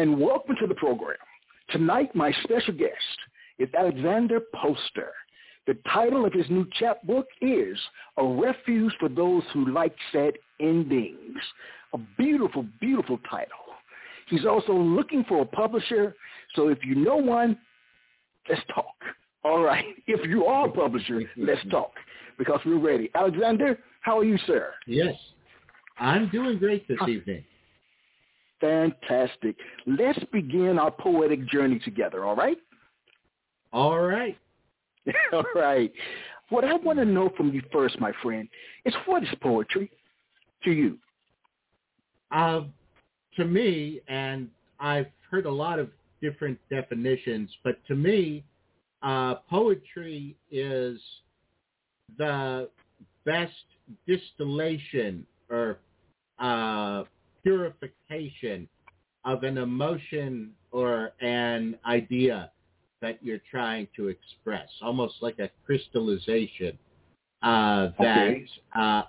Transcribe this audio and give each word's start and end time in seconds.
And 0.00 0.18
welcome 0.18 0.56
to 0.58 0.66
the 0.66 0.74
program. 0.76 1.18
Tonight, 1.68 2.14
my 2.14 2.32
special 2.44 2.72
guest 2.72 2.94
is 3.58 3.68
Alexander 3.78 4.40
Poster. 4.54 5.12
The 5.66 5.76
title 5.92 6.24
of 6.24 6.32
his 6.32 6.48
new 6.48 6.66
chapbook 6.78 7.26
is 7.42 7.78
A 8.16 8.24
Refuge 8.24 8.94
for 8.98 9.10
Those 9.10 9.42
Who 9.52 9.70
Like 9.70 9.94
Sad 10.10 10.32
Endings. 10.58 11.36
A 11.92 11.98
beautiful, 12.16 12.64
beautiful 12.80 13.20
title. 13.30 13.58
He's 14.30 14.46
also 14.46 14.72
looking 14.72 15.22
for 15.24 15.42
a 15.42 15.44
publisher, 15.44 16.16
so 16.54 16.68
if 16.68 16.78
you 16.82 16.94
know 16.94 17.16
one, 17.16 17.58
let's 18.48 18.62
talk. 18.74 18.94
All 19.44 19.60
right. 19.60 19.84
If 20.06 20.26
you 20.26 20.46
are 20.46 20.68
a 20.68 20.72
publisher, 20.72 21.20
let's 21.36 21.60
talk 21.70 21.92
because 22.38 22.60
we're 22.64 22.78
ready. 22.78 23.10
Alexander, 23.14 23.78
how 24.00 24.20
are 24.20 24.24
you, 24.24 24.38
sir? 24.46 24.72
Yes. 24.86 25.14
I'm 25.98 26.30
doing 26.30 26.58
great 26.58 26.88
this 26.88 26.96
evening. 27.06 27.44
Fantastic. 28.60 29.56
Let's 29.86 30.22
begin 30.32 30.78
our 30.78 30.90
poetic 30.90 31.48
journey 31.48 31.78
together, 31.78 32.24
all 32.24 32.36
right? 32.36 32.58
All 33.72 34.00
right. 34.00 34.36
all 35.32 35.44
right. 35.54 35.92
What 36.50 36.64
I 36.64 36.74
want 36.74 36.98
to 36.98 37.04
know 37.04 37.30
from 37.36 37.52
you 37.52 37.62
first, 37.72 37.98
my 38.00 38.12
friend, 38.22 38.48
is 38.84 38.94
what 39.06 39.22
is 39.22 39.28
poetry 39.40 39.90
to 40.64 40.72
you? 40.72 40.98
Uh, 42.30 42.62
to 43.36 43.44
me, 43.44 44.00
and 44.08 44.48
I've 44.78 45.06
heard 45.30 45.46
a 45.46 45.50
lot 45.50 45.78
of 45.78 45.88
different 46.20 46.58
definitions, 46.68 47.50
but 47.64 47.76
to 47.86 47.94
me, 47.94 48.44
uh, 49.02 49.36
poetry 49.48 50.36
is 50.50 51.00
the 52.18 52.68
best 53.24 53.52
distillation 54.06 55.26
or 55.48 55.78
uh, 56.38 57.04
purification 57.42 58.68
of 59.24 59.42
an 59.44 59.58
emotion 59.58 60.52
or 60.72 61.12
an 61.20 61.78
idea 61.86 62.50
that 63.02 63.22
you're 63.22 63.40
trying 63.50 63.88
to 63.96 64.08
express, 64.08 64.68
almost 64.82 65.14
like 65.20 65.38
a 65.38 65.50
crystallization 65.66 66.78
uh, 67.42 67.88
that 67.98 68.28
Okay. 68.30 68.46
uh, 68.78 69.02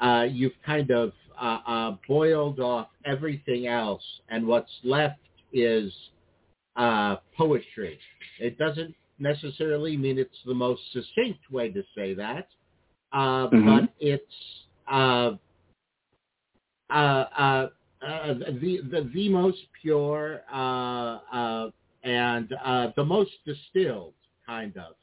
uh, 0.00 0.24
you've 0.30 0.54
kind 0.64 0.90
of 0.90 1.12
uh, 1.40 1.58
uh, 1.66 1.96
boiled 2.08 2.60
off 2.60 2.88
everything 3.04 3.66
else, 3.66 4.02
and 4.28 4.46
what's 4.46 4.70
left 4.84 5.20
is 5.52 5.92
uh, 6.76 7.16
poetry. 7.36 7.98
It 8.38 8.56
doesn't 8.58 8.94
necessarily 9.18 9.96
mean 9.96 10.18
it's 10.18 10.38
the 10.46 10.54
most 10.54 10.80
succinct 10.92 11.50
way 11.50 11.70
to 11.70 11.82
say 11.94 12.14
that, 12.14 12.48
uh, 13.12 13.48
Mhm. 13.48 13.64
but 13.82 13.94
it's 14.00 14.34
uh, 16.90 16.94
uh, 16.94 17.68
uh, 18.06 18.34
the, 18.34 18.80
the 18.90 19.10
the 19.14 19.28
most 19.28 19.58
pure 19.80 20.42
uh, 20.52 21.18
uh, 21.32 21.70
and 22.04 22.54
uh, 22.64 22.88
the 22.96 23.04
most 23.04 23.30
distilled 23.46 24.14
kind 24.46 24.76
of. 24.76 24.94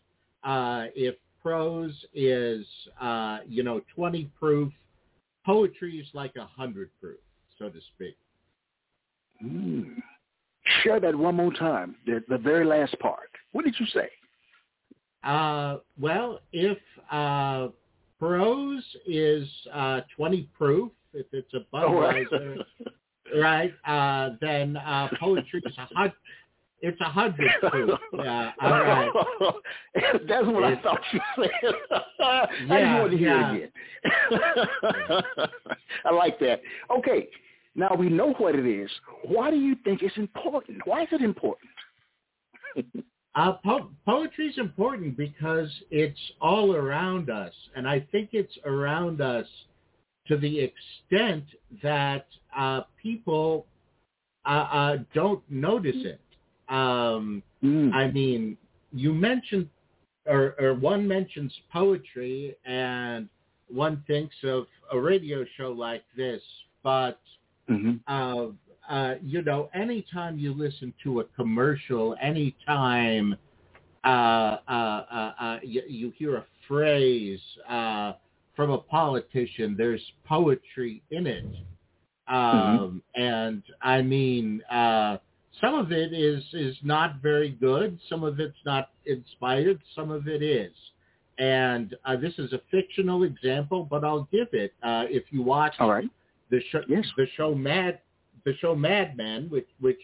Uh, 0.44 0.88
if 0.96 1.16
prose 1.42 1.94
is 2.14 2.66
uh, 3.00 3.40
you 3.48 3.64
know 3.64 3.82
twenty 3.96 4.30
proof, 4.40 4.72
poetry 5.46 5.98
is 6.00 6.08
like 6.14 6.36
a 6.36 6.46
hundred 6.46 6.90
proof, 7.00 7.20
so 7.60 7.70
to 7.70 7.80
speak. 7.96 8.18
Mm. 9.44 9.96
Share 10.84 11.00
that 11.00 11.16
one 11.16 11.36
more 11.36 11.54
time, 11.54 11.96
the, 12.06 12.22
the 12.28 12.38
very 12.38 12.66
last 12.66 12.98
part. 13.00 13.30
What 13.54 13.64
did 13.64 13.76
you 13.80 13.86
say? 13.94 14.10
Uh, 15.24 15.78
well, 16.00 16.40
if 16.52 16.78
uh, 17.12 17.68
prose 18.20 18.84
is 19.06 19.48
uh, 19.74 20.02
20 20.16 20.50
proof, 20.58 20.92
if 21.18 21.26
it's 21.32 21.54
a. 21.54 21.60
Budweiser, 21.74 22.64
right, 23.40 23.74
uh, 23.86 24.36
then 24.40 24.78
uh, 24.78 25.10
poetry 25.20 25.62
is 25.66 25.78
a 25.78 25.88
hundred. 25.94 26.14
It's 26.80 27.02
a 27.02 27.06
hundred 27.06 27.50
proof. 27.70 28.00
Yeah, 28.14 28.52
all 28.62 28.70
right. 28.72 29.10
That's 30.28 30.46
what 30.46 30.64
I 30.64 30.80
thought 30.82 31.02
you 31.12 31.20
said. 31.36 31.50
I 32.20 32.48
just 32.60 32.70
wanted 32.70 33.10
to 33.12 33.18
hear 33.18 33.28
yeah. 33.30 33.54
it 33.54 33.72
again. 34.32 35.50
I 36.06 36.12
like 36.14 36.40
that. 36.40 36.62
Okay, 36.96 37.28
now 37.76 37.96
we 37.98 38.10
know 38.10 38.34
what 38.34 38.54
it 38.54 38.68
is. 38.68 38.92
Why 39.24 39.50
do 39.50 39.58
you 39.58 39.76
think 39.84 40.04
it's 40.04 40.18
important? 40.18 40.86
Why 40.86 41.04
is 41.04 41.10
it 41.12 41.22
important? 41.22 41.72
Uh, 43.34 43.54
po- 43.64 43.90
poetry 44.06 44.48
is 44.48 44.58
important 44.58 45.18
because 45.18 45.70
it's 45.90 46.20
all 46.42 46.76
around 46.76 47.30
us, 47.30 47.54
and 47.76 47.88
I 47.88 48.06
think 48.12 48.30
it's 48.34 48.56
around 48.66 49.22
us 49.22 49.48
to 50.28 50.38
the 50.38 50.60
extent 50.60 51.44
that 51.84 52.26
uh, 52.58 52.82
people 53.02 53.66
uh, 54.46 54.50
uh, 54.50 54.98
don't 55.14 55.44
notice 55.50 55.96
it. 55.96 56.22
Um, 56.70 57.44
Mm. 57.64 57.94
I 57.94 58.12
mean, 58.12 58.56
you 58.94 59.14
mentioned, 59.14 59.68
or, 60.28 60.56
or 60.60 60.74
one 60.76 61.08
mentions 61.08 61.52
poetry, 61.74 62.56
and 62.66 63.28
one 63.68 64.04
thinks 64.06 64.36
of 64.44 64.68
a 64.92 65.00
radio 65.00 65.44
show 65.58 65.72
like 65.72 66.04
this, 66.16 66.42
but 66.84 67.20
hmm 67.68 67.96
uh, 68.08 68.48
uh, 68.90 69.16
you 69.22 69.42
know, 69.42 69.70
anytime 69.74 70.38
you 70.40 70.54
listen 70.54 70.94
to 71.04 71.20
a 71.20 71.24
commercial, 71.36 72.16
anytime 72.22 73.36
uh, 74.06 74.08
uh, 74.08 74.70
uh, 74.70 75.34
uh, 75.42 75.60
you, 75.64 75.82
you 75.88 76.14
hear 76.18 76.38
a 76.38 76.46
phrase 76.68 77.42
uh, 77.70 78.14
from 78.58 78.72
a 78.72 78.78
politician, 78.80 79.76
there's 79.78 80.02
poetry 80.26 81.02
in 81.12 81.28
it. 81.28 81.46
Um, 82.28 83.02
And 83.16 83.64
I 83.82 84.02
mean, 84.02 84.62
uh, 84.70 85.18
some 85.62 85.76
of 85.76 85.92
it 85.94 86.12
is 86.12 86.44
is 86.54 86.76
not 86.84 87.22
very 87.22 87.50
good. 87.50 87.98
Some 88.10 88.24
of 88.26 88.40
it's 88.42 88.58
not 88.66 88.90
inspired. 89.06 89.80
Some 89.96 90.12
of 90.12 90.28
it 90.28 90.42
is. 90.44 90.74
And 91.40 91.96
uh, 92.04 92.18
this 92.18 92.34
is 92.38 92.52
a 92.52 92.62
fictional 92.72 93.24
example, 93.24 93.88
but 93.90 94.04
I'll 94.04 94.28
give 94.32 94.50
it. 94.54 94.74
Uh, 94.84 95.06
if 95.08 95.24
you 95.32 95.42
watch 95.44 95.76
right. 95.80 96.10
the 96.50 96.60
show 96.72 96.82
Yes. 96.90 97.06
the 97.16 97.28
show 97.38 97.56
Mad 97.56 98.00
the 98.44 98.54
show 98.58 98.76
Mad 98.76 99.16
Men, 99.16 99.48
which 99.50 99.70
which 99.80 100.02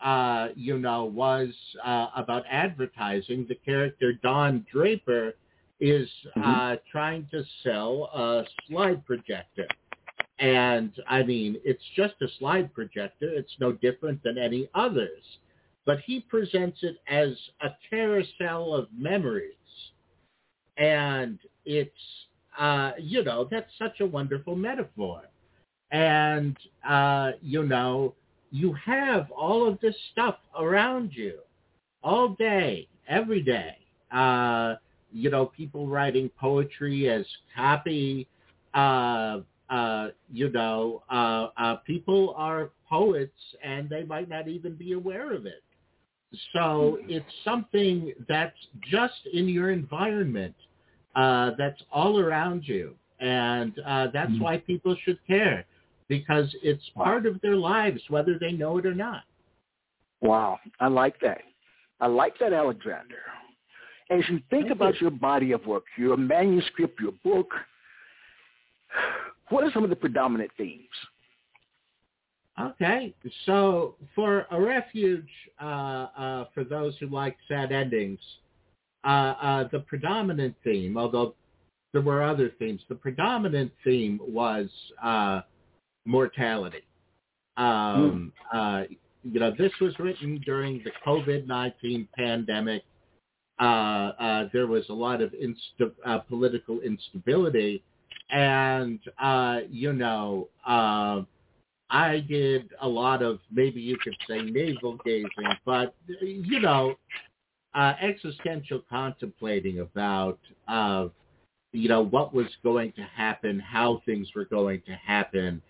uh, 0.00 0.48
you 0.54 0.78
know 0.78 1.04
was 1.04 1.48
uh, 1.84 2.08
about 2.16 2.44
advertising. 2.50 3.46
The 3.48 3.56
character 3.56 4.12
Don 4.22 4.64
Draper 4.72 5.34
is 5.82 6.08
uh, 6.44 6.76
trying 6.92 7.26
to 7.32 7.42
sell 7.64 8.04
a 8.14 8.44
slide 8.68 9.04
projector, 9.04 9.66
and 10.38 10.92
I 11.08 11.24
mean 11.24 11.56
it's 11.64 11.82
just 11.96 12.14
a 12.22 12.28
slide 12.38 12.72
projector. 12.72 13.28
It's 13.28 13.52
no 13.58 13.72
different 13.72 14.22
than 14.22 14.38
any 14.38 14.68
others, 14.76 15.24
but 15.84 15.98
he 16.06 16.20
presents 16.20 16.78
it 16.82 16.98
as 17.08 17.30
a 17.62 17.70
carousel 17.90 18.72
of 18.72 18.86
memories, 18.96 19.54
and 20.76 21.40
it's 21.64 21.90
uh, 22.56 22.92
you 23.00 23.24
know 23.24 23.48
that's 23.50 23.72
such 23.76 23.98
a 24.00 24.06
wonderful 24.06 24.54
metaphor. 24.54 25.22
And 25.90 26.56
uh, 26.88 27.32
you 27.42 27.64
know 27.64 28.14
you 28.52 28.72
have 28.74 29.32
all 29.32 29.66
of 29.66 29.80
this 29.80 29.96
stuff 30.12 30.36
around 30.56 31.10
you 31.12 31.40
all 32.04 32.36
day, 32.38 32.86
every 33.08 33.42
day. 33.42 33.76
Uh, 34.12 34.76
you 35.12 35.30
know, 35.30 35.46
people 35.46 35.86
writing 35.86 36.30
poetry 36.38 37.08
as 37.08 37.26
copy. 37.54 38.26
Uh, 38.74 39.40
uh, 39.70 40.08
you 40.30 40.50
know, 40.50 41.02
uh, 41.10 41.48
uh, 41.56 41.76
people 41.76 42.34
are 42.36 42.70
poets, 42.88 43.32
and 43.64 43.88
they 43.88 44.04
might 44.04 44.28
not 44.28 44.46
even 44.46 44.74
be 44.74 44.92
aware 44.92 45.32
of 45.32 45.46
it. 45.46 45.62
So 46.52 46.98
it's 47.08 47.26
something 47.44 48.12
that's 48.28 48.56
just 48.90 49.26
in 49.32 49.48
your 49.48 49.70
environment, 49.70 50.54
uh, 51.14 51.52
that's 51.58 51.80
all 51.90 52.18
around 52.18 52.66
you, 52.66 52.94
and 53.20 53.78
uh, 53.86 54.08
that's 54.08 54.32
Mhm. 54.32 54.40
why 54.40 54.58
people 54.58 54.94
should 54.96 55.18
care 55.26 55.64
because 56.08 56.54
it's 56.62 56.86
part 56.90 57.24
of 57.26 57.40
their 57.40 57.56
lives, 57.56 58.02
whether 58.10 58.38
they 58.38 58.52
know 58.52 58.76
it 58.78 58.84
or 58.84 58.94
not. 58.94 59.24
Wow, 60.20 60.60
I 60.80 60.88
like 60.88 61.18
that. 61.20 61.42
I 62.00 62.06
like 62.06 62.36
that, 62.38 62.52
Alexander. 62.52 63.22
As 64.12 64.28
you 64.28 64.40
think 64.50 64.66
Thank 64.66 64.70
about 64.70 64.94
you. 64.94 65.02
your 65.02 65.10
body 65.10 65.52
of 65.52 65.64
work, 65.66 65.84
your 65.96 66.18
manuscript, 66.18 67.00
your 67.00 67.12
book, 67.24 67.48
what 69.48 69.64
are 69.64 69.70
some 69.72 69.84
of 69.84 69.90
the 69.90 69.96
predominant 69.96 70.50
themes? 70.58 70.88
Okay, 72.60 73.14
so 73.46 73.94
for 74.14 74.46
a 74.50 74.60
refuge 74.60 75.28
uh, 75.60 75.64
uh, 75.64 76.44
for 76.52 76.64
those 76.64 76.94
who 77.00 77.06
like 77.06 77.36
sad 77.48 77.72
endings, 77.72 78.20
uh, 79.04 79.34
uh, 79.40 79.68
the 79.72 79.80
predominant 79.80 80.54
theme, 80.62 80.98
although 80.98 81.34
there 81.94 82.02
were 82.02 82.22
other 82.22 82.52
themes, 82.58 82.82
the 82.90 82.94
predominant 82.94 83.72
theme 83.82 84.20
was 84.22 84.68
uh, 85.02 85.40
mortality. 86.04 86.84
Um, 87.56 88.32
mm. 88.54 88.88
you 89.24 89.40
know, 89.40 89.54
this 89.56 89.72
was 89.80 89.98
written 89.98 90.38
during 90.44 90.84
the 90.84 90.90
COVID-19 91.06 92.08
pandemic. 92.16 92.82
There 93.58 94.66
was 94.66 94.84
a 94.88 94.94
lot 94.94 95.20
of 95.22 95.32
insta- 95.32 96.26
political 96.28 96.80
instability, 96.80 97.82
and 98.30 99.00
you 99.70 99.92
know 99.92 100.48
I 101.92 102.20
did 102.20 102.70
a 102.80 102.88
lot 102.88 103.22
of 103.22 103.38
maybe 103.52 103.80
you 103.80 103.98
could 103.98 104.16
say 104.26 104.40
navel 104.40 104.98
gazing, 105.04 105.28
but 105.66 105.94
you 106.22 106.58
know, 106.58 106.94
uh, 107.74 107.92
existential 108.00 108.82
contemplating 108.88 109.80
about 109.80 110.38
uh, 110.68 111.08
you 111.72 111.90
know 111.90 112.02
what 112.02 112.32
was 112.32 112.46
going 112.62 112.92
to 112.92 113.02
happen, 113.02 113.60
how 113.60 114.00
things 114.06 114.28
were 114.34 114.46
going 114.46 114.80
to 114.86 114.92
happen, 114.92 115.60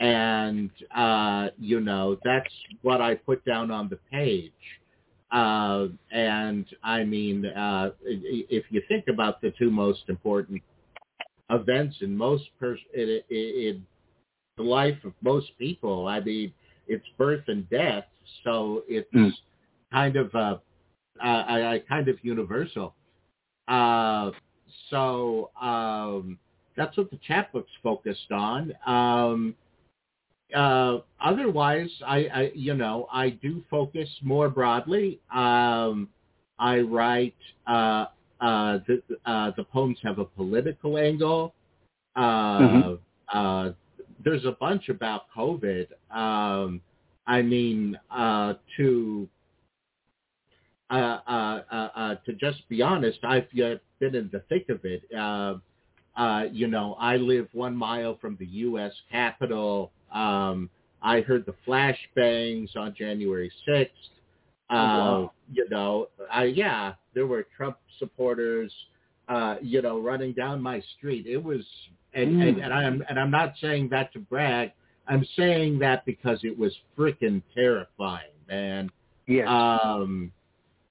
and 0.00 0.70
uh, 0.96 1.50
you 1.58 1.78
know 1.78 2.18
that's 2.24 2.52
what 2.82 3.00
I 3.00 3.14
put 3.14 3.44
down 3.44 3.70
on 3.70 3.88
the 3.88 4.00
page. 4.10 4.52
Uh, 5.30 5.88
and 6.10 6.66
I 6.82 7.04
mean, 7.04 7.44
uh, 7.46 7.90
if 8.02 8.64
you 8.70 8.82
think 8.88 9.08
about 9.08 9.40
the 9.40 9.52
two 9.58 9.70
most 9.70 10.02
important 10.08 10.62
events 11.50 11.96
in 12.00 12.16
most 12.16 12.44
pers- 12.58 12.80
in, 12.94 13.20
in 13.30 13.86
the 14.56 14.62
life 14.62 14.96
of 15.04 15.12
most 15.22 15.56
people. 15.58 16.06
I 16.06 16.20
mean, 16.20 16.52
it's 16.86 17.06
birth 17.16 17.44
and 17.46 17.68
death, 17.70 18.04
so 18.44 18.82
it's 18.88 19.12
mm. 19.14 19.30
kind 19.92 20.16
of 20.16 20.34
uh, 20.34 20.56
uh, 21.24 21.78
kind 21.88 22.08
of 22.08 22.16
universal. 22.22 22.94
Uh, 23.66 24.32
so 24.90 25.50
um, 25.60 26.38
that's 26.76 26.96
what 26.96 27.10
the 27.10 27.18
chapbook's 27.26 27.70
focused 27.82 28.30
on. 28.30 28.72
Um, 28.86 29.54
uh, 30.54 30.98
otherwise, 31.20 31.90
I, 32.06 32.16
I, 32.26 32.52
you 32.54 32.74
know, 32.74 33.06
I 33.12 33.30
do 33.30 33.62
focus 33.70 34.08
more 34.22 34.48
broadly. 34.48 35.20
Um, 35.34 36.08
I 36.58 36.80
write 36.80 37.36
uh, 37.66 38.06
uh, 38.40 38.78
the 38.86 39.02
uh, 39.26 39.52
the 39.56 39.64
poems 39.64 39.98
have 40.02 40.18
a 40.18 40.24
political 40.24 40.98
angle. 40.98 41.54
Uh, 42.16 42.58
mm-hmm. 42.58 43.38
uh, 43.38 43.72
there's 44.24 44.44
a 44.44 44.52
bunch 44.52 44.88
about 44.88 45.22
COVID. 45.36 45.86
Um, 46.10 46.80
I 47.26 47.42
mean, 47.42 47.98
uh, 48.10 48.54
to 48.76 49.28
uh, 50.90 50.94
uh, 50.94 51.62
uh, 51.70 51.88
uh 51.94 52.14
to 52.26 52.32
just 52.32 52.68
be 52.68 52.80
honest, 52.80 53.18
I've 53.22 53.50
been 53.52 53.80
in 54.14 54.30
the 54.32 54.42
thick 54.48 54.68
of 54.70 54.84
it. 54.84 55.02
Uh, 55.14 55.56
uh, 56.16 56.44
you 56.50 56.66
know, 56.66 56.96
I 56.98 57.16
live 57.16 57.48
one 57.52 57.76
mile 57.76 58.18
from 58.20 58.36
the 58.40 58.46
U.S. 58.46 58.92
Capitol. 59.10 59.92
Um, 60.12 60.70
I 61.02 61.20
heard 61.20 61.46
the 61.46 61.54
flashbangs 61.66 62.76
on 62.76 62.94
January 62.96 63.52
6th. 63.68 63.86
Uh, 64.70 64.74
wow. 64.74 65.32
You 65.52 65.68
know, 65.70 66.08
I, 66.30 66.44
yeah, 66.44 66.94
there 67.14 67.26
were 67.26 67.46
Trump 67.56 67.78
supporters, 67.98 68.72
uh, 69.28 69.56
you 69.62 69.80
know, 69.80 69.98
running 70.00 70.32
down 70.32 70.60
my 70.60 70.82
street. 70.96 71.26
It 71.26 71.42
was 71.42 71.64
and, 72.14 72.36
mm. 72.36 72.48
and, 72.48 72.58
and 72.58 72.72
I'm 72.72 73.04
and 73.08 73.18
I'm 73.18 73.30
not 73.30 73.54
saying 73.60 73.88
that 73.90 74.12
to 74.14 74.18
brag. 74.18 74.72
I'm 75.06 75.26
saying 75.36 75.78
that 75.78 76.04
because 76.04 76.40
it 76.42 76.58
was 76.58 76.74
freaking 76.98 77.42
terrifying, 77.54 78.30
man. 78.48 78.90
Yes. 79.26 79.46
Um, 79.48 80.32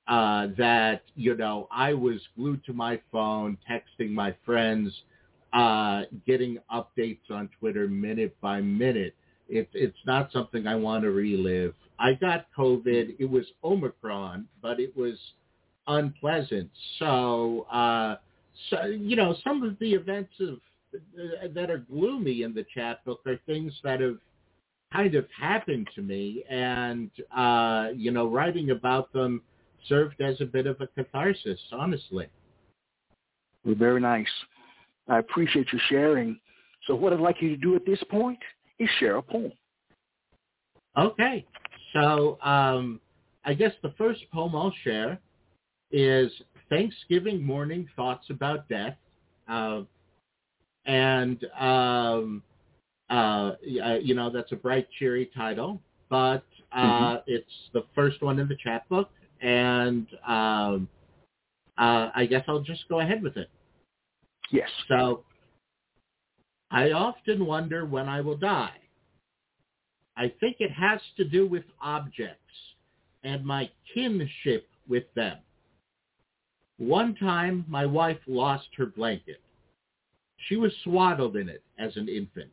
uh, 0.08 0.48
that 0.58 1.02
you 1.16 1.36
know, 1.36 1.68
I 1.72 1.94
was 1.94 2.20
glued 2.36 2.64
to 2.66 2.74
my 2.74 3.00
phone, 3.12 3.58
texting 3.70 4.12
my 4.12 4.36
friends, 4.46 4.94
uh, 5.54 6.04
getting 6.26 6.58
updates 6.74 7.30
on 7.30 7.50
Twitter 7.60 7.88
minute 7.88 8.36
by 8.42 8.62
minute. 8.62 9.16
It's 9.50 9.72
it's 9.74 9.98
not 10.06 10.32
something 10.32 10.68
I 10.68 10.76
want 10.76 11.04
to 11.04 11.12
relive. 11.12 11.74
I 12.00 12.14
got 12.14 12.48
COVID. 12.58 13.16
It 13.20 13.30
was 13.30 13.46
Omicron, 13.64 14.48
but 14.62 14.80
it 14.80 14.96
was 14.96 15.18
unpleasant. 15.88 16.70
So, 17.00 17.66
uh, 17.72 18.18
so 18.70 18.86
you 18.86 19.16
know, 19.16 19.36
some 19.44 19.64
of 19.64 19.80
the 19.80 19.94
events 19.94 20.34
of 20.42 20.60
that 21.54 21.70
are 21.70 21.86
gloomy 21.90 22.44
in 22.44 22.54
the 22.54 22.66
chapbook 22.74 23.22
are 23.26 23.40
things 23.46 23.74
that 23.84 24.02
have 24.02 24.18
kind 24.92 25.16
of 25.16 25.26
happened 25.38 25.88
to 25.96 26.02
me, 26.02 26.44
and 26.50 27.10
uh, 27.36 27.88
you 27.96 28.12
know, 28.12 28.28
writing 28.28 28.72
about 28.72 29.12
them 29.14 29.42
served 29.88 30.22
as 30.22 30.40
a 30.42 30.46
bit 30.46 30.68
of 30.68 30.80
a 30.82 30.88
catharsis. 30.88 31.60
Honestly, 31.72 32.28
very 33.66 34.02
nice. 34.02 34.28
I 35.10 35.20
appreciate 35.20 35.68
you 35.72 35.80
sharing. 35.90 36.40
So, 36.86 36.96
what 36.96 37.14
I'd 37.14 37.20
like 37.20 37.42
you 37.42 37.50
to 37.50 37.58
do 37.58 37.76
at 37.76 37.86
this 37.86 38.02
point 38.10 38.40
is 38.80 38.90
share 39.00 39.18
a 39.18 39.22
poem. 39.22 39.52
Okay, 40.98 41.46
so 41.94 42.40
um, 42.42 43.00
I 43.46 43.54
guess 43.54 43.72
the 43.84 43.94
first 43.98 44.22
poem 44.34 44.56
I'll 44.56 44.74
share 44.84 45.20
is 45.92 46.32
Thanksgiving 46.70 47.42
morning 47.44 47.88
thoughts 47.96 48.30
about 48.30 48.68
death. 48.68 48.96
Uh, 49.48 49.82
and 50.86 51.46
um, 51.60 52.44
uh, 53.10 53.54
you 53.62 54.16
know 54.16 54.30
that's 54.30 54.52
a 54.52 54.56
bright, 54.56 54.88
cheery 54.98 55.30
title, 55.36 55.80
but 56.10 56.44
uh, 56.72 56.82
mm-hmm. 56.82 57.16
it's 57.28 57.52
the 57.74 57.84
first 57.94 58.22
one 58.22 58.40
in 58.40 58.48
the 58.48 58.58
chapbook, 58.62 59.10
and 59.42 60.08
um, 60.26 60.88
uh, 61.78 62.10
I 62.16 62.26
guess 62.30 62.44
I'll 62.48 62.62
just 62.62 62.88
go 62.90 63.02
ahead 63.02 63.22
with 63.22 63.38
it. 63.38 63.50
Yes. 64.52 64.70
So 64.88 65.24
I 66.72 66.92
often 66.92 67.46
wonder 67.46 67.86
when 67.86 68.08
I 68.08 68.22
will 68.22 68.38
die. 68.38 68.78
I 70.16 70.34
think 70.40 70.58
it 70.60 70.72
has 70.72 71.00
to 71.18 71.24
do 71.24 71.48
with 71.48 71.64
objects 71.82 72.42
and 73.24 73.46
my 73.46 73.70
kinship 73.94 74.68
with 74.88 75.04
them. 75.16 75.38
One 76.78 77.16
time 77.16 77.66
my 77.68 77.86
wife 77.86 78.20
lost 78.28 78.68
her 78.78 78.86
blanket. 78.86 79.42
She 80.48 80.56
was 80.56 80.72
swaddled 80.84 81.36
in 81.36 81.50
it 81.50 81.64
as 81.80 81.96
an 81.98 82.08
infant. 82.08 82.52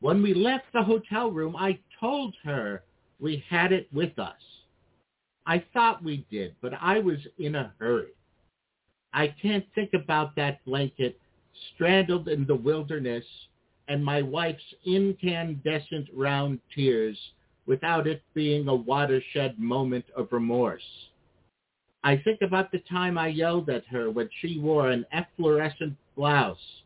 When 0.00 0.22
we 0.22 0.34
left 0.34 0.66
the 0.72 0.82
hotel 0.82 1.30
room, 1.30 1.54
I 1.56 1.78
told 1.98 2.34
her 2.44 2.82
we 3.20 3.44
had 3.48 3.72
it 3.72 3.88
with 3.92 4.18
us. 4.18 4.40
I 5.46 5.64
thought 5.72 6.02
we 6.02 6.26
did, 6.30 6.54
but 6.60 6.72
I 6.80 6.98
was 6.98 7.18
in 7.38 7.54
a 7.54 7.72
hurry. 7.78 8.12
I 9.12 9.28
can't 9.42 9.66
think 9.74 9.92
about 9.94 10.36
that 10.36 10.64
blanket 10.64 11.18
straddled 11.74 12.28
in 12.28 12.46
the 12.46 12.54
wilderness 12.54 13.24
and 13.88 14.04
my 14.04 14.22
wife's 14.22 14.74
incandescent 14.86 16.08
round 16.14 16.60
tears 16.74 17.18
without 17.66 18.06
it 18.06 18.22
being 18.34 18.68
a 18.68 18.74
watershed 18.74 19.58
moment 19.58 20.04
of 20.16 20.28
remorse. 20.30 20.82
I 22.02 22.16
think 22.16 22.40
about 22.40 22.72
the 22.72 22.78
time 22.90 23.18
I 23.18 23.28
yelled 23.28 23.68
at 23.68 23.86
her 23.86 24.10
when 24.10 24.30
she 24.40 24.58
wore 24.58 24.90
an 24.90 25.04
efflorescent 25.12 25.96
blouse 26.16 26.82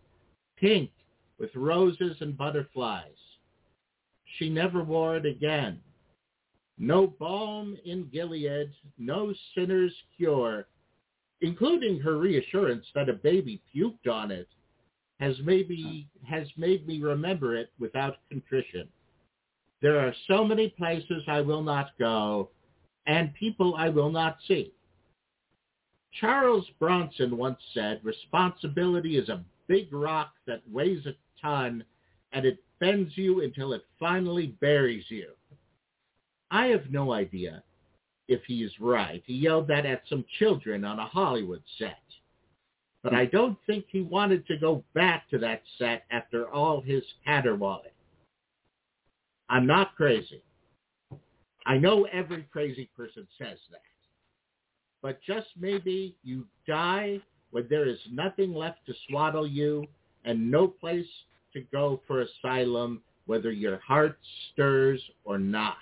pink 0.56 0.90
with 1.38 1.54
roses 1.54 2.16
and 2.20 2.36
butterflies. 2.36 3.10
She 4.38 4.48
never 4.48 4.82
wore 4.82 5.16
it 5.16 5.26
again. 5.26 5.80
No 6.78 7.06
balm 7.06 7.76
in 7.84 8.08
Gilead, 8.12 8.70
no 8.98 9.32
sinner's 9.54 9.94
cure, 10.16 10.66
including 11.44 12.00
her 12.00 12.16
reassurance 12.16 12.86
that 12.94 13.10
a 13.10 13.12
baby 13.12 13.60
puked 13.74 14.08
on 14.10 14.30
it, 14.30 14.48
has 15.20 15.36
maybe 15.44 16.08
has 16.26 16.48
made 16.56 16.86
me 16.86 17.02
remember 17.02 17.54
it 17.54 17.70
without 17.78 18.16
contrition. 18.30 18.88
There 19.82 20.00
are 20.00 20.14
so 20.26 20.42
many 20.42 20.70
places 20.70 21.22
I 21.28 21.42
will 21.42 21.62
not 21.62 21.90
go, 21.98 22.48
and 23.06 23.34
people 23.34 23.74
I 23.76 23.90
will 23.90 24.10
not 24.10 24.38
see. 24.48 24.72
Charles 26.18 26.66
Bronson 26.78 27.36
once 27.36 27.60
said, 27.74 28.00
responsibility 28.02 29.18
is 29.18 29.28
a 29.28 29.44
big 29.66 29.92
rock 29.92 30.32
that 30.46 30.62
weighs 30.72 31.04
a 31.04 31.14
ton 31.42 31.84
and 32.32 32.46
it 32.46 32.64
bends 32.80 33.12
you 33.16 33.42
until 33.42 33.74
it 33.74 33.84
finally 34.00 34.56
buries 34.60 35.04
you. 35.08 35.32
I 36.50 36.66
have 36.66 36.90
no 36.90 37.12
idea 37.12 37.62
if 38.28 38.42
he 38.44 38.62
is 38.62 38.72
right. 38.80 39.22
He 39.26 39.34
yelled 39.34 39.68
that 39.68 39.86
at 39.86 40.02
some 40.08 40.24
children 40.38 40.84
on 40.84 40.98
a 40.98 41.06
Hollywood 41.06 41.62
set. 41.78 41.98
But 43.02 43.14
I 43.14 43.26
don't 43.26 43.58
think 43.66 43.84
he 43.90 44.00
wanted 44.00 44.46
to 44.46 44.56
go 44.56 44.82
back 44.94 45.28
to 45.28 45.38
that 45.38 45.62
set 45.78 46.04
after 46.10 46.48
all 46.48 46.80
his 46.80 47.02
caterwauling. 47.26 47.90
I'm 49.50 49.66
not 49.66 49.94
crazy. 49.94 50.42
I 51.66 51.76
know 51.76 52.06
every 52.12 52.44
crazy 52.50 52.88
person 52.96 53.26
says 53.38 53.58
that. 53.70 53.80
But 55.02 55.20
just 55.22 55.48
maybe 55.60 56.16
you 56.22 56.46
die 56.66 57.20
when 57.50 57.66
there 57.68 57.86
is 57.86 57.98
nothing 58.10 58.54
left 58.54 58.86
to 58.86 58.94
swaddle 59.08 59.46
you 59.46 59.86
and 60.24 60.50
no 60.50 60.66
place 60.66 61.06
to 61.52 61.60
go 61.72 62.00
for 62.06 62.22
asylum 62.22 63.02
whether 63.26 63.52
your 63.52 63.78
heart 63.78 64.18
stirs 64.52 65.00
or 65.24 65.38
not. 65.38 65.76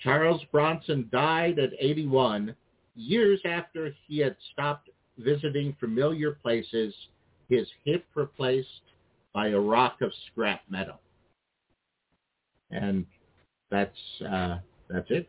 Charles 0.00 0.40
Bronson 0.52 1.08
died 1.10 1.58
at 1.58 1.70
81, 1.78 2.54
years 2.94 3.40
after 3.44 3.92
he 4.06 4.18
had 4.18 4.36
stopped 4.52 4.90
visiting 5.18 5.74
familiar 5.80 6.32
places, 6.32 6.94
his 7.48 7.66
hip 7.84 8.04
replaced 8.14 8.68
by 9.32 9.48
a 9.48 9.58
rock 9.58 10.00
of 10.00 10.12
scrap 10.30 10.60
metal. 10.68 11.00
And 12.70 13.06
that's 13.70 13.98
uh, 14.30 14.58
that's 14.88 15.06
it. 15.10 15.28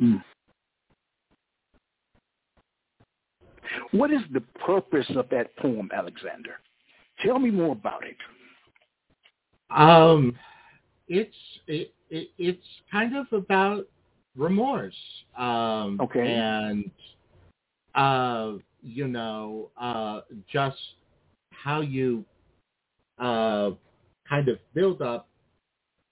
Mm. 0.00 0.22
What 3.92 4.10
is 4.10 4.20
the 4.32 4.40
purpose 4.64 5.06
of 5.16 5.28
that 5.30 5.54
poem, 5.56 5.90
Alexander? 5.94 6.60
Tell 7.24 7.38
me 7.38 7.50
more 7.50 7.72
about 7.72 8.02
it. 8.04 8.16
Um, 9.70 10.36
it's 11.08 11.34
it, 11.66 11.92
it 12.14 12.28
it's 12.38 12.66
kind 12.90 13.16
of 13.16 13.26
about 13.32 13.86
remorse. 14.36 14.94
Um, 15.36 15.98
okay. 16.00 16.26
And 16.26 16.90
uh, 17.94 18.52
you 18.82 19.08
know, 19.08 19.70
uh, 19.80 20.20
just 20.50 20.76
how 21.50 21.80
you 21.80 22.24
uh, 23.18 23.70
kind 24.28 24.48
of 24.48 24.58
build 24.74 25.02
up 25.02 25.28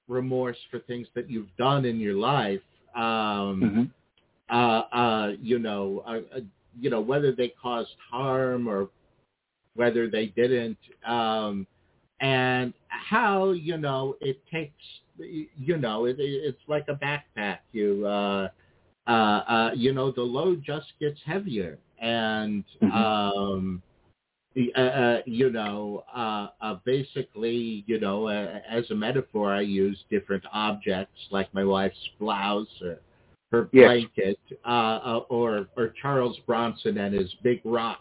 remorse 0.09 0.59
for 0.71 0.80
things 0.80 1.06
that 1.14 1.30
you've 1.30 1.54
done 1.56 1.85
in 1.85 1.99
your 1.99 2.14
life. 2.14 2.61
Um, 2.94 3.92
mm-hmm. 4.50 4.54
uh, 4.54 4.80
uh, 4.94 5.32
you 5.40 5.59
know, 5.59 6.02
uh, 6.06 6.37
uh, 6.37 6.40
you 6.78 6.90
know 6.90 7.00
whether 7.00 7.32
they 7.32 7.52
caused 7.61 7.90
harm 8.11 8.68
or 8.68 8.88
whether 9.75 10.09
they 10.09 10.26
didn't. 10.26 10.78
Um, 11.06 11.66
and 12.23 12.73
how 12.88 13.50
you 13.50 13.76
know 13.76 14.17
it 14.21 14.41
takes 14.50 14.73
you 15.19 15.76
know 15.76 16.07
it, 16.07 16.17
it's 16.19 16.62
like 16.69 16.87
a 16.88 16.95
backpack 16.95 17.59
you 17.73 18.07
uh 18.07 18.49
uh 19.07 19.11
uh 19.11 19.71
you 19.75 19.93
know 19.93 20.11
the 20.11 20.23
load 20.23 20.62
just 20.64 20.87
gets 20.99 21.19
heavier 21.26 21.79
and 22.00 22.64
mm-hmm. 22.83 22.93
um 22.93 23.83
uh, 24.76 24.81
uh, 24.81 25.23
you 25.25 25.50
know, 25.50 26.05
uh, 26.14 26.49
uh, 26.61 26.76
basically, 26.85 27.85
you 27.87 27.99
know, 27.99 28.29
uh, 28.29 28.59
as 28.71 28.91
a 28.91 28.95
metaphor, 28.95 29.50
I 29.50 29.62
use 29.62 29.99
different 30.11 30.45
objects 30.52 31.19
like 31.31 31.52
my 31.55 31.64
wife's 31.64 31.97
blouse 32.19 32.69
or 32.83 32.99
her 33.50 33.71
yes. 33.73 33.87
blanket, 33.87 34.38
uh, 34.67 34.69
uh, 34.69 35.25
or 35.31 35.69
or 35.75 35.95
Charles 36.02 36.38
Bronson 36.47 36.99
and 36.99 37.14
his 37.14 37.35
big 37.43 37.62
rock. 37.64 38.00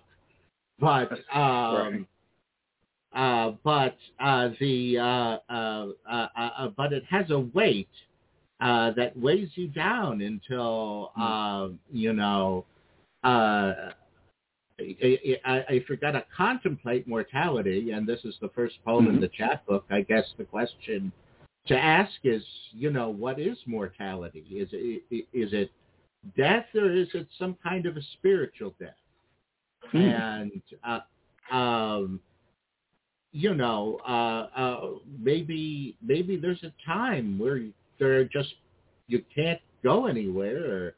But 0.78 1.12
um, 1.34 1.76
right. 1.76 2.06
Uh, 3.14 3.52
but 3.64 3.98
uh, 4.20 4.50
the 4.60 4.98
uh, 4.98 5.38
uh, 5.54 5.88
uh, 6.10 6.28
uh, 6.38 6.68
but 6.78 6.94
it 6.94 7.04
has 7.10 7.30
a 7.30 7.40
weight 7.40 7.90
that 8.60 9.12
weighs 9.16 9.50
you 9.56 9.68
down 9.68 10.22
until 10.22 11.12
mm. 11.18 11.76
you 11.92 12.14
know. 12.14 12.66
I, 13.24 13.94
I, 15.46 15.58
I 15.70 15.84
forgot 15.86 16.12
to 16.12 16.26
contemplate 16.36 17.08
mortality, 17.08 17.92
and 17.92 18.08
this 18.08 18.20
is 18.24 18.34
the 18.42 18.50
first 18.50 18.76
poem 18.84 19.06
mm-hmm. 19.06 19.16
in 19.16 19.22
the 19.22 19.28
chapbook. 19.28 19.86
I 19.92 20.02
guess 20.02 20.24
the 20.40 20.44
question 20.44 21.12
to 21.68 21.78
ask 21.78 22.12
is, 22.24 22.42
you 22.72 22.90
know, 22.90 23.10
what 23.10 23.40
is 23.40 23.58
mortality? 23.68 24.46
Is 24.50 24.70
it 24.72 25.04
is 25.12 25.54
it 25.54 25.70
death, 26.36 26.66
or 26.74 26.92
is 26.92 27.10
it 27.14 27.28
some 27.38 27.58
kind 27.62 27.86
of 27.86 27.98
a 27.98 28.02
spiritual 28.14 28.74
death? 28.80 28.96
Mm. 29.94 30.52
And 30.82 31.12
um, 31.52 32.20
you 33.32 33.54
know, 33.54 34.00
uh, 34.08 34.48
uh, 34.60 34.82
maybe 35.20 35.96
maybe 36.02 36.38
there's 36.38 36.64
a 36.64 36.74
time 36.86 37.40
where 37.40 37.62
there 38.00 38.24
just 38.26 38.54
you 39.08 39.24
can't 39.34 39.60
go 39.84 40.08
anywhere 40.08 40.72
or 40.72 40.96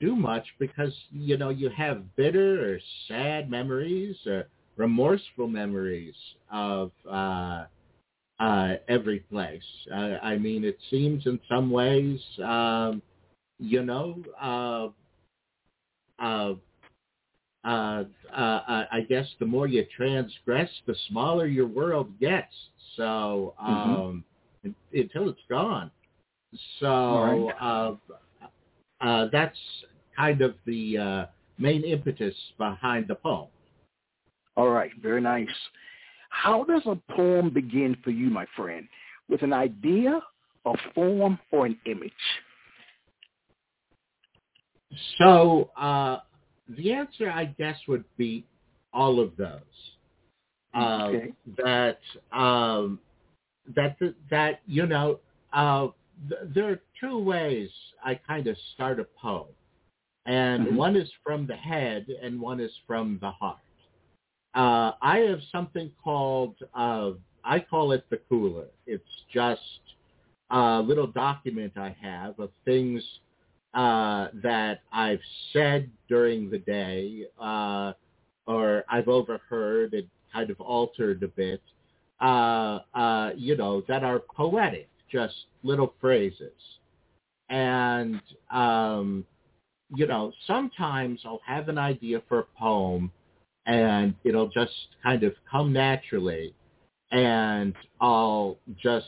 do 0.00 0.14
much 0.14 0.46
because 0.58 0.92
you 1.10 1.36
know 1.36 1.50
you 1.50 1.68
have 1.70 2.14
bitter 2.16 2.74
or 2.74 2.78
sad 3.08 3.50
memories 3.50 4.16
or 4.26 4.48
remorseful 4.76 5.48
memories 5.48 6.14
of 6.52 6.90
uh, 7.10 7.64
uh, 8.40 8.74
every 8.88 9.20
place. 9.20 9.62
Uh, 9.92 10.16
I 10.22 10.36
mean, 10.36 10.64
it 10.64 10.78
seems 10.90 11.26
in 11.26 11.38
some 11.48 11.70
ways, 11.70 12.20
um, 12.44 13.02
you 13.58 13.82
know, 13.82 14.22
uh, 14.40 14.88
uh, 16.22 16.54
uh, 17.64 18.04
uh, 18.34 18.84
I 18.92 19.00
guess 19.08 19.26
the 19.38 19.46
more 19.46 19.66
you 19.66 19.84
transgress, 19.96 20.70
the 20.86 20.94
smaller 21.08 21.46
your 21.46 21.66
world 21.66 22.18
gets. 22.20 22.54
So 22.96 23.54
mm-hmm. 23.62 23.72
um, 23.72 24.24
mm-hmm. 24.66 24.98
until 24.98 25.28
it's 25.28 25.40
gone. 25.48 25.90
So 26.80 27.48
right. 27.48 27.54
uh, 27.60 27.94
uh, 29.00 29.28
that's 29.32 29.58
kind 30.16 30.40
of 30.42 30.54
the 30.66 30.98
uh, 30.98 31.26
main 31.58 31.82
impetus 31.84 32.34
behind 32.58 33.08
the 33.08 33.16
poem. 33.16 33.48
All 34.56 34.68
right, 34.68 34.90
very 35.02 35.20
nice. 35.20 35.48
How 36.30 36.64
does 36.64 36.82
a 36.86 36.96
poem 37.12 37.50
begin 37.50 37.96
for 38.04 38.10
you, 38.10 38.30
my 38.30 38.46
friend? 38.56 38.86
With 39.28 39.42
an 39.42 39.52
idea, 39.52 40.20
a 40.64 40.72
form, 40.94 41.38
or 41.50 41.66
an 41.66 41.78
image? 41.86 42.12
So 45.18 45.70
uh, 45.76 46.18
the 46.68 46.92
answer, 46.92 47.30
I 47.30 47.46
guess, 47.46 47.76
would 47.88 48.04
be 48.16 48.44
all 48.92 49.20
of 49.20 49.36
those. 49.36 49.60
Uh, 50.74 51.06
okay. 51.06 51.32
That 51.58 51.98
um, 52.36 52.98
that 53.74 53.96
that 54.30 54.60
you 54.66 54.86
know, 54.86 55.20
uh, 55.52 55.88
th- 56.28 56.40
there 56.54 56.70
are 56.70 56.80
two 57.00 57.18
ways 57.18 57.70
I 58.04 58.14
kind 58.14 58.46
of 58.46 58.56
start 58.74 58.98
a 58.98 59.06
poem, 59.20 59.46
and 60.26 60.66
mm-hmm. 60.66 60.76
one 60.76 60.96
is 60.96 61.10
from 61.22 61.46
the 61.46 61.56
head, 61.56 62.06
and 62.22 62.40
one 62.40 62.60
is 62.60 62.72
from 62.86 63.18
the 63.20 63.30
heart. 63.30 63.58
Uh, 64.54 64.92
I 65.02 65.18
have 65.18 65.40
something 65.52 65.90
called 66.02 66.56
uh, 66.74 67.12
I 67.44 67.60
call 67.60 67.92
it 67.92 68.04
the 68.10 68.18
cooler. 68.28 68.66
It's 68.86 69.04
just 69.32 69.60
a 70.50 70.80
little 70.80 71.06
document 71.06 71.74
I 71.76 71.94
have 72.00 72.38
of 72.38 72.50
things 72.64 73.02
uh, 73.74 74.28
that 74.42 74.80
I've 74.92 75.20
said 75.52 75.90
during 76.08 76.50
the 76.50 76.58
day 76.58 77.26
uh, 77.40 77.92
or 78.46 78.84
I've 78.88 79.08
overheard 79.08 79.94
and 79.94 80.06
kind 80.32 80.50
of 80.50 80.60
altered 80.60 81.22
a 81.22 81.28
bit, 81.28 81.60
uh, 82.20 82.80
uh, 82.94 83.30
you 83.36 83.56
know, 83.56 83.82
that 83.88 84.04
are 84.04 84.20
poetic, 84.20 84.88
just 85.10 85.34
little 85.62 85.94
phrases. 86.00 86.52
And, 87.48 88.20
um, 88.50 89.24
you 89.94 90.06
know, 90.06 90.32
sometimes 90.46 91.20
I'll 91.24 91.42
have 91.46 91.68
an 91.68 91.78
idea 91.78 92.22
for 92.28 92.40
a 92.40 92.46
poem 92.58 93.10
and 93.66 94.14
it'll 94.24 94.48
just 94.48 94.72
kind 95.02 95.22
of 95.22 95.34
come 95.50 95.72
naturally 95.72 96.54
and 97.10 97.74
I'll 98.00 98.58
just 98.82 99.06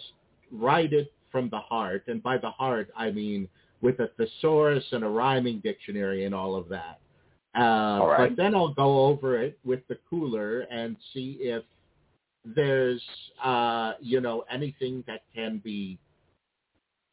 write 0.50 0.92
it 0.92 1.12
from 1.30 1.50
the 1.50 1.58
heart. 1.58 2.04
And 2.06 2.22
by 2.22 2.38
the 2.38 2.50
heart, 2.50 2.90
I 2.96 3.10
mean 3.10 3.48
with 3.80 3.98
a 4.00 4.08
thesaurus 4.16 4.84
and 4.92 5.04
a 5.04 5.08
rhyming 5.08 5.60
dictionary 5.60 6.24
and 6.24 6.34
all 6.34 6.56
of 6.56 6.68
that. 6.68 6.98
Uh, 7.56 8.04
right. 8.04 8.28
But 8.28 8.36
then 8.36 8.54
I'll 8.54 8.74
go 8.74 9.06
over 9.06 9.38
it 9.40 9.58
with 9.64 9.80
the 9.88 9.98
cooler 10.08 10.60
and 10.70 10.96
see 11.14 11.38
if 11.40 11.62
there's, 12.44 13.02
uh, 13.42 13.92
you 14.00 14.20
know, 14.20 14.44
anything 14.50 15.02
that 15.06 15.22
can 15.34 15.60
be, 15.64 15.98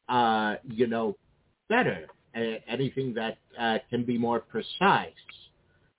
uh, 0.09 0.55
you 0.65 0.87
know, 0.87 1.15
better, 1.69 2.07
anything 2.67 3.13
that 3.13 3.37
uh, 3.59 3.77
can 3.89 4.03
be 4.03 4.17
more 4.17 4.39
precise. 4.39 5.13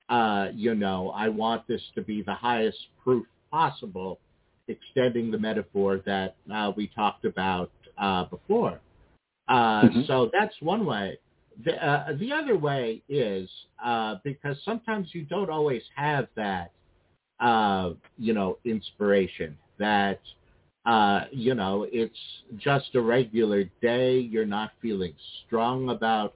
Uh, 0.09 0.49
you 0.55 0.75
know, 0.75 1.11
I 1.11 1.29
want 1.29 1.67
this 1.67 1.81
to 1.95 2.03
be 2.03 2.23
the 2.23 2.35
highest 2.35 2.79
proof 3.03 3.27
possible, 3.51 4.19
extending 4.69 5.31
the 5.31 5.39
metaphor 5.39 6.03
that 6.05 6.37
uh, 6.55 6.73
we 6.77 6.89
talked 6.89 7.25
about 7.25 7.71
uh, 7.97 8.25
before. 8.25 8.81
Uh, 9.49 9.83
mm-hmm. 9.83 10.03
So 10.07 10.31
that's 10.33 10.55
one 10.61 10.87
way. 10.87 11.19
The, 11.65 11.73
uh, 11.87 12.17
the 12.19 12.33
other 12.33 12.57
way 12.57 13.03
is 13.09 13.49
uh, 13.85 14.17
because 14.25 14.57
sometimes 14.65 15.09
you 15.13 15.23
don't 15.25 15.51
always 15.51 15.83
have 15.95 16.27
that, 16.37 16.73
uh, 17.41 17.91
you 18.19 18.33
know, 18.33 18.59
inspiration. 18.65 19.57
That 19.79 20.21
uh, 20.87 21.23
you 21.31 21.55
know, 21.55 21.87
it's 21.91 22.19
just 22.59 22.95
a 22.95 23.01
regular 23.01 23.65
day. 23.81 24.19
You're 24.19 24.45
not 24.45 24.73
feeling 24.83 25.15
strong 25.47 25.89
about 25.89 26.35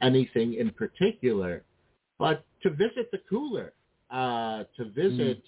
anything 0.00 0.54
in 0.54 0.70
particular, 0.70 1.62
but 2.18 2.44
to 2.62 2.70
visit 2.70 3.10
the 3.10 3.20
cooler, 3.28 3.72
uh, 4.10 4.64
to 4.76 4.84
visit, 4.84 5.42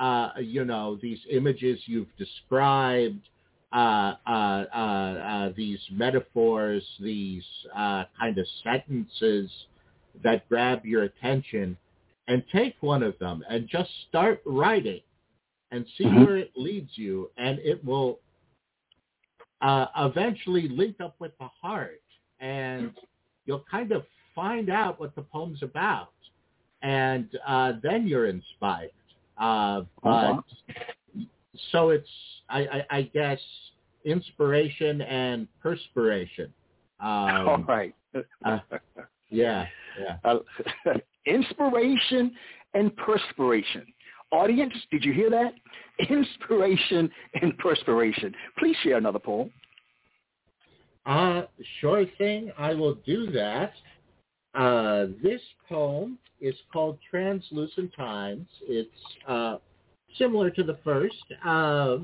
mm. 0.00 0.32
uh, 0.36 0.40
you 0.40 0.64
know, 0.64 0.98
these 1.00 1.18
images 1.30 1.78
you've 1.86 2.14
described, 2.18 3.28
uh, 3.72 4.14
uh, 4.26 4.30
uh, 4.30 4.76
uh, 4.76 5.52
these 5.56 5.80
metaphors, 5.90 6.82
these 7.00 7.44
uh, 7.76 8.04
kind 8.18 8.38
of 8.38 8.46
sentences 8.62 9.50
that 10.22 10.48
grab 10.48 10.84
your 10.84 11.02
attention, 11.04 11.76
and 12.28 12.42
take 12.52 12.74
one 12.80 13.02
of 13.02 13.18
them 13.18 13.42
and 13.48 13.68
just 13.68 13.90
start 14.08 14.40
writing. 14.46 15.00
and 15.72 15.84
see 15.98 16.04
mm-hmm. 16.04 16.24
where 16.24 16.36
it 16.36 16.52
leads 16.56 16.90
you, 16.94 17.30
and 17.36 17.58
it 17.58 17.84
will 17.84 18.20
uh, 19.60 19.86
eventually 19.96 20.68
link 20.68 21.00
up 21.00 21.14
with 21.18 21.36
the 21.38 21.48
heart, 21.60 22.00
and 22.40 22.92
you'll 23.46 23.64
kind 23.70 23.92
of 23.92 24.04
find 24.34 24.70
out 24.70 25.00
what 25.00 25.14
the 25.16 25.22
poem's 25.22 25.62
about, 25.62 26.12
and 26.82 27.28
uh, 27.46 27.72
then 27.82 28.06
you're 28.06 28.26
inspired. 28.26 28.90
Uh, 29.38 29.82
but 30.02 30.10
uh-huh. 30.10 30.40
So 31.72 31.90
it's, 31.90 32.08
I, 32.48 32.60
I, 32.60 32.86
I, 32.90 33.02
guess, 33.02 33.40
inspiration 34.04 35.00
and 35.02 35.48
perspiration. 35.62 36.52
Um, 37.00 37.08
All 37.08 37.64
right. 37.66 37.94
uh, 38.44 38.58
yeah, 39.30 39.66
yeah. 40.00 40.16
Uh, 40.24 40.38
inspiration 41.26 42.32
and 42.74 42.94
perspiration. 42.96 43.84
Audience, 44.32 44.74
did 44.90 45.04
you 45.04 45.12
hear 45.12 45.30
that? 45.30 45.52
Inspiration 46.10 47.10
and 47.40 47.56
perspiration. 47.58 48.34
Please 48.58 48.76
share 48.82 48.98
another 48.98 49.18
poem. 49.18 49.50
Uh, 51.06 51.42
sure 51.80 52.04
thing. 52.18 52.50
I 52.58 52.74
will 52.74 52.96
do 53.06 53.30
that. 53.30 53.72
Uh, 54.54 55.06
this 55.22 55.40
poem 55.68 56.18
is 56.40 56.54
called 56.72 56.98
Translucent 57.08 57.94
Times. 57.94 58.46
It's 58.62 58.90
uh, 59.28 59.56
similar 60.18 60.50
to 60.50 60.62
the 60.62 60.78
first. 60.84 61.24
Uh, 61.44 61.98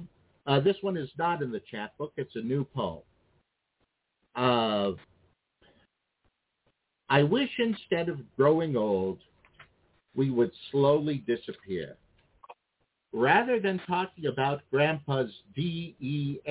uh, 0.47 0.61
this 0.61 0.77
one 0.81 0.97
is 0.97 1.11
not 1.19 1.43
in 1.43 1.53
the 1.53 1.63
chapbook. 1.71 2.13
It's 2.17 2.35
a 2.37 2.41
new 2.41 2.65
poem. 2.65 3.03
Uh, 4.35 4.93
I 7.09 7.23
wish 7.23 7.51
instead 7.59 8.09
of 8.09 8.19
growing 8.37 8.77
old, 8.77 9.19
we 10.15 10.31
would 10.31 10.51
slowly 10.71 11.23
disappear. 11.27 11.97
Rather 13.13 13.61
than 13.61 13.79
talking 13.87 14.27
about 14.27 14.63
Grandpa's 14.71 15.31
D-E-A-T-H, 15.55 16.43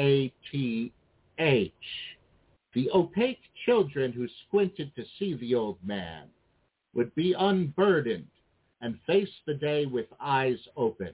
the 2.74 2.89
opaque 2.94 3.41
children 3.65 4.12
who 4.12 4.27
squinted 4.48 4.96
to 4.96 5.03
see 5.18 5.34
the 5.36 5.56
old 5.56 5.77
man 5.84 6.27
would 6.94 7.13
be 7.15 7.34
unburdened 7.38 8.27
and 8.82 9.00
face 9.08 9.30
the 9.48 9.53
day 9.56 9.86
with 9.86 10.06
eyes 10.20 10.60
open. 10.77 11.13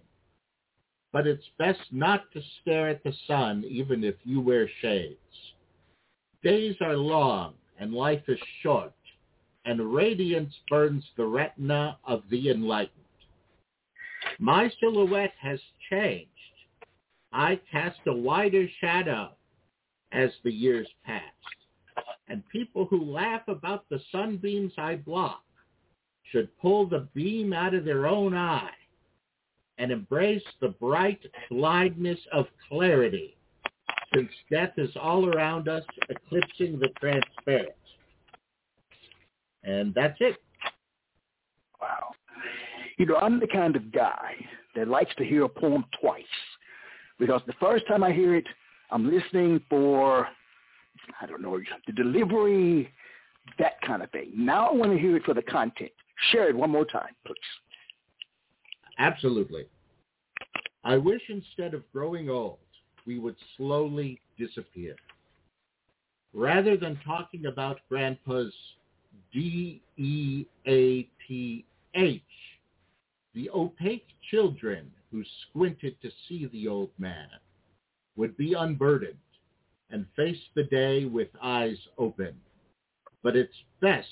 But 1.14 1.26
it's 1.26 1.50
best 1.58 1.80
not 1.92 2.32
to 2.34 2.42
stare 2.62 2.90
at 2.90 3.04
the 3.04 3.14
sun 3.28 3.64
even 3.68 4.04
if 4.04 4.16
you 4.24 4.42
wear 4.42 4.70
shades. 4.82 5.18
Days 6.44 6.76
are 6.82 6.98
long 6.98 7.54
and 7.80 7.94
life 7.94 8.24
is 8.28 8.40
short, 8.62 8.94
and 9.66 9.94
radiance 9.94 10.54
burns 10.70 11.04
the 11.16 11.26
retina 11.26 11.98
of 12.06 12.24
the 12.30 12.50
enlightened. 12.50 12.92
My 14.40 14.72
silhouette 14.80 15.34
has 15.40 15.60
changed. 15.90 16.30
I 17.32 17.60
cast 17.72 18.00
a 18.08 18.14
wider 18.14 18.68
shadow 18.82 19.32
as 20.12 20.32
the 20.44 20.52
years 20.52 20.88
pass. 21.06 21.22
And 22.28 22.48
people 22.50 22.86
who 22.86 23.04
laugh 23.04 23.48
about 23.48 23.88
the 23.90 24.02
sunbeams 24.12 24.74
I 24.78 24.96
block 24.96 25.44
should 26.32 26.56
pull 26.60 26.88
the 26.88 27.08
beam 27.14 27.54
out 27.54 27.74
of 27.74 27.86
their 27.86 28.08
own 28.08 28.36
eye 28.36 28.72
and 29.78 29.92
embrace 29.92 30.44
the 30.62 30.70
bright 30.70 31.20
blindness 31.50 32.20
of 32.34 32.48
clarity, 32.68 33.36
since 34.14 34.30
death 34.52 34.72
is 34.78 34.90
all 35.00 35.28
around 35.30 35.68
us, 35.68 35.84
eclipsing 36.10 36.80
the 36.80 36.90
transparent. 37.00 37.74
And 39.64 39.94
that's 39.94 40.18
it. 40.20 40.38
Wow. 41.82 42.12
You 42.98 43.06
know, 43.06 43.18
I'm 43.18 43.40
the 43.40 43.48
kind 43.48 43.76
of 43.76 43.92
guy 43.92 44.34
that 44.76 44.88
likes 44.88 45.14
to 45.18 45.26
hear 45.26 45.44
a 45.44 45.50
poem 45.50 45.86
twice 46.00 46.24
because 47.20 47.42
the 47.48 47.54
first 47.60 47.88
time 47.88 48.04
I 48.04 48.12
hear 48.12 48.36
it, 48.36 48.46
I'm 48.92 49.12
listening 49.12 49.62
for, 49.70 50.28
I 51.22 51.26
don't 51.26 51.42
know, 51.42 51.60
the 51.86 51.94
delivery, 51.94 52.92
that 53.60 53.80
kind 53.82 54.02
of 54.02 54.12
thing. 54.12 54.32
Now 54.36 54.70
I 54.70 54.74
want 54.74 54.92
to 54.92 54.98
hear 54.98 55.18
it 55.18 55.24
for 55.24 55.34
the 55.34 55.42
content. 55.42 55.92
Share 56.32 56.50
it 56.50 56.56
one 56.56 56.70
more 56.70 56.86
time, 56.86 57.14
please. 57.26 57.36
Absolutely. 58.98 59.66
I 60.84 60.98
wish 60.98 61.22
instead 61.30 61.74
of 61.74 61.92
growing 61.92 62.30
old, 62.30 62.60
we 63.06 63.20
would 63.20 63.36
slowly 63.56 64.20
disappear. 64.38 64.96
Rather 66.34 66.78
than 66.78 67.00
talking 67.06 67.46
about 67.46 67.80
Grandpa's 67.90 68.54
D-E-A-P-H, 69.34 70.48
the 73.34 73.50
opaque 73.54 74.08
children 74.32 74.92
who 75.12 75.24
squinted 75.50 76.02
to 76.02 76.10
see 76.28 76.48
the 76.48 76.68
old 76.68 76.92
man 76.98 77.28
would 78.16 78.36
be 78.38 78.54
unburdened 78.54 79.18
and 79.90 80.06
face 80.16 80.42
the 80.56 80.64
day 80.64 81.06
with 81.06 81.30
eyes 81.42 81.78
open. 81.98 82.34
But 83.24 83.36
it's 83.36 83.64
best 83.82 84.08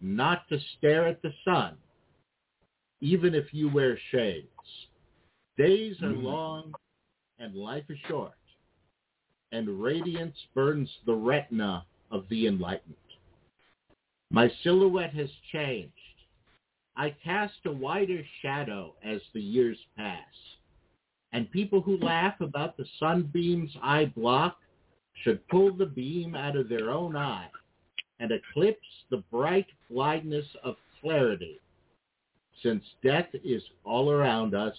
not 0.00 0.48
to 0.48 0.58
stare 0.78 1.06
at 1.06 1.22
the 1.22 1.32
sun, 1.44 1.76
even 3.00 3.34
if 3.34 3.52
you 3.52 3.68
wear 3.68 3.98
shades. 4.10 4.46
Days 5.56 5.96
are 6.02 6.08
mm-hmm. 6.08 6.24
long 6.24 6.74
and 7.38 7.54
life 7.54 7.84
is 7.88 7.98
short, 8.08 8.32
and 9.52 9.82
radiance 9.82 10.36
burns 10.54 10.90
the 11.06 11.14
retina 11.14 11.84
of 12.10 12.24
the 12.28 12.46
enlightened. 12.46 12.94
My 14.30 14.50
silhouette 14.62 15.14
has 15.14 15.30
changed. 15.52 15.92
I 16.96 17.14
cast 17.24 17.54
a 17.64 17.72
wider 17.72 18.22
shadow 18.42 18.94
as 19.02 19.20
the 19.32 19.40
years 19.40 19.78
pass 19.96 20.24
and 21.32 21.50
people 21.50 21.80
who 21.80 21.96
laugh 21.98 22.40
about 22.40 22.76
the 22.76 22.86
sunbeams 22.98 23.70
I 23.82 24.06
block 24.06 24.56
should 25.22 25.46
pull 25.48 25.72
the 25.76 25.86
beam 25.86 26.34
out 26.34 26.56
of 26.56 26.68
their 26.68 26.90
own 26.90 27.16
eye 27.16 27.48
and 28.18 28.32
eclipse 28.32 28.86
the 29.10 29.22
bright 29.30 29.66
blindness 29.90 30.46
of 30.64 30.76
clarity, 31.00 31.60
since 32.62 32.84
death 33.02 33.26
is 33.44 33.62
all 33.84 34.10
around 34.10 34.54
us, 34.54 34.74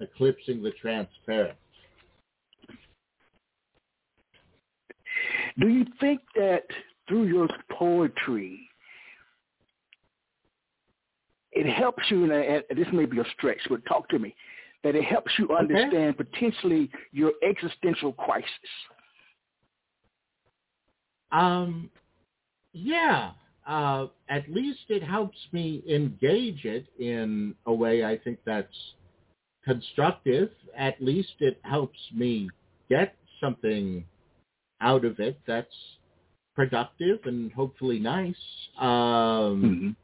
eclipsing 0.00 0.62
the 0.62 0.72
transparent. 0.72 1.56
Do 5.58 5.68
you 5.68 5.86
think 6.00 6.20
that 6.34 6.64
through 7.08 7.24
your 7.24 7.48
poetry, 7.72 8.68
it 11.52 11.66
helps 11.72 12.02
you, 12.10 12.30
and 12.30 12.62
this 12.76 12.86
may 12.92 13.06
be 13.06 13.18
a 13.18 13.24
stretch, 13.36 13.60
but 13.70 13.84
talk 13.86 14.08
to 14.10 14.18
me, 14.18 14.34
that 14.84 14.94
it 14.94 15.04
helps 15.04 15.32
you 15.38 15.48
understand 15.56 16.14
okay. 16.14 16.24
potentially 16.24 16.90
your 17.12 17.32
existential 17.42 18.12
crisis? 18.12 18.50
Um, 21.32 21.90
yeah. 22.72 23.30
Uh, 23.66 24.06
at 24.28 24.48
least 24.48 24.80
it 24.88 25.02
helps 25.02 25.36
me 25.52 25.82
engage 25.88 26.64
it 26.64 26.86
in 26.98 27.54
a 27.66 27.74
way 27.74 28.04
I 28.04 28.16
think 28.18 28.38
that's 28.44 28.94
constructive. 29.64 30.50
At 30.76 31.02
least 31.02 31.34
it 31.40 31.58
helps 31.62 31.98
me 32.14 32.48
get 32.88 33.16
something 33.40 34.04
out 34.80 35.04
of 35.04 35.18
it 35.18 35.40
that's 35.46 35.74
productive 36.54 37.18
and 37.24 37.52
hopefully 37.52 37.98
nice. 37.98 38.34
Um, 38.78 39.96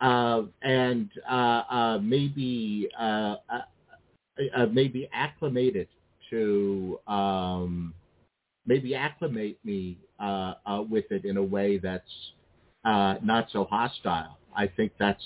mm-hmm. 0.00 0.06
uh, 0.06 0.42
and 0.62 1.10
uh, 1.28 1.62
uh, 1.70 1.98
maybe 2.02 2.88
uh, 2.98 3.36
uh, 3.48 3.60
uh, 4.56 4.66
maybe 4.66 5.08
acclimate 5.12 5.76
it 5.76 5.88
to 6.30 7.00
um, 7.08 7.94
maybe 8.66 8.94
acclimate 8.94 9.58
me 9.64 9.98
uh, 10.20 10.54
uh, 10.66 10.82
with 10.88 11.10
it 11.10 11.24
in 11.24 11.36
a 11.36 11.42
way 11.42 11.78
that's 11.78 12.32
uh, 12.84 13.14
not 13.22 13.48
so 13.52 13.64
hostile. 13.64 14.38
I 14.56 14.66
think 14.66 14.92
that's 14.98 15.22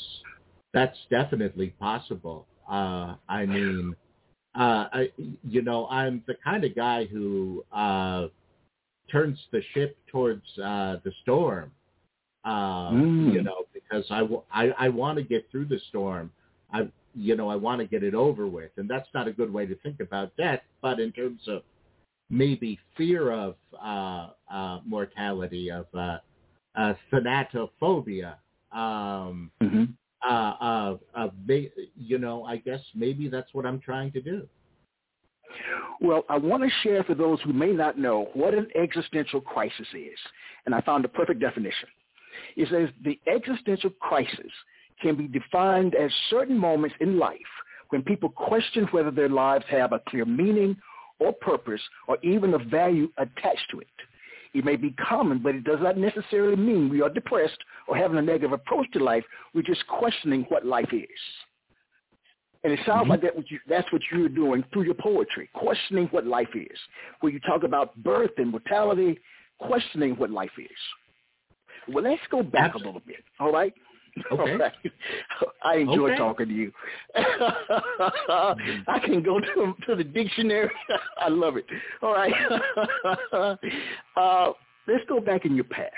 that's 0.72 0.96
definitely 1.10 1.70
possible. 1.78 2.46
Uh, 2.70 3.16
I 3.28 3.44
mean, 3.46 3.94
uh, 4.54 4.88
I, 4.92 5.12
you 5.42 5.62
know, 5.62 5.86
I'm 5.88 6.22
the 6.26 6.34
kind 6.42 6.64
of 6.64 6.74
guy 6.74 7.04
who 7.04 7.64
uh, 7.72 8.28
turns 9.10 9.38
the 9.52 9.62
ship 9.74 9.96
towards 10.10 10.46
uh, 10.58 10.96
the 11.04 11.12
storm. 11.22 11.72
Uh, 12.44 12.90
mm. 12.90 13.32
You 13.32 13.42
know, 13.42 13.64
because 13.72 14.04
I, 14.10 14.26
I, 14.52 14.72
I 14.78 14.88
want 14.88 15.18
to 15.18 15.24
get 15.24 15.48
through 15.50 15.66
the 15.66 15.78
storm. 15.88 16.32
I 16.72 16.88
you 17.14 17.36
know, 17.36 17.48
I 17.48 17.56
want 17.56 17.80
to 17.80 17.86
get 17.86 18.02
it 18.02 18.14
over 18.14 18.46
with. 18.46 18.70
And 18.76 18.88
that's 18.88 19.08
not 19.14 19.28
a 19.28 19.32
good 19.32 19.52
way 19.52 19.66
to 19.66 19.74
think 19.76 20.00
about 20.00 20.36
death. 20.36 20.60
But 20.80 21.00
in 21.00 21.12
terms 21.12 21.40
of 21.46 21.62
maybe 22.30 22.78
fear 22.96 23.30
of 23.30 23.56
uh, 23.82 24.28
uh, 24.50 24.80
mortality, 24.86 25.70
of 25.70 25.86
uh, 25.94 26.18
uh, 26.74 26.94
thanatophobia, 27.12 28.34
um, 28.72 29.50
mm-hmm. 29.62 29.84
uh, 30.28 30.96
uh, 31.14 31.28
you 31.96 32.18
know, 32.18 32.44
I 32.44 32.56
guess 32.56 32.80
maybe 32.94 33.28
that's 33.28 33.52
what 33.52 33.66
I'm 33.66 33.80
trying 33.80 34.12
to 34.12 34.20
do. 34.20 34.46
Well, 36.00 36.24
I 36.28 36.38
want 36.38 36.62
to 36.62 36.70
share 36.82 37.04
for 37.04 37.14
those 37.14 37.40
who 37.42 37.52
may 37.52 37.72
not 37.72 37.98
know 37.98 38.30
what 38.34 38.54
an 38.54 38.68
existential 38.74 39.40
crisis 39.40 39.86
is. 39.94 40.18
And 40.66 40.74
I 40.74 40.80
found 40.80 41.04
a 41.04 41.08
perfect 41.08 41.40
definition. 41.40 41.88
It 42.56 42.68
says 42.70 42.88
the 43.04 43.18
existential 43.30 43.90
crisis 44.00 44.50
can 45.00 45.16
be 45.16 45.28
defined 45.28 45.94
as 45.94 46.10
certain 46.30 46.56
moments 46.56 46.96
in 47.00 47.18
life 47.18 47.38
when 47.90 48.02
people 48.02 48.30
question 48.30 48.88
whether 48.90 49.10
their 49.10 49.28
lives 49.28 49.64
have 49.68 49.92
a 49.92 50.00
clear 50.08 50.24
meaning 50.24 50.76
or 51.18 51.32
purpose 51.32 51.80
or 52.08 52.16
even 52.22 52.54
a 52.54 52.58
value 52.58 53.08
attached 53.18 53.70
to 53.70 53.80
it. 53.80 53.86
It 54.54 54.64
may 54.64 54.76
be 54.76 54.90
common, 54.92 55.38
but 55.38 55.54
it 55.54 55.64
does 55.64 55.78
not 55.80 55.96
necessarily 55.96 56.56
mean 56.56 56.88
we 56.88 57.00
are 57.00 57.08
depressed 57.08 57.58
or 57.88 57.96
having 57.96 58.18
a 58.18 58.22
negative 58.22 58.52
approach 58.52 58.86
to 58.92 59.02
life. 59.02 59.24
We're 59.54 59.62
just 59.62 59.86
questioning 59.86 60.44
what 60.48 60.66
life 60.66 60.92
is. 60.92 61.08
And 62.64 62.72
it 62.72 62.78
sounds 62.86 63.02
mm-hmm. 63.02 63.10
like 63.10 63.22
that 63.22 63.36
what 63.36 63.50
you, 63.50 63.58
that's 63.68 63.90
what 63.92 64.02
you're 64.10 64.28
doing 64.28 64.62
through 64.72 64.84
your 64.84 64.94
poetry, 64.94 65.48
questioning 65.54 66.06
what 66.08 66.26
life 66.26 66.54
is. 66.54 66.78
Where 67.20 67.32
you 67.32 67.40
talk 67.40 67.64
about 67.64 67.96
birth 68.02 68.32
and 68.36 68.50
mortality, 68.50 69.18
questioning 69.58 70.14
what 70.16 70.30
life 70.30 70.52
is. 70.58 70.68
Well, 71.88 72.04
let's 72.04 72.22
go 72.30 72.42
back 72.42 72.74
Absolutely. 72.74 72.82
a 72.82 72.86
little 72.86 73.06
bit, 73.06 73.24
all 73.40 73.52
right? 73.52 73.72
Okay. 74.30 74.56
Right. 74.62 74.72
I 75.64 75.76
enjoy 75.76 76.10
okay. 76.10 76.18
talking 76.18 76.48
to 76.48 76.54
you. 76.54 76.72
I 77.16 79.00
can 79.04 79.22
go 79.22 79.40
to 79.40 79.74
to 79.86 79.96
the 79.96 80.04
dictionary. 80.04 80.70
I 81.18 81.28
love 81.28 81.56
it. 81.56 81.64
All 82.02 82.12
right. 82.12 82.32
uh, 84.16 84.52
let's 84.86 85.04
go 85.08 85.20
back 85.20 85.44
in 85.44 85.54
your 85.54 85.64
past. 85.64 85.92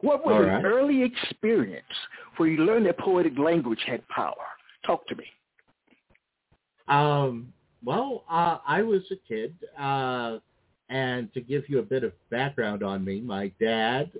What 0.00 0.24
was 0.24 0.46
an 0.48 0.64
early 0.64 1.02
experience 1.02 1.84
where 2.36 2.48
you 2.48 2.64
learned 2.64 2.86
that 2.86 2.98
poetic 2.98 3.36
language 3.38 3.80
had 3.86 4.06
power? 4.08 4.34
Talk 4.86 5.06
to 5.08 5.16
me. 5.16 5.24
Um, 6.86 7.52
well, 7.84 8.24
uh, 8.30 8.58
I 8.66 8.82
was 8.82 9.02
a 9.10 9.16
kid, 9.28 9.54
uh, 9.78 10.38
and 10.88 11.32
to 11.34 11.40
give 11.40 11.68
you 11.68 11.80
a 11.80 11.82
bit 11.82 12.04
of 12.04 12.12
background 12.30 12.82
on 12.82 13.04
me, 13.04 13.20
my 13.20 13.52
dad 13.60 14.10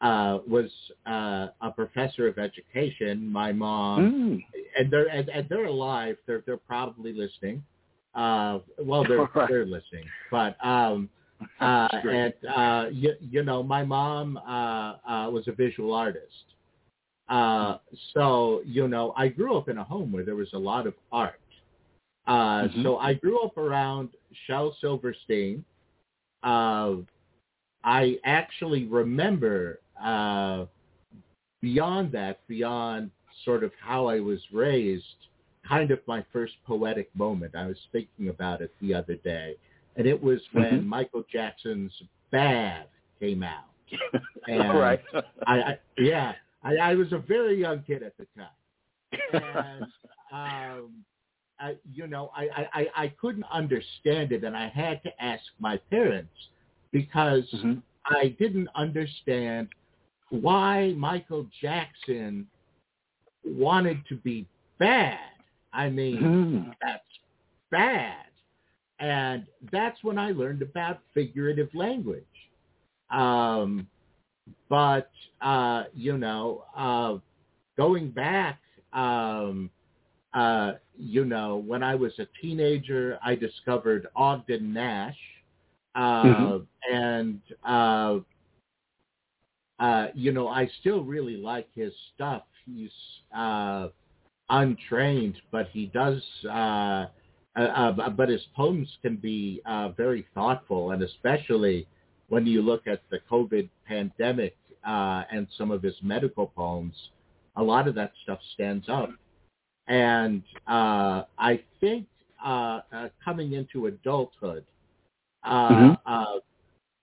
uh, 0.00 0.38
was 0.46 0.70
uh, 1.06 1.48
a 1.60 1.70
professor 1.74 2.26
of 2.28 2.38
education. 2.38 3.26
My 3.30 3.52
mom, 3.52 4.42
mm. 4.54 4.60
and 4.78 4.90
they're 4.90 5.08
and, 5.08 5.28
and, 5.28 5.48
they're 5.48 5.66
alive. 5.66 6.16
They're 6.26 6.42
they're 6.46 6.56
probably 6.56 7.12
listening. 7.12 7.62
Uh, 8.14 8.58
well, 8.78 9.04
they're 9.04 9.18
right. 9.34 9.48
they're 9.48 9.66
listening, 9.66 10.04
but 10.30 10.56
um, 10.64 11.08
uh, 11.60 11.88
and 11.92 12.34
uh, 12.54 12.86
you, 12.90 13.12
you 13.20 13.42
know, 13.42 13.62
my 13.62 13.84
mom 13.84 14.36
uh, 14.38 14.96
uh, 15.08 15.30
was 15.30 15.48
a 15.48 15.52
visual 15.52 15.94
artist. 15.94 16.32
Uh, 17.28 17.78
so, 18.14 18.62
you 18.64 18.86
know, 18.86 19.12
I 19.16 19.28
grew 19.28 19.56
up 19.56 19.68
in 19.68 19.78
a 19.78 19.84
home 19.84 20.12
where 20.12 20.24
there 20.24 20.36
was 20.36 20.52
a 20.52 20.58
lot 20.58 20.86
of 20.86 20.94
art. 21.10 21.40
Uh, 22.26 22.32
mm-hmm. 22.64 22.82
So 22.82 22.98
I 22.98 23.14
grew 23.14 23.42
up 23.42 23.56
around 23.56 24.10
Shel 24.46 24.76
Silverstein. 24.80 25.64
Uh, 26.42 26.96
I 27.84 28.16
actually 28.24 28.84
remember 28.84 29.80
uh, 30.02 30.66
beyond 31.60 32.12
that, 32.12 32.46
beyond 32.48 33.10
sort 33.44 33.64
of 33.64 33.72
how 33.80 34.06
I 34.06 34.20
was 34.20 34.40
raised, 34.52 35.04
kind 35.68 35.90
of 35.90 36.00
my 36.06 36.24
first 36.32 36.54
poetic 36.66 37.14
moment. 37.14 37.54
I 37.54 37.66
was 37.66 37.78
thinking 37.92 38.28
about 38.28 38.60
it 38.60 38.72
the 38.80 38.94
other 38.94 39.16
day, 39.16 39.56
and 39.96 40.06
it 40.06 40.20
was 40.20 40.40
when 40.52 40.64
mm-hmm. 40.64 40.88
Michael 40.88 41.24
Jackson's 41.30 41.92
"Bad" 42.30 42.86
came 43.20 43.42
out. 43.42 43.64
And 44.48 44.78
right. 44.78 45.00
I, 45.44 45.60
I 45.60 45.78
yeah, 45.98 46.32
I, 46.62 46.76
I 46.76 46.94
was 46.94 47.12
a 47.12 47.18
very 47.18 47.60
young 47.60 47.82
kid 47.84 48.04
at 48.04 48.12
the 48.16 48.26
time, 48.36 49.32
and 49.32 49.82
um, 50.32 51.04
I, 51.58 51.76
you 51.92 52.06
know, 52.06 52.30
I, 52.36 52.68
I, 52.72 52.86
I 52.96 53.08
couldn't 53.20 53.46
understand 53.52 54.32
it, 54.32 54.44
and 54.44 54.56
I 54.56 54.68
had 54.68 55.02
to 55.02 55.22
ask 55.22 55.42
my 55.58 55.78
parents 55.90 56.32
because 56.92 57.44
mm-hmm. 57.54 57.74
I 58.06 58.36
didn't 58.38 58.68
understand 58.74 59.68
why 60.30 60.94
Michael 60.96 61.46
Jackson 61.60 62.46
wanted 63.44 63.98
to 64.08 64.16
be 64.16 64.46
bad. 64.78 65.18
I 65.72 65.88
mean, 65.88 66.22
mm-hmm. 66.22 66.70
that's 66.82 67.04
bad. 67.70 68.16
And 68.98 69.46
that's 69.70 70.02
when 70.02 70.18
I 70.18 70.30
learned 70.30 70.62
about 70.62 71.00
figurative 71.12 71.68
language. 71.74 72.24
Um, 73.10 73.86
but 74.68 75.10
uh, 75.42 75.84
you 75.94 76.16
know, 76.16 76.64
uh, 76.76 77.18
going 77.76 78.10
back, 78.10 78.58
um, 78.92 79.70
uh, 80.34 80.72
you 80.96 81.24
know, 81.24 81.62
when 81.66 81.82
I 81.82 81.94
was 81.94 82.12
a 82.18 82.26
teenager, 82.40 83.18
I 83.24 83.34
discovered 83.34 84.06
Ogden 84.16 84.72
Nash, 84.72 85.16
uh, 85.94 86.22
mm-hmm. 86.22 86.94
and 86.94 87.40
uh, 89.78 90.08
you 90.14 90.32
know, 90.32 90.48
I 90.48 90.68
still 90.80 91.04
really 91.04 91.36
like 91.36 91.68
his 91.74 91.92
stuff. 92.14 92.42
He's 92.64 92.90
uh, 93.36 93.88
untrained, 94.48 95.36
but 95.50 95.68
he 95.72 95.86
does. 95.86 96.22
Uh, 96.48 97.06
uh, 97.56 97.60
uh, 97.60 98.10
but 98.10 98.28
his 98.28 98.42
poems 98.54 98.88
can 99.02 99.16
be 99.16 99.62
uh, 99.66 99.88
very 99.90 100.26
thoughtful, 100.34 100.90
and 100.90 101.02
especially 101.02 101.86
when 102.28 102.46
you 102.46 102.60
look 102.60 102.86
at 102.86 103.00
the 103.10 103.18
COVID 103.30 103.68
pandemic 103.86 104.56
uh, 104.86 105.22
and 105.30 105.46
some 105.56 105.70
of 105.70 105.82
his 105.82 105.94
medical 106.02 106.48
poems, 106.48 106.94
a 107.56 107.62
lot 107.62 107.88
of 107.88 107.94
that 107.94 108.12
stuff 108.22 108.38
stands 108.54 108.88
up. 108.88 109.10
And 109.88 110.42
uh, 110.66 111.22
I 111.38 111.62
think 111.80 112.06
uh, 112.44 112.80
uh 112.92 113.08
coming 113.24 113.52
into 113.52 113.86
adulthood, 113.86 114.64
uh, 115.44 115.68
mm-hmm. 115.70 115.92
Uh, 116.04 116.40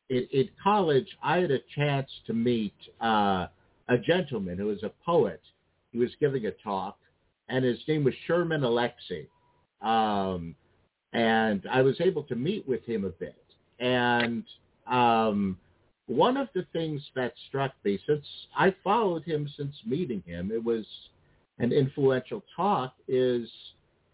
in, 0.10 0.28
in, 0.32 0.50
college, 0.62 1.08
I 1.22 1.38
had 1.38 1.52
a 1.52 1.60
chance 1.76 2.10
to 2.28 2.34
meet 2.34 2.74
a 3.02 3.50
gentleman 4.06 4.58
who 4.58 4.68
was 4.68 4.84
a 4.84 4.92
poet. 5.06 5.42
He 5.92 5.98
was 5.98 6.12
giving 6.20 6.46
a 6.46 6.52
talk, 6.52 6.98
and 7.50 7.64
his 7.64 7.80
name 7.88 8.04
was 8.04 8.14
Sherman 8.26 8.62
Alexie. 8.62 9.28
Um, 9.82 10.56
and 11.14 11.64
I 11.72 11.82
was 11.82 12.00
able 12.02 12.24
to 12.24 12.36
meet 12.36 12.68
with 12.68 12.84
him 12.86 13.06
a 13.06 13.10
bit. 13.10 13.44
And 13.80 14.44
um, 14.88 15.58
one 16.08 16.38
of 16.38 16.48
the 16.54 16.66
things 16.74 17.02
that 17.16 17.34
struck 17.48 17.72
me, 17.84 18.00
since 18.08 18.26
I 18.58 18.74
followed 18.84 19.24
him 19.24 19.48
since 19.56 19.76
meeting 19.86 20.24
him, 20.26 20.52
it 20.52 20.64
was 20.64 20.86
an 21.60 21.72
influential 21.72 22.44
talk, 22.56 22.94
is 23.08 23.48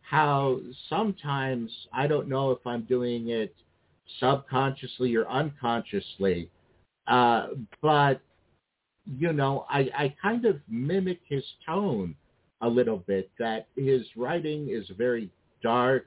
how 0.02 0.60
sometimes 0.89 1.71
I 1.93 2.08
don't 2.08 2.28
know 2.28 2.52
if 2.52 2.65
I'm 2.65 2.82
doing 2.82 3.30
it 3.30 3.56
subconsciously 4.19 5.15
or 5.15 5.28
unconsciously, 5.30 6.50
uh, 7.08 7.48
but 7.82 8.22
you 9.17 9.34
know, 9.34 9.65
I, 9.69 9.89
I 9.98 10.15
kind 10.22 10.45
of 10.45 10.60
mimic 10.69 11.19
his 11.28 11.43
tone 11.65 12.15
a 12.62 12.67
little 12.67 12.98
bit. 12.98 13.32
That 13.39 13.67
his 13.76 14.06
writing 14.15 14.69
is 14.69 14.86
very 14.98 15.30
dark, 15.63 16.06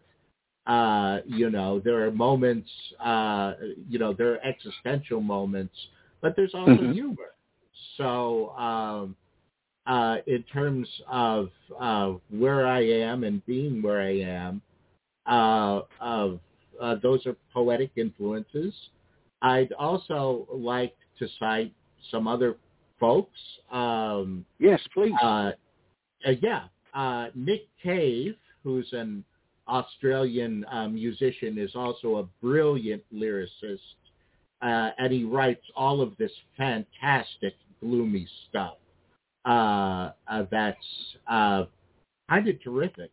uh, 0.66 1.18
you 1.26 1.50
know, 1.50 1.80
there 1.80 2.06
are 2.06 2.10
moments, 2.10 2.70
uh, 3.04 3.54
you 3.88 3.98
know, 3.98 4.12
there 4.12 4.34
are 4.34 4.44
existential 4.44 5.20
moments, 5.20 5.74
but 6.20 6.36
there's 6.36 6.54
also 6.54 6.72
mm-hmm. 6.72 6.92
humor. 6.92 7.32
So 7.96 8.50
um, 8.50 9.16
uh, 9.86 10.18
in 10.26 10.44
terms 10.44 10.88
of 11.08 11.50
uh, 11.80 12.12
where 12.30 12.66
I 12.66 12.80
am 12.80 13.24
and 13.24 13.44
being 13.46 13.82
where 13.82 14.00
I 14.00 14.20
am, 14.20 14.62
uh, 15.26 15.80
of 16.00 16.38
uh, 16.80 16.96
those 17.02 17.26
are 17.26 17.36
poetic 17.52 17.90
influences. 17.96 18.74
I'd 19.42 19.72
also 19.72 20.46
like 20.52 20.94
to 21.18 21.28
cite 21.38 21.72
some 22.10 22.28
other 22.28 22.56
folks. 23.00 23.38
Um, 23.70 24.44
yes, 24.58 24.80
please. 24.94 25.14
Uh, 25.22 25.52
uh, 26.26 26.32
yeah, 26.40 26.64
uh, 26.94 27.26
Nick 27.34 27.68
Cave, 27.82 28.36
who's 28.62 28.88
an 28.92 29.24
Australian 29.68 30.64
uh, 30.66 30.88
musician, 30.88 31.58
is 31.58 31.74
also 31.74 32.18
a 32.18 32.24
brilliant 32.40 33.02
lyricist, 33.12 33.78
uh, 34.62 34.90
and 34.98 35.12
he 35.12 35.24
writes 35.24 35.64
all 35.74 36.00
of 36.00 36.16
this 36.18 36.32
fantastic, 36.56 37.54
gloomy 37.80 38.28
stuff 38.48 38.76
uh, 39.44 40.10
uh 40.28 40.44
that's 40.50 40.76
uh, 41.28 41.64
kind 42.28 42.48
of 42.48 42.62
terrific. 42.62 43.10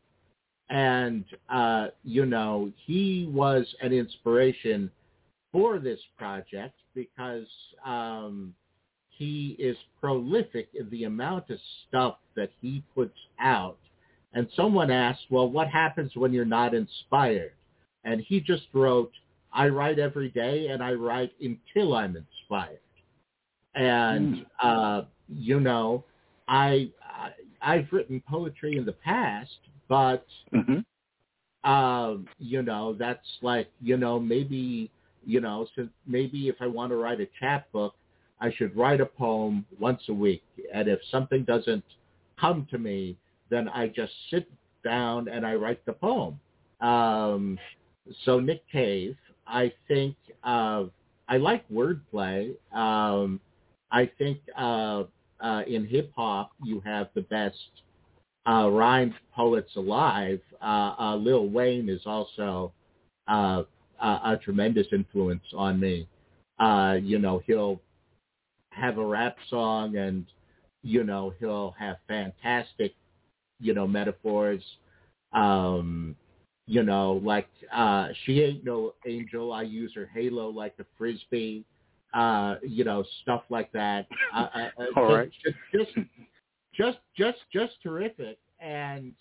And, 0.70 1.26
uh, 1.50 1.88
you 2.04 2.26
know, 2.26 2.72
he 2.86 3.30
was 3.34 3.66
an 3.82 3.92
inspiration 3.92 4.92
for 5.52 5.80
this 5.80 6.00
project 6.18 6.76
because 6.94 7.48
um, 7.86 8.54
he 9.10 9.56
is 9.58 9.76
prolific 10.00 10.70
in 10.74 10.90
the 10.92 11.06
amount 11.06 11.50
of 11.50 11.60
stuff 11.88 12.18
that 12.36 12.52
he 12.62 12.84
puts 12.94 13.18
out 13.40 13.78
and 14.34 14.48
someone 14.56 14.92
asked, 14.92 15.26
well, 15.30 15.50
what 15.50 15.68
happens 15.68 16.16
when 16.16 16.34
you're 16.34 16.46
not 16.46 16.74
inspired? 16.74 17.54
And 18.04 18.22
he 18.22 18.40
just 18.40 18.64
wrote, 18.74 19.12
I 19.52 19.68
write 19.68 19.98
every 19.98 20.30
day 20.30 20.68
and 20.68 20.84
I 20.84 20.94
write 20.94 21.32
until 21.42 21.96
I'm 21.96 22.16
inspired. 22.16 22.80
And, 23.76 24.36
mm. 24.36 24.46
uh, 24.62 25.06
you 25.28 25.60
know, 25.60 26.04
I, 26.48 26.90
I, 27.04 27.32
I've 27.62 27.88
written 27.92 28.22
poetry 28.30 28.78
in 28.78 28.86
the 28.86 28.94
past, 28.94 29.58
but, 29.90 30.26
mm-hmm. 30.54 31.70
um, 31.70 32.28
you 32.38 32.62
know, 32.62 32.94
that's 32.94 33.28
like, 33.42 33.70
you 33.82 33.98
know, 33.98 34.20
maybe, 34.20 34.90
you 35.26 35.42
know, 35.42 35.68
since 35.76 35.90
maybe 36.08 36.48
if 36.48 36.56
I 36.62 36.68
want 36.68 36.92
to 36.92 36.96
write 36.96 37.20
a 37.20 37.28
chapbook, 37.40 37.96
I 38.40 38.54
should 38.54 38.76
write 38.78 39.02
a 39.02 39.06
poem 39.06 39.66
once 39.80 40.02
a 40.08 40.14
week. 40.14 40.44
And 40.74 40.88
if 40.88 41.00
something 41.12 41.44
doesn't 41.44 41.84
come 42.40 42.68
to 42.72 42.78
me, 42.78 43.18
then 43.50 43.68
I 43.68 43.88
just 43.88 44.14
sit 44.30 44.50
down 44.84 45.28
and 45.28 45.46
I 45.46 45.56
write 45.56 45.86
the 45.86 45.94
poem. 45.94 46.40
Um, 46.80 47.60
so 48.24 48.40
Nick 48.40 48.64
Cave, 48.72 49.18
I 49.46 49.74
think 49.88 50.16
uh, 50.44 50.86
I 51.28 51.38
like 51.38 51.68
wordplay. 51.70 52.56
Um, 52.72 53.42
I 53.92 54.10
think 54.18 54.40
uh, 54.58 55.04
uh, 55.42 55.64
in 55.68 55.86
hip 55.86 56.12
hop 56.16 56.52
you 56.64 56.82
have 56.86 57.10
the 57.16 57.22
best 57.22 57.58
uh, 58.48 58.70
rhymed 58.70 59.14
poets 59.36 59.76
alive. 59.76 60.40
Uh, 60.62 60.96
uh, 61.00 61.16
Lil 61.16 61.48
Wayne 61.48 61.90
is 61.90 62.02
also 62.06 62.72
uh, 63.28 63.64
a, 64.02 64.08
a 64.08 64.40
tremendous 64.44 64.88
influence 64.92 65.44
on 65.56 65.80
me. 65.80 66.08
Uh, 66.60 66.98
you 67.02 67.20
know, 67.20 67.42
he'll 67.46 67.80
have 68.72 68.98
a 68.98 69.06
rap 69.06 69.36
song 69.50 69.98
and, 69.98 70.26
you 70.84 71.04
know, 71.04 71.34
he'll 71.40 71.76
have 71.80 71.98
fantastic, 72.08 72.94
you 73.60 73.74
know, 73.74 73.88
metaphors. 73.88 74.64
Um, 75.34 76.16
you 76.66 76.84
know, 76.84 77.20
like 77.24 77.48
uh, 77.74 78.10
she 78.24 78.42
ain't 78.42 78.64
no 78.64 78.94
angel. 79.08 79.52
I 79.52 79.64
use 79.64 79.92
her 79.96 80.10
halo 80.14 80.50
like 80.50 80.76
a 80.80 80.86
frisbee. 80.98 81.66
Uh, 82.14 82.56
you 82.64 82.84
know, 82.84 83.04
stuff 83.22 83.44
like 83.50 83.72
that. 83.72 84.08
Uh, 84.36 84.48
uh, 84.56 84.70
All 84.96 85.08
just, 85.08 85.16
right. 85.16 85.32
just, 85.44 85.56
just, 85.96 86.08
just, 86.80 87.00
just, 87.18 87.40
just 87.52 87.74
terrific. 87.84 88.38
And 88.60 89.14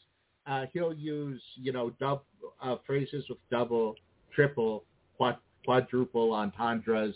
uh, 0.46 0.66
he'll 0.72 0.94
use, 0.94 1.42
you 1.56 1.72
know, 1.72 1.90
dub 2.00 2.22
uh, 2.62 2.76
phrases 2.86 3.24
with 3.28 3.38
double, 3.50 3.96
triple, 4.34 4.84
quad, 5.16 5.36
quadruple 5.64 6.32
entendres, 6.32 7.14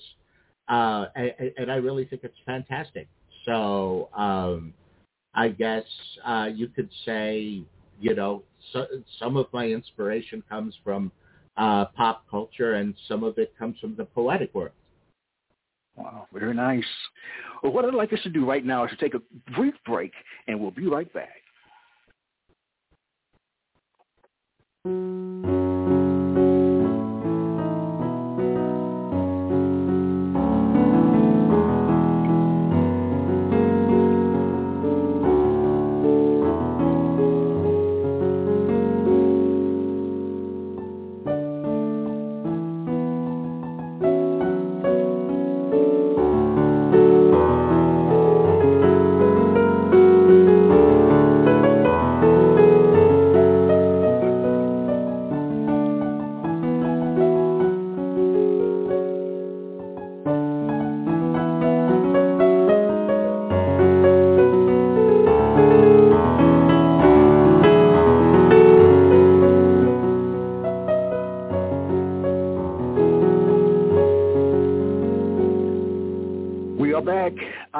uh, 0.69 1.07
and, 1.17 1.33
and 1.57 1.73
I 1.73 1.77
really 1.77 2.05
think 2.05 2.23
it's 2.25 2.37
fantastic. 2.45 3.09
So 3.45 4.09
um, 4.17 4.75
I 5.35 5.49
guess 5.49 5.85
uh, 6.25 6.49
you 6.53 6.69
could 6.69 6.91
say, 7.05 7.63
you 8.01 8.15
know, 8.15 8.43
so, 8.73 8.87
some 9.19 9.37
of 9.37 9.47
my 9.53 9.67
inspiration 9.67 10.43
comes 10.49 10.75
from 10.85 11.11
uh, 11.57 11.87
pop 11.97 12.25
culture, 12.31 12.75
and 12.75 12.95
some 13.09 13.25
of 13.25 13.39
it 13.39 13.55
comes 13.59 13.79
from 13.81 13.97
the 13.97 14.05
poetic 14.05 14.55
world. 14.55 14.73
Wow, 15.97 16.27
very 16.33 16.55
nice. 16.55 16.85
Well, 17.63 17.73
what 17.73 17.85
I'd 17.85 17.95
like 17.95 18.13
us 18.13 18.19
to 18.23 18.31
do 18.31 18.47
right 18.47 18.65
now 18.65 18.85
is 18.85 18.91
to 18.91 18.97
take 18.97 19.15
a 19.15 19.21
brief 19.53 19.75
break, 19.85 20.13
and 20.49 20.59
we'll 20.59 20.71
be 20.71 20.87
right 20.87 21.13
back. 21.13 21.42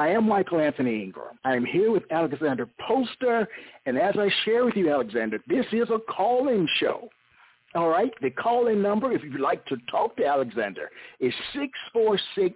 I 0.03 0.09
am 0.09 0.27
Michael 0.27 0.59
Anthony 0.59 1.01
Ingram. 1.01 1.39
I 1.45 1.55
am 1.55 1.63
here 1.63 1.89
with 1.89 2.03
Alexander 2.11 2.67
Poster, 2.85 3.47
and 3.85 3.97
as 3.97 4.15
I 4.19 4.29
share 4.43 4.65
with 4.65 4.75
you, 4.75 4.91
Alexander, 4.91 5.39
this 5.47 5.65
is 5.71 5.89
a 5.89 5.99
call-in 6.11 6.67
show. 6.75 7.07
All 7.73 7.87
right, 7.87 8.11
the 8.21 8.29
call-in 8.29 8.81
number, 8.81 9.13
if 9.13 9.23
you'd 9.23 9.39
like 9.39 9.65
to 9.67 9.77
talk 9.89 10.17
to 10.17 10.25
Alexander, 10.25 10.89
is 11.21 11.33
six 11.53 11.71
four 11.93 12.19
six 12.35 12.53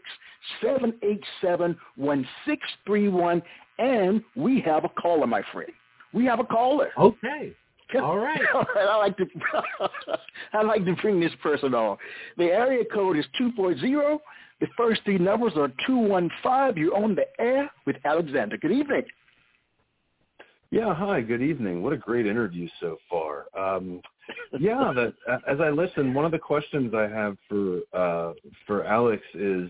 seven 0.62 0.93
eight 1.03 1.23
seven 1.39 1.77
one 1.95 2.27
six 2.45 2.67
three 2.86 3.07
one, 3.07 3.41
and 3.79 4.21
we 4.36 4.60
have 4.60 4.83
a 4.83 4.89
caller, 4.89 5.25
my 5.25 5.41
friend. 5.53 5.71
We 6.12 6.25
have 6.25 6.41
a 6.41 6.43
caller. 6.43 6.89
Okay. 6.99 7.53
All 7.95 8.17
right. 8.17 8.41
All 8.53 8.65
right. 8.75 8.88
I 8.89 8.97
like 8.97 9.15
to 9.15 9.25
I 10.53 10.63
like 10.63 10.83
to 10.83 10.95
bring 10.97 11.21
this 11.21 11.31
person 11.41 11.73
on. 11.73 11.95
The 12.38 12.47
area 12.47 12.83
code 12.93 13.17
is 13.17 13.25
two 13.38 13.53
four 13.55 13.77
zero. 13.77 14.19
The 14.59 14.67
first 14.75 15.01
three 15.05 15.19
numbers 15.19 15.53
are 15.55 15.71
two 15.85 15.97
one 15.97 16.29
five. 16.41 16.77
You're 16.77 16.95
on 16.95 17.15
the 17.15 17.25
air 17.39 17.69
with 17.85 17.97
Alexander. 18.05 18.57
Good 18.57 18.71
evening. 18.71 19.03
Yeah, 20.71 20.93
hi, 20.93 21.21
good 21.21 21.41
evening. 21.41 21.81
What 21.81 21.93
a 21.93 21.97
great 21.97 22.25
interview 22.25 22.67
so 22.81 22.97
far. 23.09 23.45
Um, 23.57 24.01
yeah, 24.59 24.91
that, 24.93 25.13
as 25.47 25.61
I 25.61 25.69
listen, 25.69 26.13
one 26.13 26.25
of 26.25 26.31
the 26.31 26.39
questions 26.39 26.93
I 26.93 27.07
have 27.07 27.37
for 27.47 27.79
uh, 27.93 28.33
for 28.65 28.83
Alex 28.83 29.23
is, 29.33 29.69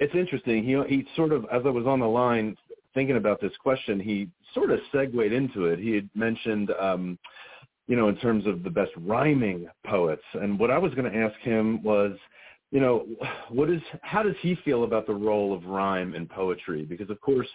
it's 0.00 0.14
interesting. 0.14 0.64
He 0.64 0.82
he 0.88 1.06
sort 1.14 1.32
of, 1.32 1.44
as 1.52 1.62
I 1.64 1.68
was 1.68 1.86
on 1.86 2.00
the 2.00 2.06
line 2.06 2.56
thinking 2.94 3.16
about 3.16 3.40
this 3.40 3.52
question, 3.62 4.00
he 4.00 4.28
sort 4.54 4.70
of 4.70 4.80
segued 4.90 5.32
into 5.32 5.66
it. 5.66 5.78
He 5.78 5.94
had 5.94 6.08
mentioned, 6.14 6.70
um, 6.80 7.18
you 7.86 7.94
know, 7.94 8.08
in 8.08 8.16
terms 8.16 8.46
of 8.46 8.64
the 8.64 8.70
best 8.70 8.90
rhyming 8.96 9.68
poets, 9.84 10.24
and 10.32 10.58
what 10.58 10.70
I 10.70 10.78
was 10.78 10.94
going 10.94 11.12
to 11.12 11.18
ask 11.18 11.38
him 11.40 11.82
was, 11.82 12.12
you 12.70 12.80
know, 12.80 13.06
what 13.48 13.70
is 13.70 13.80
how 14.02 14.22
does 14.22 14.36
he 14.40 14.56
feel 14.64 14.84
about 14.84 15.06
the 15.06 15.14
role 15.14 15.54
of 15.54 15.64
rhyme 15.64 16.14
in 16.14 16.26
poetry? 16.26 16.84
Because 16.84 17.10
of 17.10 17.20
course 17.20 17.48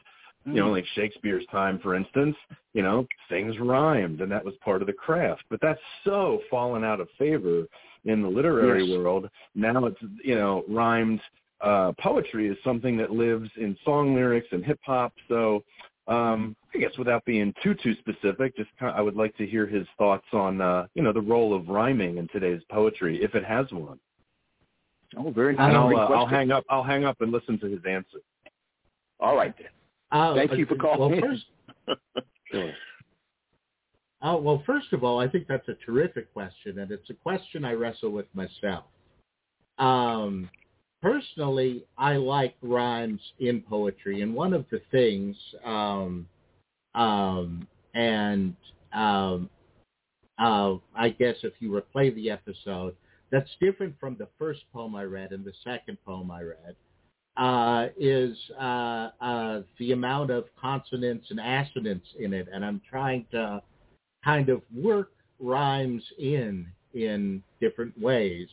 you 0.46 0.54
know, 0.54 0.72
like 0.72 0.86
Shakespeare's 0.96 1.46
time, 1.52 1.80
for 1.80 1.96
instance, 1.96 2.36
you 2.74 2.82
know, 2.82 3.08
things 3.30 3.58
rhymed 3.60 4.22
and 4.22 4.32
that 4.32 4.44
was 4.44 4.56
part 4.64 4.82
of 4.82 4.88
the 4.88 4.94
craft. 4.94 5.44
But 5.50 5.60
that's 5.62 5.80
so 6.04 6.42
fallen 6.50 6.84
out 6.84 7.00
of 7.00 7.08
favor 7.18 7.66
in 8.06 8.22
the 8.22 8.28
literary 8.28 8.88
Yes. 8.88 8.98
world. 8.98 9.30
Now 9.54 9.86
it's, 9.86 10.02
you 10.24 10.36
know, 10.36 10.64
rhymed 10.68 11.22
uh, 11.62 11.92
poetry 12.00 12.48
is 12.48 12.58
something 12.64 12.98
that 12.98 13.12
lives 13.12 13.50
in 13.58 13.78
song 13.86 14.16
lyrics 14.16 14.48
and 14.52 14.66
hip 14.66 14.80
hop. 14.84 15.14
So 15.28 15.64
um, 16.08 16.56
I 16.74 16.80
guess 16.80 16.98
without 16.98 17.24
being 17.26 17.54
too, 17.64 17.76
too 17.76 17.94
specific, 18.00 18.56
just 18.58 18.72
kind 18.80 18.96
I 18.98 19.02
would 19.02 19.16
like 19.16 19.38
to 19.38 19.46
hear 19.46 19.68
his 19.68 19.86
thoughts 19.98 20.26
on, 20.34 20.60
uh, 20.60 20.88
you 20.96 21.04
know, 21.04 21.14
the 21.14 21.22
role 21.22 21.54
of 21.54 21.70
rhyming 21.70 22.18
in 22.18 22.28
today's 22.30 22.62
poetry, 22.72 23.24
if 23.24 23.36
it 23.36 23.46
has 23.46 23.72
one. 23.72 24.00
Oh, 25.18 25.30
very 25.32 25.56
And 25.58 25.74
nice. 25.74 25.76
I'll, 25.76 25.96
uh, 25.98 26.18
I'll 26.20 26.26
hang 26.28 26.52
up. 26.52 26.64
I'll 26.70 26.84
hang 26.84 27.04
up 27.04 27.20
and 27.22 27.32
listen 27.32 27.60
to 27.60 27.68
his 27.68 27.82
answer. 27.88 28.20
All 29.20 29.36
right 29.36 29.54
then. 29.58 29.68
Uh, 30.12 30.36
Thank 30.36 30.54
you 30.58 30.66
for 30.66 30.76
calling 30.76 31.00
Well, 31.00 31.12
in. 31.14 31.22
first, 31.22 31.98
Sure. 32.52 32.74
uh, 34.22 34.38
well, 34.38 34.62
first 34.66 34.92
of 34.94 35.04
all, 35.04 35.20
I 35.20 35.28
think 35.28 35.48
that's 35.48 35.68
a 35.70 35.76
terrific 35.86 36.32
question, 36.34 36.80
and 36.80 36.92
it's 36.92 37.10
a 37.10 37.14
question 37.14 37.64
I 37.64 37.74
wrestle 37.74 38.12
with 38.12 38.26
myself. 38.34 38.86
Um, 39.78 40.50
personally, 41.02 41.86
I 41.98 42.18
like 42.18 42.56
rhymes 42.62 43.22
in 43.40 43.62
poetry, 43.62 44.22
and 44.22 44.34
one 44.36 44.54
of 44.54 44.66
the 44.70 44.82
things, 44.92 45.36
um, 45.64 46.28
um, 46.94 47.68
and 47.94 48.56
um, 48.94 49.50
uh, 50.40 50.76
I 50.96 51.10
guess 51.10 51.36
if 51.44 51.54
you 51.60 51.72
replay 51.72 52.14
the 52.16 52.30
episode, 52.30 52.96
that's 53.32 53.50
different 53.60 53.96
from 54.00 54.16
the 54.18 54.28
first 54.38 54.62
poem 54.74 54.96
I 54.96 55.04
read 55.04 55.32
and 55.32 55.44
the 55.46 55.54
second 55.64 55.98
poem 56.06 56.30
I 56.32 56.42
read, 56.42 56.76
uh, 57.38 57.88
is 57.98 58.38
uh, 58.60 59.10
uh, 59.22 59.62
the 59.80 59.94
amount 59.94 60.32
of 60.32 60.46
consonance 60.60 61.26
and 61.30 61.40
assonance 61.40 62.06
in 62.20 62.34
it, 62.34 62.48
and 62.52 62.64
I'm 62.64 62.82
trying 62.90 63.26
to 63.32 63.62
kind 64.24 64.50
of 64.50 64.62
work 64.76 65.12
rhymes 65.40 66.04
in 66.20 66.68
in 66.94 67.42
different 67.62 68.00
ways 68.00 68.50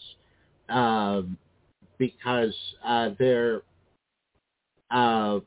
um, 0.69 1.37
because 1.99 2.55
uh, 2.85 3.11
they're 3.19 3.62
uh, 4.91 5.41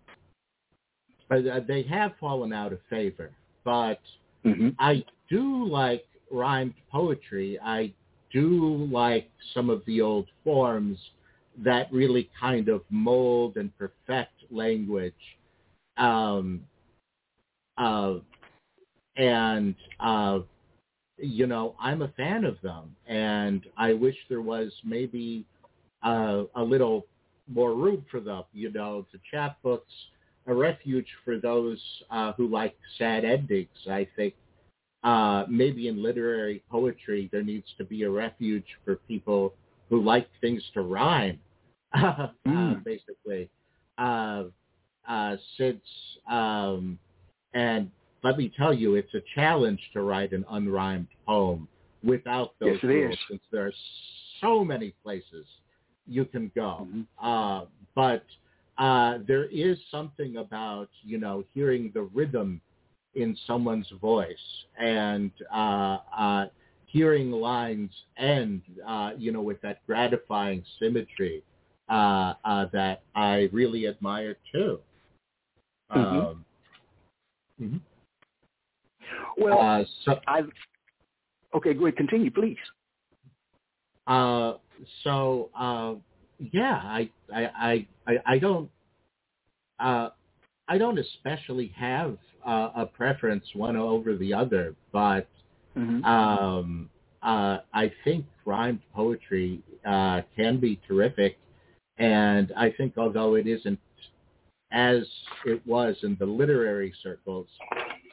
uh, 1.32 1.60
they 1.68 1.84
have 1.84 2.12
fallen 2.20 2.52
out 2.52 2.74
of 2.74 2.80
favor, 2.90 3.32
but 3.64 4.00
hmm 4.44 4.70
I 4.78 5.04
do 5.30 5.66
like 5.68 6.06
rhymed 6.30 6.74
poetry. 6.92 7.58
I 7.64 7.94
do 8.32 8.88
like 8.92 9.30
some 9.54 9.70
of 9.70 9.84
the 9.86 10.02
old 10.02 10.28
forms 10.44 10.98
that 11.58 11.92
really 11.92 12.30
kind 12.40 12.70
of 12.70 12.82
mold 12.90 13.58
and 13.58 13.72
perfect 13.78 14.34
language. 14.50 15.14
Um, 15.98 16.62
uh, 17.78 18.16
and, 19.18 19.76
uh, 20.00 20.40
you 21.18 21.46
know, 21.46 21.76
I'm 21.80 22.02
a 22.02 22.08
fan 22.10 22.46
of 22.46 22.60
them. 22.62 22.96
And 23.08 23.66
I 23.78 23.94
wish 23.94 24.16
there 24.30 24.42
was 24.42 24.72
maybe 24.84 25.46
uh, 26.04 26.44
a 26.56 26.64
little 26.64 27.06
more 27.48 27.76
room 27.76 28.06
for 28.10 28.20
them. 28.20 28.44
You 28.54 28.72
know, 28.72 29.06
the 29.12 29.20
chapbooks 29.32 29.82
a 30.48 30.54
refuge 30.54 31.08
for 31.24 31.38
those 31.38 31.80
uh, 32.10 32.34
who 32.34 32.48
like 32.48 32.76
sad 32.98 33.26
endings. 33.26 33.70
I 33.90 34.08
think 34.16 34.34
uh, 35.04 35.46
maybe 35.50 35.88
in 35.88 36.02
literary 36.02 36.64
poetry 36.70 37.30
there 37.32 37.44
needs 37.44 37.68
to 37.78 37.84
be 37.84 38.04
a 38.04 38.10
refuge 38.10 38.66
for 38.86 38.96
people 39.08 39.54
who 39.90 40.02
like 40.02 40.28
things 40.40 40.64
to 40.74 40.82
rhyme, 40.82 41.40
uh, 41.94 42.28
Mm. 42.48 42.84
basically. 42.84 43.50
Uh, 43.98 44.46
uh, 45.08 45.36
since 45.58 45.82
um, 46.30 46.98
and 47.54 47.90
let 48.24 48.38
me 48.38 48.52
tell 48.56 48.74
you, 48.74 48.96
it's 48.96 49.14
a 49.14 49.22
challenge 49.36 49.80
to 49.94 50.02
write 50.02 50.32
an 50.32 50.46
unrhymed 50.52 51.08
poem 51.26 51.68
without 52.04 52.54
those 52.60 52.76
Yes, 52.76 52.84
rules, 52.84 53.14
is. 53.14 53.20
since 53.30 53.42
there 53.52 53.66
are 53.68 53.74
so 54.42 54.64
many 54.64 54.94
places 55.04 55.46
you 56.08 56.26
can 56.26 56.52
go. 56.56 56.88
Mhm. 56.90 57.06
Uh, 57.22 57.66
but 57.96 58.24
uh, 58.78 59.20
there 59.28 59.46
is 59.46 59.78
something 59.90 60.38
about 60.38 60.90
you 61.04 61.18
know 61.18 61.44
hearing 61.54 61.92
the 61.94 62.04
rhythm 62.04 62.62
in 63.16 63.38
someone's 63.46 63.90
voice 64.02 64.66
and 64.80 65.32
uh, 65.54 65.98
uh, 66.18 66.46
hearing 66.86 67.32
lines 67.32 67.92
end, 68.18 68.62
uh, 68.88 69.12
you 69.18 69.32
know, 69.32 69.42
with 69.42 69.62
that 69.62 69.86
gratifying 69.86 70.64
symmetry 70.80 71.44
uh, 71.90 72.34
uh, 72.46 72.66
that 72.72 73.04
I 73.16 73.50
really 73.52 73.88
admire 73.88 74.38
too. 74.52 74.80
Mhm. 75.92 76.26
Um, 76.28 76.46
Well, 79.38 79.60
uh, 79.60 79.84
so, 80.04 80.20
I 80.28 80.44
okay. 81.54 81.74
Go 81.74 81.86
ahead. 81.86 81.98
Continue, 81.98 82.32
please. 82.32 82.58
uh, 84.08 84.58
so 85.04 85.50
uh, 85.56 85.96
yeah, 86.52 86.82
I, 86.84 87.10
I, 87.34 87.46
I, 87.46 87.88
I, 88.08 88.18
I 88.26 88.40
don't, 88.40 88.70
uh, 89.80 90.10
I 90.72 90.78
don't 90.78 90.98
especially 90.98 91.68
have 91.76 92.18
uh, 92.48 92.70
a 92.76 92.86
preference 92.86 93.44
one 93.56 93.76
over 93.76 94.16
the 94.16 94.34
other, 94.34 94.74
but 94.94 95.28
Mhm. 95.76 96.06
um, 96.06 96.90
uh, 97.22 97.58
I 97.74 97.92
think 98.06 98.26
rhymed 98.46 98.80
poetry 98.94 99.62
uh, 99.86 100.22
can 100.34 100.60
be 100.60 100.80
terrific, 100.88 101.38
and 101.98 102.54
I 102.56 102.72
think 102.72 102.98
although 102.98 103.36
it 103.36 103.48
isn't 103.48 103.80
as 104.72 105.06
it 105.46 105.62
was 105.68 106.02
in 106.04 106.16
the 106.16 106.26
literary 106.26 106.94
circles, 107.04 107.48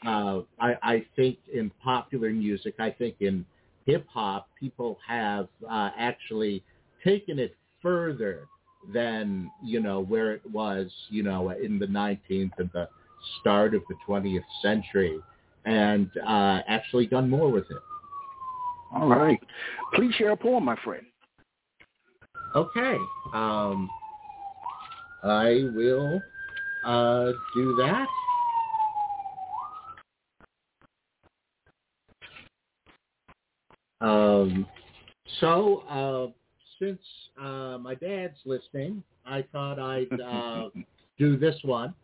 uh, 0.05 0.41
I, 0.59 0.71
I 0.83 1.07
think 1.15 1.39
in 1.53 1.71
popular 1.83 2.31
music, 2.31 2.75
I 2.81 2.91
think 2.91 3.15
in 3.21 3.47
hip 3.87 4.05
hop, 4.09 4.49
people 4.59 4.99
have 5.07 5.49
uh, 5.65 5.91
actually 5.97 6.65
taken 7.05 7.39
it 7.39 7.55
further 7.81 8.49
than 8.93 9.51
you 9.63 9.81
know 9.81 10.01
where 10.01 10.33
it 10.33 10.43
was, 10.51 10.91
you 11.11 11.23
know, 11.23 11.51
in 11.51 11.79
the 11.79 11.87
19th 11.87 12.53
and 12.59 12.71
the 12.73 12.89
start 13.41 13.75
of 13.75 13.83
the 13.89 13.95
20th 14.07 14.41
century, 14.63 15.19
and 15.65 16.11
uh, 16.27 16.61
actually 16.67 17.07
done 17.07 17.29
more 17.29 17.51
with 17.51 17.65
it. 17.71 17.83
All 18.95 19.09
right. 19.09 19.41
Please 19.95 20.15
share 20.15 20.31
a 20.31 20.37
poem, 20.37 20.65
my 20.65 20.77
friend. 20.83 21.05
Okay. 22.55 22.97
Um, 23.35 23.91
I 25.23 25.69
will 25.75 26.23
uh, 26.85 27.33
do 27.55 27.77
that. 27.77 28.07
Um, 34.01 34.67
so, 35.41 35.83
uh, 35.89 36.38
since 36.79 37.01
uh, 37.41 37.79
my 37.81 37.95
dad's 37.95 38.39
listening, 38.45 39.03
I 39.27 39.45
thought 39.53 39.79
I'd 39.79 40.21
uh, 40.21 40.69
do 41.19 41.37
this 41.37 41.57
one. 41.63 41.95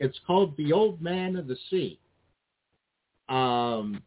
It's 0.00 0.18
called 0.26 0.56
The 0.56 0.72
Old 0.72 1.00
Man 1.00 1.36
of 1.36 1.46
the 1.46 1.56
Sea. 1.70 1.98
Um, 3.28 4.02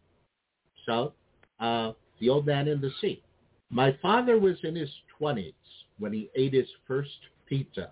so, 0.86 1.14
uh, 1.60 1.94
The 2.20 2.30
Old 2.30 2.46
Man 2.46 2.68
in 2.68 2.82
the 2.82 2.92
Sea. 3.02 3.22
My 3.70 3.96
father 4.02 4.40
was 4.40 4.58
in 4.64 4.76
his 4.76 4.90
20s 5.20 5.54
when 6.00 6.14
he 6.14 6.30
ate 6.36 6.54
his 6.54 6.70
first 6.88 7.10
pizza. 7.46 7.92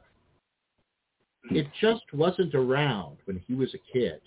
It 1.49 1.67
just 1.80 2.03
wasn't 2.13 2.56
around 2.56 3.17
when 3.25 3.41
he 3.47 3.53
was 3.53 3.73
a 3.73 3.93
kid. 3.93 4.19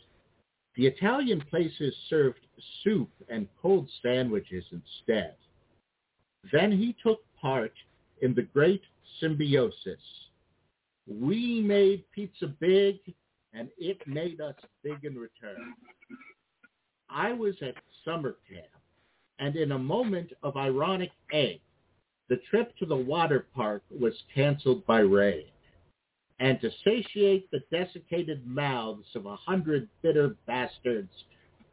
The 0.76 0.86
Italian 0.86 1.42
places 1.50 1.94
served 2.08 2.38
soup 2.82 3.10
and 3.28 3.48
cold 3.60 3.90
sandwiches 4.02 4.64
instead. 4.72 5.34
Then 6.52 6.72
he 6.72 6.96
took 7.02 7.20
part 7.40 7.72
in 8.22 8.34
the 8.34 8.42
great 8.42 8.82
symbiosis. 9.20 10.00
We 11.06 11.60
made 11.60 12.04
pizza 12.12 12.46
big, 12.46 12.96
and 13.52 13.68
it 13.78 13.98
made 14.06 14.40
us 14.40 14.54
big 14.82 15.04
in 15.04 15.16
return. 15.16 15.74
I 17.08 17.32
was 17.32 17.54
at 17.62 17.74
summer 18.04 18.36
camp, 18.48 18.66
and 19.38 19.56
in 19.56 19.72
a 19.72 19.78
moment 19.78 20.32
of 20.42 20.56
ironic 20.56 21.10
egg, 21.32 21.60
the 22.28 22.40
trip 22.48 22.76
to 22.78 22.86
the 22.86 22.96
water 22.96 23.46
park 23.54 23.82
was 23.90 24.14
canceled 24.32 24.86
by 24.86 25.00
rain. 25.00 25.46
And 26.38 26.60
to 26.60 26.70
satiate 26.84 27.50
the 27.50 27.62
desiccated 27.70 28.46
mouths 28.46 29.08
of 29.14 29.26
a 29.26 29.36
hundred 29.36 29.88
bitter 30.00 30.36
bastards, 30.46 31.10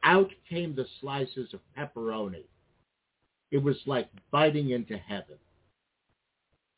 out 0.04 0.32
came 0.50 0.76
the 0.76 0.88
slices 1.00 1.54
of 1.54 1.60
pepperoni. 1.78 2.44
It 3.52 3.60
was 3.60 3.78
like 3.86 4.10
biting 4.32 4.72
into 4.72 4.98
heaven. 4.98 5.38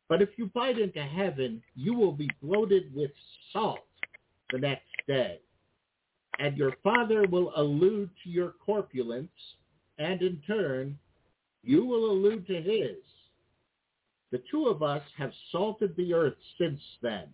But 0.09 0.23
if 0.23 0.29
you 0.37 0.47
bite 0.47 0.79
into 0.79 1.03
heaven, 1.03 1.61
you 1.75 1.93
will 1.93 2.11
be 2.11 2.29
bloated 2.41 2.93
with 2.93 3.11
salt 3.53 3.85
the 4.51 4.57
next 4.57 4.89
day. 5.07 5.39
And 6.39 6.57
your 6.57 6.73
father 6.83 7.25
will 7.29 7.53
allude 7.55 8.09
to 8.23 8.29
your 8.29 8.53
corpulence, 8.65 9.29
and 9.99 10.21
in 10.21 10.41
turn, 10.47 10.97
you 11.63 11.85
will 11.85 12.11
allude 12.11 12.47
to 12.47 12.61
his. 12.61 12.97
The 14.31 14.41
two 14.49 14.67
of 14.67 14.81
us 14.81 15.03
have 15.17 15.31
salted 15.51 15.95
the 15.95 16.13
earth 16.13 16.37
since 16.57 16.81
then. 17.01 17.25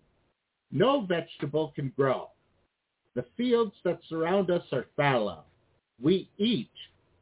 No 0.70 1.02
vegetable 1.02 1.72
can 1.74 1.92
grow. 1.96 2.30
The 3.14 3.26
fields 3.36 3.74
that 3.84 4.00
surround 4.08 4.50
us 4.50 4.64
are 4.72 4.86
fallow. 4.96 5.44
We 6.02 6.28
eat 6.36 6.70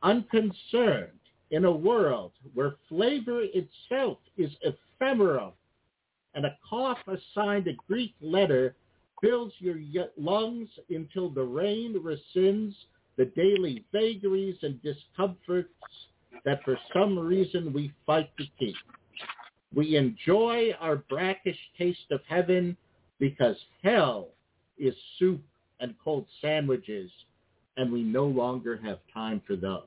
unconcerned 0.03 1.11
in 1.55 1.65
a 1.65 1.71
world 1.71 2.33
where 2.53 2.75
flavor 2.89 3.43
itself 3.43 4.19
is 4.37 4.51
ephemeral, 4.63 5.55
and 6.35 6.45
a 6.45 6.59
cough 6.69 6.99
assigned 7.07 7.69
a 7.69 7.75
Greek 7.87 8.13
letter 8.21 8.75
fills 9.23 9.53
your 9.59 9.79
lungs 10.19 10.69
until 10.91 11.31
the 11.31 11.43
rain 11.43 11.95
rescinds 12.03 12.75
the 13.17 13.27
daily 13.37 13.85
vagaries 13.93 14.57
and 14.63 14.83
discomforts 14.83 15.69
that 16.45 16.61
for 16.65 16.77
some 16.93 17.17
reason 17.17 17.73
we 17.73 17.93
fight 18.05 18.29
to 18.37 18.45
keep. 18.59 18.75
We 19.73 19.97
enjoy 19.97 20.73
our 20.81 20.97
brackish 20.97 21.59
taste 21.79 22.11
of 22.11 22.21
heaven 22.27 22.77
because 23.21 23.57
hell 23.85 24.31
is 24.77 24.95
soup 25.21 25.41
and 25.79 25.95
cold 26.03 26.27
sandwiches, 26.41 27.13
and 27.77 27.93
we 27.93 28.03
no 28.03 28.25
longer 28.27 28.81
have 28.83 28.99
time 29.13 29.41
for 29.47 29.55
those. 29.55 29.85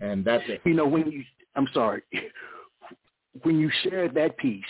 And 0.00 0.24
that's 0.24 0.44
it. 0.48 0.60
You 0.64 0.74
know, 0.74 0.86
when 0.86 1.10
you, 1.10 1.24
I'm 1.54 1.68
sorry, 1.72 2.02
when 3.42 3.58
you 3.58 3.70
shared 3.82 4.14
that 4.14 4.36
piece, 4.38 4.64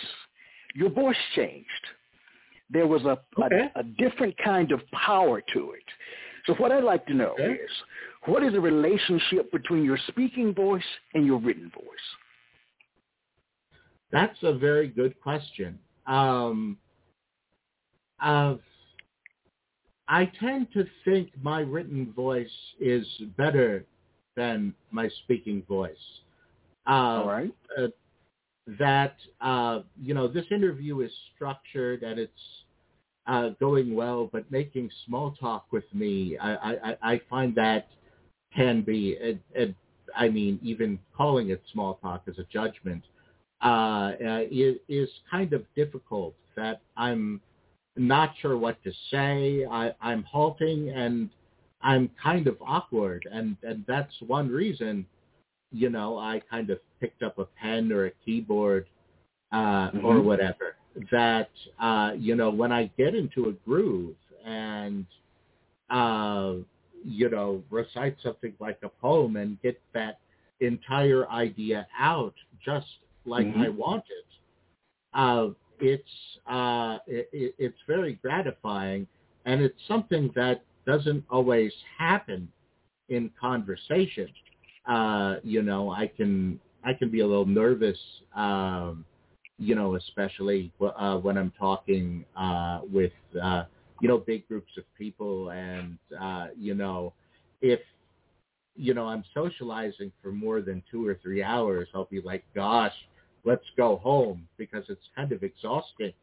your 0.75 0.89
voice 0.89 1.17
changed. 1.35 1.67
There 2.69 2.87
was 2.87 3.03
a, 3.03 3.17
Okay. 3.41 3.71
a, 3.75 3.79
a 3.79 3.83
different 3.83 4.35
kind 4.43 4.71
of 4.71 4.81
power 4.91 5.41
to 5.53 5.71
it. 5.71 5.83
So 6.45 6.53
what 6.55 6.71
I'd 6.71 6.83
like 6.83 7.05
to 7.07 7.13
know 7.13 7.35
Okay. 7.39 7.53
is, 7.53 7.71
what 8.25 8.43
is 8.43 8.53
the 8.53 8.59
relationship 8.59 9.51
between 9.51 9.83
your 9.83 9.97
speaking 10.07 10.53
voice 10.53 10.83
and 11.13 11.25
your 11.25 11.39
written 11.39 11.71
voice? 11.73 11.85
That's 14.11 14.37
a 14.43 14.53
very 14.53 14.87
good 14.87 15.19
question. 15.21 15.79
Um, 16.05 16.77
uh, 18.21 18.55
I 20.07 20.31
tend 20.39 20.71
to 20.73 20.85
think 21.03 21.31
my 21.41 21.59
written 21.59 22.13
voice 22.13 22.47
is 22.79 23.05
better 23.37 23.85
than 24.37 24.73
my 24.91 25.09
speaking 25.23 25.63
voice. 25.67 25.97
Uh, 26.87 26.91
All 26.91 27.27
right. 27.27 27.53
uh, 27.77 27.87
that 28.79 29.15
uh, 29.41 29.79
you 30.01 30.13
know 30.13 30.27
this 30.27 30.45
interview 30.51 31.01
is 31.01 31.11
structured 31.35 32.03
and 32.03 32.17
it's 32.17 32.31
uh, 33.27 33.49
going 33.59 33.93
well, 33.93 34.29
but 34.31 34.49
making 34.51 34.89
small 35.05 35.31
talk 35.31 35.65
with 35.71 35.83
me, 35.93 36.37
I, 36.37 36.53
I, 36.53 36.97
I 37.13 37.21
find 37.29 37.53
that 37.55 37.87
can 38.55 38.81
be, 38.81 39.17
a, 39.21 39.61
a, 39.61 39.75
I 40.15 40.29
mean, 40.29 40.59
even 40.63 40.97
calling 41.15 41.49
it 41.49 41.61
small 41.73 41.95
talk 41.95 42.23
as 42.27 42.39
a 42.39 42.45
judgment 42.45 43.03
uh, 43.61 43.67
uh, 44.25 44.41
is, 44.49 44.77
is 44.87 45.09
kind 45.29 45.51
of 45.53 45.63
difficult. 45.75 46.35
That 46.55 46.81
I'm 46.95 47.41
not 47.97 48.33
sure 48.41 48.57
what 48.57 48.81
to 48.83 48.91
say. 49.11 49.65
I, 49.69 49.91
I'm 50.01 50.23
halting 50.23 50.89
and 50.89 51.29
I'm 51.81 52.09
kind 52.21 52.47
of 52.47 52.57
awkward, 52.61 53.27
and 53.31 53.57
and 53.63 53.83
that's 53.87 54.13
one 54.27 54.49
reason 54.49 55.05
you 55.71 55.89
know, 55.89 56.17
I 56.17 56.41
kind 56.49 56.69
of 56.69 56.79
picked 57.01 57.23
up 57.23 57.39
a 57.39 57.45
pen 57.61 57.91
or 57.91 58.05
a 58.07 58.11
keyboard 58.25 58.87
uh, 59.51 59.91
or 60.03 60.15
Mhm. 60.17 60.25
whatever. 60.25 60.75
that 61.11 61.49
uh, 61.79 62.13
you 62.17 62.35
know 62.35 62.49
when 62.49 62.71
I 62.71 62.85
get 62.97 63.15
into 63.15 63.49
a 63.49 63.53
groove 63.67 64.15
and 64.45 65.05
uh, 65.89 66.55
you 67.05 67.29
know 67.29 67.63
recite 67.69 68.17
something 68.21 68.53
like 68.59 68.79
a 68.83 68.89
poem 68.89 69.35
and 69.37 69.61
get 69.61 69.79
that 69.93 70.19
entire 70.59 71.29
idea 71.29 71.87
out 71.99 72.33
just 72.63 72.87
like 73.25 73.47
Mhm. 73.47 73.65
I 73.65 73.69
want 73.69 74.03
it, 74.09 74.25
uh, 75.13 75.49
it's 75.79 76.39
uh, 76.47 76.99
it, 77.07 77.55
it's 77.59 77.77
very 77.87 78.13
gratifying, 78.13 79.07
and 79.45 79.61
it's 79.61 79.81
something 79.87 80.31
that 80.35 80.63
doesn't 80.87 81.23
always 81.29 81.71
happen 81.99 82.47
in 83.09 83.29
conversation. 83.39 84.29
Uh, 84.87 85.35
you 85.43 85.61
know, 85.61 85.91
I 85.91 86.07
can 86.07 86.59
I 86.83 86.93
can 86.93 87.11
be 87.11 87.19
a 87.19 87.27
little 87.27 87.45
nervous, 87.45 87.99
um, 88.35 89.05
you 89.59 89.75
know, 89.75 89.95
especially 89.95 90.71
uh, 90.81 91.17
when 91.17 91.37
I'm 91.37 91.51
talking 91.59 92.23
uh, 92.37 92.79
with 92.91 93.11
uh, 93.41 93.65
you 94.01 94.07
know 94.07 94.17
big 94.17 94.47
groups 94.47 94.71
of 94.77 94.83
people, 94.97 95.49
and 95.49 95.97
uh, 96.19 96.47
you 96.57 96.73
know, 96.73 97.13
if 97.61 97.81
you 98.75 98.93
know 98.93 99.07
I'm 99.07 99.25
socializing 99.33 100.11
for 100.23 100.31
more 100.31 100.61
than 100.61 100.81
two 100.89 101.05
or 101.05 101.19
three 101.21 101.43
hours, 101.43 101.89
I'll 101.93 102.05
be 102.05 102.21
like, 102.21 102.45
gosh, 102.55 102.93
let's 103.43 103.65
go 103.75 103.97
home 103.97 104.47
because 104.57 104.85
it's 104.87 105.09
kind 105.15 105.33
of 105.33 105.43
exhausting. 105.43 106.13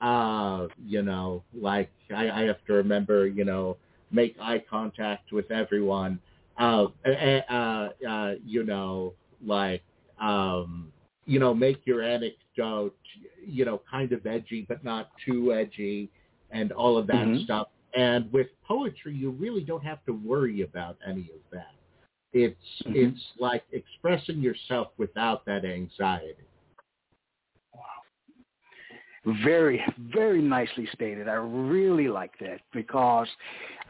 Uh, 0.00 0.66
you 0.84 1.02
know, 1.02 1.44
like 1.54 1.92
I, 2.12 2.28
I 2.28 2.42
have 2.42 2.64
to 2.66 2.72
remember, 2.72 3.28
you 3.28 3.44
know, 3.44 3.76
make 4.12 4.36
eye 4.40 4.62
contact 4.68 5.32
with 5.32 5.50
everyone. 5.50 6.20
Uh, 6.58 6.86
uh, 7.06 7.88
uh, 8.08 8.34
you 8.44 8.62
know, 8.64 9.14
like, 9.44 9.82
um, 10.20 10.92
you 11.26 11.38
know, 11.38 11.54
make 11.54 11.86
your 11.86 12.02
anecdote, 12.02 12.94
you 13.44 13.64
know, 13.64 13.80
kind 13.90 14.12
of 14.12 14.26
edgy, 14.26 14.64
but 14.68 14.84
not 14.84 15.10
too 15.24 15.52
edgy 15.52 16.10
and 16.50 16.72
all 16.72 16.98
of 16.98 17.06
that 17.06 17.26
Mhm. 17.26 17.44
stuff. 17.44 17.68
And 17.94 18.30
with 18.32 18.48
poetry, 18.62 19.14
you 19.14 19.30
really 19.30 19.62
don't 19.62 19.84
have 19.84 20.04
to 20.04 20.12
worry 20.12 20.62
about 20.62 20.98
any 21.06 21.30
of 21.34 21.40
that. 21.50 21.74
It's, 22.32 22.82
Mhm. 22.86 22.94
it's 22.94 23.32
like 23.38 23.64
expressing 23.72 24.40
yourself 24.40 24.88
without 24.98 25.44
that 25.46 25.64
anxiety. 25.64 26.46
Wow. 27.74 28.02
Very, 29.44 29.84
very 29.98 30.42
nicely 30.42 30.86
stated. 30.94 31.28
I 31.28 31.34
really 31.34 32.08
like 32.08 32.36
that 32.38 32.60
because 32.72 33.28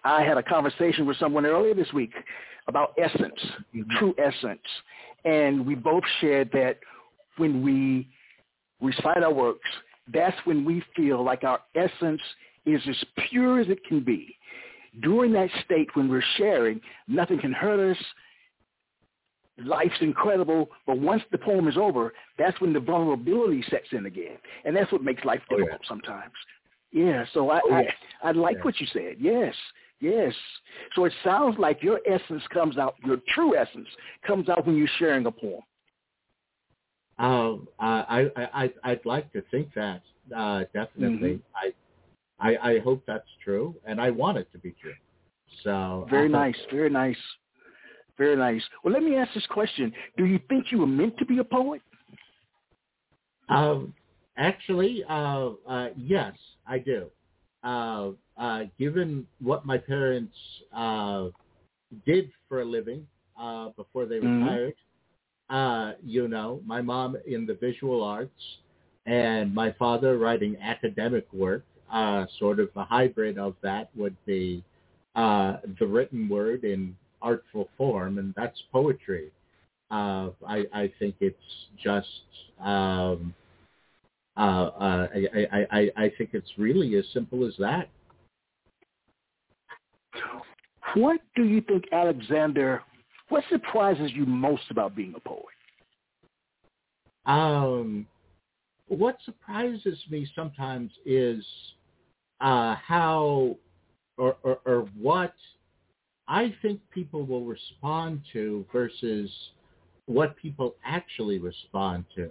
I 0.04 0.22
had 0.22 0.38
a 0.38 0.42
conversation 0.42 1.06
with 1.06 1.16
someone 1.18 1.46
earlier 1.46 1.74
this 1.74 1.92
week 1.92 2.12
about 2.68 2.94
essence, 2.98 3.38
mm-hmm. 3.74 3.82
true 3.98 4.14
essence. 4.18 4.60
And 5.24 5.66
we 5.66 5.74
both 5.74 6.02
shared 6.20 6.50
that 6.52 6.78
when 7.36 7.62
we 7.62 8.08
recite 8.80 9.22
our 9.22 9.32
works, 9.32 9.68
that's 10.12 10.36
when 10.44 10.64
we 10.64 10.82
feel 10.96 11.22
like 11.24 11.44
our 11.44 11.60
essence 11.74 12.20
is 12.66 12.80
as 12.88 12.96
pure 13.28 13.60
as 13.60 13.68
it 13.68 13.84
can 13.84 14.00
be. 14.00 14.36
During 15.00 15.32
that 15.32 15.48
state 15.64 15.88
when 15.94 16.08
we're 16.08 16.24
sharing, 16.36 16.80
nothing 17.08 17.38
can 17.38 17.52
hurt 17.52 17.92
us. 17.92 18.04
Life's 19.64 20.00
incredible, 20.00 20.68
but 20.86 20.98
once 20.98 21.22
the 21.30 21.38
poem 21.38 21.68
is 21.68 21.76
over, 21.76 22.12
that's 22.38 22.60
when 22.60 22.72
the 22.72 22.80
vulnerability 22.80 23.62
sets 23.70 23.86
in 23.92 24.06
again, 24.06 24.38
and 24.64 24.74
that's 24.74 24.90
what 24.90 25.02
makes 25.02 25.24
life 25.24 25.40
Oh, 25.50 25.56
yeah. 25.56 25.64
difficult 25.64 25.86
sometimes. 25.86 26.32
Yeah, 26.90 27.24
so 27.32 27.50
I, 27.50 27.60
Oh, 27.64 27.78
yes. 27.78 27.92
I 28.22 28.28
I 28.28 28.32
like 28.32 28.56
Yeah. 28.56 28.62
what 28.62 28.80
you 28.80 28.86
said. 28.86 29.16
Yes, 29.18 29.54
yes. 30.02 30.34
So 30.94 31.04
it 31.06 31.12
sounds 31.24 31.56
like 31.58 31.82
your 31.82 32.00
essence 32.06 32.42
comes 32.52 32.76
out, 32.76 32.96
your 33.04 33.18
true 33.28 33.56
essence 33.56 33.88
comes 34.26 34.48
out 34.48 34.66
when 34.66 34.76
you're 34.76 34.88
sharing 34.98 35.24
a 35.26 35.30
poem. 35.30 35.62
Um, 37.18 37.68
I, 37.78 38.28
I, 38.36 38.64
I, 38.64 38.72
I'd 38.84 39.06
like 39.06 39.32
to 39.32 39.42
think 39.50 39.68
that, 39.74 40.02
uh, 40.36 40.64
definitely. 40.74 41.34
Mm-hmm. 41.34 41.56
I, 41.56 41.72
I, 42.42 42.72
I 42.72 42.78
hope 42.80 43.02
that's 43.06 43.28
true, 43.44 43.74
and 43.86 44.00
I 44.00 44.10
want 44.10 44.38
it 44.38 44.50
to 44.52 44.58
be 44.58 44.74
true. 44.80 44.94
So 45.62 46.08
Very 46.10 46.26
uh, 46.26 46.38
nice, 46.38 46.56
very 46.70 46.90
nice, 46.90 47.16
very 48.18 48.36
nice. 48.36 48.62
Well, 48.82 48.92
let 48.92 49.02
me 49.02 49.16
ask 49.16 49.32
this 49.34 49.46
question: 49.46 49.92
Do 50.16 50.24
you 50.24 50.40
think 50.48 50.72
you 50.72 50.78
were 50.78 50.86
meant 50.86 51.16
to 51.18 51.26
be 51.26 51.38
a 51.38 51.44
poet? 51.44 51.82
Um, 53.48 53.94
actually, 54.36 55.04
uh, 55.08 55.50
uh, 55.68 55.88
yes, 55.96 56.34
I 56.66 56.78
do. 56.78 57.10
Uh, 57.62 58.10
uh, 58.36 58.64
given 58.78 59.26
what 59.40 59.64
my 59.66 59.78
parents 59.78 60.34
uh, 60.74 61.28
did 62.06 62.30
for 62.48 62.60
a 62.62 62.64
living 62.64 63.06
uh, 63.38 63.68
before 63.70 64.06
they 64.06 64.18
Mhm. 64.20 64.36
retired, 64.38 64.74
uh, 65.50 65.92
you 66.04 66.28
know, 66.28 66.60
my 66.64 66.80
mom 66.80 67.16
in 67.26 67.46
the 67.46 67.54
visual 67.54 68.02
arts 68.02 68.58
and 69.06 69.54
my 69.54 69.72
father 69.72 70.18
writing 70.18 70.56
academic 70.62 71.26
work, 71.32 71.64
uh, 71.92 72.26
sort 72.38 72.58
of 72.60 72.70
a 72.76 72.84
hybrid 72.84 73.38
of 73.38 73.54
that 73.62 73.90
would 73.96 74.16
be 74.24 74.62
uh, 75.14 75.58
the 75.78 75.86
written 75.86 76.28
word 76.28 76.64
in 76.64 76.96
artful 77.20 77.68
form, 77.76 78.18
and 78.18 78.32
that's 78.36 78.60
poetry. 78.72 79.30
Uh, 79.90 80.30
I, 80.46 80.64
I 80.72 80.92
think 80.98 81.16
it's 81.20 81.36
just 81.82 82.06
um, 82.64 83.34
uh, 84.36 84.40
uh, 84.40 85.08
I, 85.14 85.46
I, 85.52 85.66
I, 85.70 85.90
I 85.96 86.12
think 86.16 86.30
it's 86.32 86.50
really 86.56 86.96
as 86.96 87.04
simple 87.12 87.46
as 87.46 87.54
that. 87.58 87.88
What 90.94 91.20
do 91.36 91.44
you 91.44 91.60
think, 91.62 91.84
Alexander? 91.92 92.82
What 93.28 93.44
surprises 93.50 94.10
you 94.14 94.26
most 94.26 94.64
about 94.70 94.94
being 94.94 95.14
a 95.16 95.20
poet? 95.20 95.44
Um, 97.24 98.06
what 98.88 99.16
surprises 99.24 99.98
me 100.10 100.28
sometimes 100.34 100.90
is 101.06 101.44
uh, 102.40 102.74
how 102.74 103.56
or, 104.18 104.36
or, 104.42 104.58
or 104.66 104.88
what 105.00 105.34
I 106.28 106.54
think 106.62 106.80
people 106.90 107.24
will 107.24 107.44
respond 107.44 108.20
to 108.32 108.66
versus 108.72 109.30
what 110.06 110.36
people 110.36 110.74
actually 110.84 111.38
respond 111.38 112.04
to. 112.16 112.30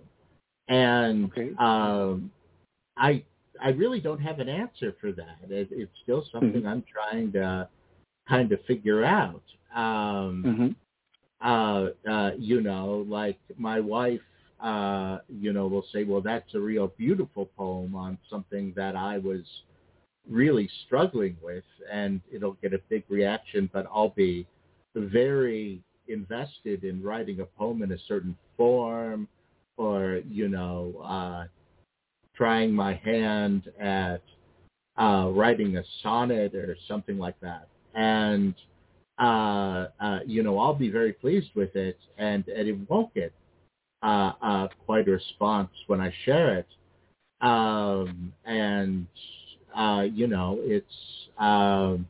And 0.72 1.26
Okay. 1.26 1.52
um, 1.60 2.32
I 2.98 3.24
I 3.62 3.70
really 3.72 4.02
don't 4.02 4.20
have 4.22 4.40
an 4.40 4.50
answer 4.50 4.96
for 5.02 5.12
that. 5.14 5.38
It, 5.50 5.70
it's 5.72 5.92
still 6.04 6.26
something 6.32 6.64
Mhm. 6.64 6.68
I'm 6.68 6.84
trying 6.84 7.32
to 7.34 7.70
kind 8.28 8.52
of 8.52 8.60
figure 8.66 9.04
out. 9.04 9.44
Um, 9.76 10.48
Mm-hmm. 10.48 10.70
uh, 11.42 11.90
uh, 12.10 12.32
you 12.38 12.62
know, 12.62 13.06
like 13.08 13.40
my 13.58 13.80
wife, 13.80 14.22
uh, 14.62 15.20
you 15.30 15.54
know, 15.54 15.68
will 15.68 15.86
say, 15.94 16.04
well, 16.04 16.22
that's 16.22 16.54
a 16.56 16.60
real 16.60 16.88
beautiful 16.98 17.48
poem 17.58 17.96
on 17.96 18.18
something 18.30 18.74
that 18.76 18.96
I 18.96 19.18
was 19.20 19.44
really 20.30 20.70
struggling 20.86 21.38
with, 21.44 21.66
and 21.92 22.22
it'll 22.32 22.58
get 22.62 22.74
a 22.74 22.80
big 22.90 23.04
reaction, 23.10 23.70
but 23.74 23.88
I'll 23.94 24.10
be 24.16 24.48
very 24.96 25.82
invested 26.08 26.84
in 26.84 27.02
writing 27.04 27.42
a 27.42 27.46
poem 27.46 27.84
in 27.84 27.92
a 27.94 28.00
certain 28.08 28.38
form 28.58 29.28
or, 29.78 30.22
you 30.30 30.48
know, 30.48 30.94
uh, 31.04 31.46
trying 32.36 32.74
my 32.74 32.96
hand 32.96 33.72
at 33.80 34.22
uh, 34.98 35.30
writing 35.34 35.78
a 35.78 35.84
sonnet 36.02 36.56
or 36.56 36.76
something 36.88 37.18
like 37.18 37.40
that. 37.42 37.68
And 37.94 38.56
uh, 39.22 39.88
uh, 40.00 40.20
you 40.26 40.42
know, 40.42 40.58
I'll 40.58 40.74
be 40.74 40.90
very 40.90 41.14
pleased 41.14 41.50
with 41.54 41.76
it, 41.76 41.98
and, 42.18 42.48
and 42.48 42.68
it 42.68 42.90
won't 42.90 43.14
get 43.14 43.32
uh, 44.02 44.34
uh, 44.42 44.68
quite 44.86 45.08
a 45.08 45.12
response 45.12 45.70
when 45.88 46.02
I 46.02 46.12
share 46.26 46.58
it. 46.58 46.68
Um, 47.46 48.34
and 48.46 49.08
uh, 49.76 50.06
you 50.12 50.28
know, 50.28 50.58
it's 50.62 50.86
um, 51.38 52.08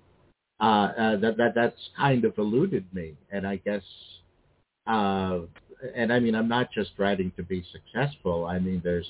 uh, 0.62 0.64
uh, 0.64 1.18
that 1.18 1.38
that 1.38 1.53
that's 1.55 1.89
kind 1.97 2.24
of 2.24 2.38
eluded 2.38 2.86
me, 2.93 3.16
and 3.32 3.45
I 3.45 3.57
guess, 3.57 3.84
uh, 4.88 5.39
and 5.95 6.11
I 6.11 6.19
mean, 6.19 6.36
I'm 6.36 6.47
not 6.47 6.71
just 6.71 6.91
writing 6.97 7.32
to 7.38 7.43
be 7.43 7.63
successful. 7.71 8.45
I 8.45 8.59
mean, 8.59 8.82
there's 8.84 9.07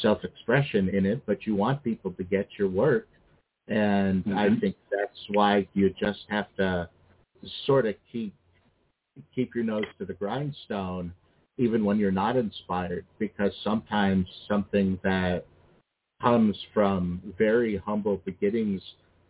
self-expression 0.00 0.88
in 0.88 1.06
it, 1.06 1.24
but 1.26 1.46
you 1.46 1.54
want 1.54 1.82
people 1.82 2.12
to 2.12 2.24
get 2.24 2.48
your 2.58 2.68
work, 2.68 3.08
and 3.68 4.24
I 4.34 4.48
Mhm. 4.48 4.60
think 4.60 4.76
that's 4.90 5.28
why 5.30 5.66
you 5.74 5.90
just 5.90 6.24
have 6.28 6.54
to 6.56 6.88
sort 7.66 7.86
of 7.86 7.94
keep 8.10 8.34
keep 9.34 9.54
your 9.54 9.64
nose 9.64 9.84
to 9.98 10.04
the 10.04 10.14
grindstone 10.14 11.12
even 11.56 11.84
when 11.84 11.98
you're 11.98 12.10
not 12.10 12.36
inspired 12.36 13.04
because 13.18 13.52
sometimes 13.62 14.26
something 14.48 14.98
that 15.04 15.46
comes 16.20 16.56
from 16.72 17.20
very 17.38 17.76
humble 17.76 18.16
beginnings 18.24 18.82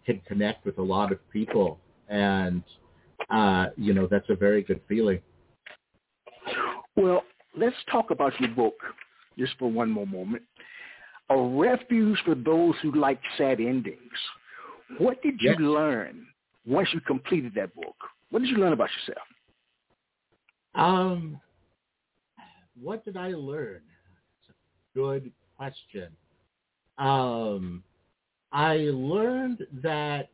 can 0.06 0.20
connect 0.26 0.64
with 0.64 0.78
a 0.78 0.82
lot 0.82 1.12
of 1.12 1.18
people 1.30 1.78
and 2.08 2.62
uh 3.30 3.66
you 3.76 3.92
know 3.92 4.06
that's 4.06 4.28
a 4.30 4.34
very 4.34 4.62
good 4.62 4.80
feeling 4.88 5.20
Well, 6.96 7.22
let's 7.56 7.76
talk 7.90 8.10
about 8.10 8.38
your 8.40 8.50
book 8.50 8.74
just 9.38 9.52
for 9.58 9.70
one 9.70 9.90
more 9.90 10.06
moment. 10.06 10.42
A 11.30 11.36
refuge 11.38 12.18
for 12.24 12.34
those 12.34 12.74
who 12.82 12.92
like 12.92 13.20
sad 13.38 13.60
endings. 13.60 13.98
What 14.98 15.22
did 15.22 15.40
you 15.40 15.56
Yes. 15.56 15.58
learn 15.58 16.26
once 16.66 16.88
you 16.92 17.00
completed 17.00 17.52
that 17.56 17.74
book? 17.74 17.96
What 18.30 18.40
did 18.42 18.50
you 18.50 18.56
learn 18.58 18.72
about 18.72 18.90
yourself? 19.06 19.26
um 20.74 21.40
what 22.82 23.04
did 23.04 23.16
i 23.16 23.28
learn 23.28 23.80
good 24.94 25.30
question 25.56 26.10
um, 26.98 27.82
I 28.52 28.76
learned 28.92 29.66
that 29.82 30.28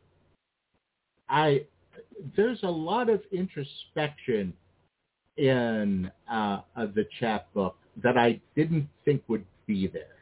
I 1.29 1.65
there's 2.37 2.63
a 2.63 2.69
lot 2.71 3.09
of 3.09 3.23
introspection 3.33 4.53
in 5.37 6.11
uh, 6.31 6.61
the 6.76 7.07
chapbook 7.18 7.76
that 8.03 8.16
I 8.16 8.41
didn't 8.57 8.89
think 9.05 9.22
would 9.28 9.45
be 9.66 9.87
there. 9.87 10.16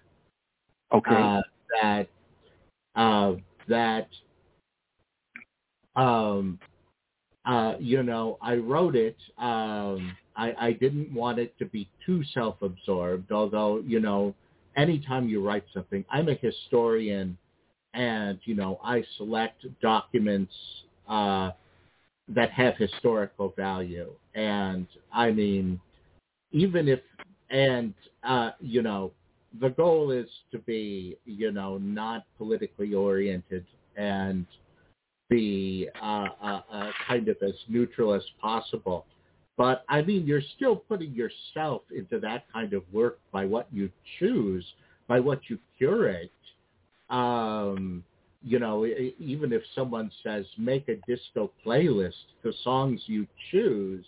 Okay. 0.93 1.15
Uh, 1.15 1.41
that 1.83 2.09
uh, 2.95 3.35
that 3.69 4.09
um, 5.97 6.59
uh, 7.45 7.75
you 7.81 8.03
know, 8.03 8.39
I 8.43 8.57
wrote 8.57 8.95
it. 8.95 9.17
Um, 9.39 10.17
I, 10.37 10.53
I 10.59 10.73
didn't 10.73 11.13
want 11.13 11.39
it 11.39 11.59
to 11.59 11.65
be 11.65 11.89
too 12.05 12.23
self-absorbed, 12.35 13.33
although, 13.33 13.83
you 13.85 14.01
know, 14.01 14.35
anytime 14.77 15.29
you 15.29 15.45
write 15.45 15.65
something, 15.73 16.05
I'm 16.11 16.29
a 16.29 16.35
historian 16.35 17.37
and, 17.95 18.39
you 18.45 18.55
know, 18.55 18.79
I 18.85 19.03
select 19.17 19.65
documents 19.81 20.53
uh, 21.09 21.53
that 22.29 22.51
have 22.51 22.77
historical 22.77 23.55
value. 23.57 24.13
And 24.35 24.87
I 25.13 25.31
mean, 25.31 25.81
even 26.53 26.89
if, 26.89 27.01
and, 27.51 27.95
uh, 28.23 28.51
you 28.61 28.83
know, 28.83 29.13
the 29.61 29.71
goal 29.71 30.11
is 30.11 30.29
to 30.53 30.59
be, 30.59 31.17
you 31.25 31.53
know, 31.53 31.79
not 31.79 32.25
politically 32.37 32.95
oriented 32.95 33.65
and 33.97 34.47
be 35.29 35.89
uh, 36.03 36.27
uh, 36.43 36.61
uh, 36.71 36.91
kind 37.07 37.29
of 37.29 37.37
as 37.43 37.55
neutral 37.69 38.15
as 38.15 38.23
possible. 38.41 39.07
But 39.57 39.85
I 39.89 40.03
mean, 40.03 40.27
you're 40.27 40.43
still 40.57 40.77
putting 40.77 41.13
yourself 41.13 41.83
into 41.95 42.21
that 42.21 42.45
kind 42.53 42.73
of 42.73 42.83
work 42.93 43.19
by 43.33 43.45
what 43.45 43.67
you 43.73 43.91
choose, 44.19 44.65
by 45.09 45.19
what 45.19 45.41
you 45.49 45.59
curate. 45.77 46.31
Um, 47.11 48.05
you 48.43 48.59
know, 48.59 48.87
even 49.19 49.53
if 49.53 49.63
someone 49.75 50.11
says 50.23 50.47
make 50.57 50.89
a 50.89 50.97
disco 51.07 51.51
playlist, 51.65 52.13
the 52.43 52.53
songs 52.63 53.03
you 53.07 53.27
choose 53.51 54.05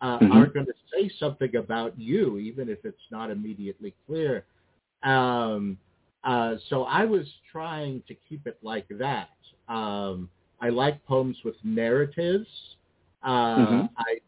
uh, 0.00 0.18
mm-hmm. 0.18 0.32
are 0.32 0.46
going 0.46 0.66
to 0.66 0.72
say 0.92 1.10
something 1.18 1.56
about 1.56 1.98
you, 1.98 2.38
even 2.38 2.68
if 2.68 2.78
it's 2.84 2.96
not 3.10 3.30
immediately 3.30 3.94
clear. 4.06 4.44
Um, 5.02 5.78
uh, 6.24 6.54
so 6.68 6.84
I 6.84 7.04
was 7.04 7.26
trying 7.50 8.02
to 8.08 8.14
keep 8.28 8.46
it 8.46 8.58
like 8.62 8.86
that. 8.98 9.28
Um, 9.68 10.28
I 10.60 10.68
like 10.68 11.04
poems 11.06 11.36
with 11.44 11.56
narratives. 11.64 12.48
Uh, 13.22 13.56
mm-hmm. 13.56 13.86
I, 13.96 14.18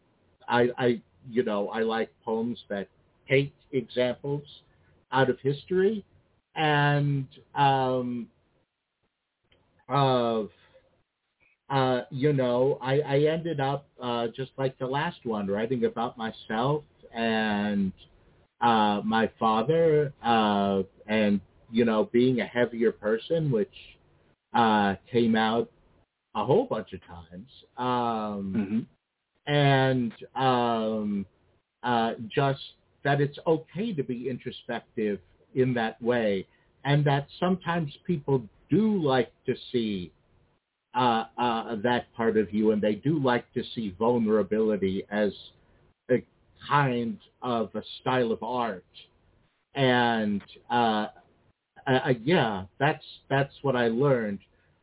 I, 0.47 0.69
I, 0.77 1.01
you 1.29 1.43
know, 1.43 1.69
I 1.69 1.81
like 1.81 2.09
poems 2.23 2.59
that 2.69 2.87
take 3.27 3.53
examples 3.71 4.43
out 5.11 5.29
of 5.29 5.39
history, 5.39 6.03
and 6.55 7.27
um, 7.55 8.27
of, 9.87 10.49
uh, 11.69 12.01
you 12.11 12.33
know, 12.33 12.77
I, 12.81 12.99
I 12.99 13.19
ended 13.31 13.59
up 13.59 13.87
uh, 14.01 14.27
just 14.35 14.51
like 14.57 14.77
the 14.77 14.87
last 14.87 15.25
one, 15.25 15.47
writing 15.47 15.85
about 15.85 16.17
myself 16.17 16.83
and 17.13 17.91
uh, 18.61 19.01
my 19.03 19.29
father, 19.39 20.13
uh, 20.23 20.83
and 21.07 21.39
you 21.71 21.85
know, 21.85 22.09
being 22.11 22.41
a 22.41 22.45
heavier 22.45 22.91
person, 22.91 23.51
which 23.51 23.73
uh, 24.53 24.95
came 25.11 25.35
out 25.35 25.69
a 26.35 26.45
whole 26.45 26.65
bunch 26.65 26.93
of 26.93 27.01
times. 27.05 27.49
Um, 27.77 28.87
mm-hmm. 29.47 29.51
And 29.51 30.13
um, 30.35 31.25
uh, 31.83 32.13
just 32.33 32.59
that 33.03 33.21
it's 33.21 33.37
okay 33.45 33.93
to 33.93 34.03
be 34.03 34.29
introspective 34.29 35.19
in 35.53 35.73
that 35.75 36.01
way, 36.01 36.47
and 36.83 37.05
that 37.05 37.27
sometimes 37.39 37.91
people 38.05 38.43
do 38.69 39.01
like 39.01 39.31
to 39.45 39.55
see 39.71 40.11
uh, 40.95 41.25
uh, 41.37 41.75
that 41.83 42.13
part 42.15 42.37
of 42.37 42.53
you, 42.53 42.71
and 42.71 42.81
they 42.81 42.95
do 42.95 43.19
like 43.19 43.51
to 43.53 43.63
see 43.73 43.95
vulnerability 43.99 45.05
as 45.11 45.31
a 46.09 46.23
kind 46.67 47.17
of 47.41 47.69
a 47.75 47.81
style 48.01 48.31
of 48.31 48.41
art. 48.41 48.85
And 49.75 50.41
uh, 50.69 51.07
uh, 51.87 52.13
yeah, 52.23 52.63
that's 52.79 53.03
that's 53.29 53.53
what 53.61 53.75
I 53.75 53.87
learned. 53.87 54.39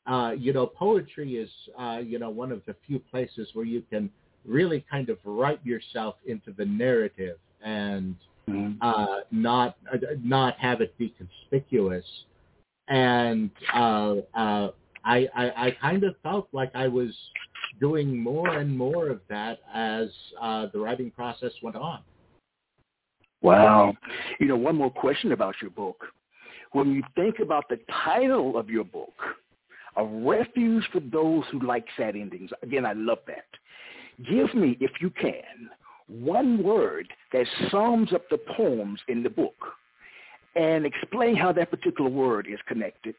Uh, 0.07 0.33
you 0.37 0.53
know, 0.53 0.67
poetry 0.67 1.37
is 1.37 1.51
uh, 1.79 1.99
you 2.05 2.19
know 2.19 2.31
one 2.31 2.53
of 2.53 2.63
the 2.67 2.77
few 2.87 2.99
places 2.99 3.49
where 3.55 3.65
you 3.65 3.83
can 3.91 4.11
really 4.45 4.85
kind 4.91 5.09
of 5.09 5.19
write 5.25 5.65
yourself 5.65 6.17
into 6.27 6.53
the 6.53 6.65
narrative 6.65 7.39
and 7.65 8.17
mm-hmm. 8.49 8.73
uh, 8.83 9.21
not 9.31 9.77
uh, 9.93 9.99
not 10.23 10.59
have 10.59 10.81
it 10.81 10.97
be 10.99 11.15
conspicuous. 11.17 12.05
And 12.89 13.51
uh, 13.75 14.15
uh, 14.35 14.71
I, 15.05 15.29
I, 15.35 15.51
I 15.57 15.77
kind 15.81 16.05
of 16.05 16.15
felt 16.23 16.49
like 16.53 16.71
I 16.75 16.89
was 16.89 17.11
doing 17.81 18.19
more 18.19 18.59
and 18.59 18.77
more 18.77 19.09
of 19.09 19.21
that 19.29 19.61
as 19.75 20.09
uh, 20.41 20.67
the 20.73 20.79
writing 20.79 21.11
process 21.11 21.53
went 21.63 21.77
on. 21.77 22.01
Wow. 23.41 23.95
You 24.39 24.47
know, 24.47 24.57
one 24.57 24.77
more 24.77 24.91
question 24.91 25.33
about 25.33 25.55
your 25.61 25.71
book 25.71 26.05
when 26.73 26.93
you 26.93 27.03
think 27.15 27.39
about 27.39 27.69
the 27.69 27.79
title 28.05 28.57
of 28.57 28.69
your 28.69 28.85
book, 28.85 29.13
A 29.97 30.05
Refuge 30.05 30.85
for 30.93 31.01
Those 31.01 31.45
Who 31.53 31.61
Like 31.61 31.85
Sad 31.97 32.17
Endings, 32.17 32.51
again, 32.63 32.85
I 32.85 32.95
love 32.95 33.19
that. 33.27 33.45
Give 34.29 34.53
me, 34.55 34.77
if 34.81 34.91
you 35.01 35.11
can, 35.11 35.69
one 36.09 36.63
word 36.63 37.09
that 37.33 37.47
sums 37.71 38.13
up 38.13 38.29
the 38.31 38.39
poems 38.57 39.01
in 39.09 39.23
the 39.23 39.31
book 39.31 39.55
and 40.55 40.85
explain 40.85 41.35
how 41.35 41.53
that 41.53 41.71
particular 41.71 42.11
word 42.11 42.47
is 42.51 42.59
connected. 42.67 43.15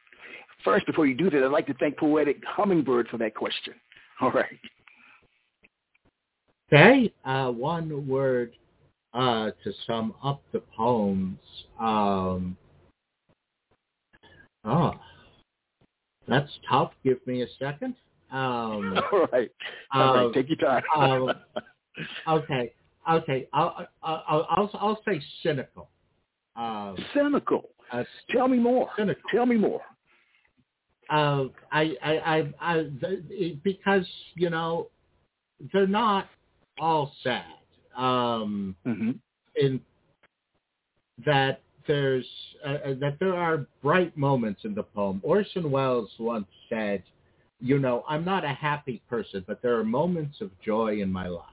First, 0.63 0.85
before 0.85 1.05
you 1.05 1.15
do 1.15 1.29
that, 1.29 1.43
I'd 1.43 1.51
like 1.51 1.67
to 1.67 1.73
thank 1.75 1.97
Poetic 1.97 2.43
Hummingbird 2.45 3.07
for 3.09 3.17
that 3.17 3.35
question. 3.35 3.73
All 4.21 4.31
right. 4.31 4.59
Okay, 6.71 7.13
uh, 7.25 7.51
one 7.51 8.07
word 8.07 8.53
uh, 9.13 9.51
to 9.63 9.73
sum 9.85 10.13
up 10.23 10.41
the 10.51 10.59
poems. 10.75 11.39
Um, 11.79 12.57
Oh, 14.65 14.93
that's 16.27 16.51
tough. 16.69 16.91
Give 17.03 17.25
me 17.27 17.41
a 17.41 17.47
second. 17.59 17.95
Um, 18.31 18.97
All 19.11 19.27
right. 19.31 19.51
All 19.93 20.15
right. 20.15 20.33
Take 20.33 20.49
your 20.49 20.57
time. 20.57 20.83
um, 20.95 21.33
okay. 22.27 22.73
Okay. 23.09 23.47
I'll, 23.51 23.87
I'll, 24.01 24.47
I'll, 24.49 24.71
I'll 24.75 25.01
say 25.05 25.21
cynical. 25.41 25.89
Um, 26.55 26.97
cynical. 27.13 27.69
Uh, 27.91 28.03
Tell 28.29 28.47
me 28.47 28.57
more. 28.57 28.89
Cynical. 28.97 29.21
Tell 29.31 29.45
me 29.45 29.57
more. 29.57 29.81
Uh, 31.09 31.45
I, 31.71 31.95
I, 32.01 32.11
I, 32.11 32.51
I, 32.61 32.87
because 33.63 34.07
you 34.35 34.49
know, 34.49 34.87
they're 35.71 35.87
not 35.87 36.27
all 36.79 37.11
sad. 37.23 37.45
Um, 37.95 38.75
mm-hmm. 38.85 39.11
In 39.55 39.79
that 41.25 41.61
there's 41.87 42.25
uh, 42.65 42.69
uh, 42.69 42.93
that 42.99 43.17
there 43.19 43.35
are 43.35 43.67
bright 43.81 44.17
moments 44.17 44.61
in 44.63 44.73
the 44.73 44.83
poem. 44.83 45.21
Orson 45.23 45.69
Welles 45.69 46.09
once 46.19 46.47
said, 46.69 47.03
"You 47.59 47.79
know, 47.79 48.03
I'm 48.07 48.25
not 48.25 48.43
a 48.43 48.53
happy 48.53 49.01
person, 49.09 49.43
but 49.45 49.61
there 49.61 49.77
are 49.77 49.83
moments 49.83 50.41
of 50.41 50.49
joy 50.61 51.01
in 51.01 51.11
my 51.11 51.27
life." 51.27 51.45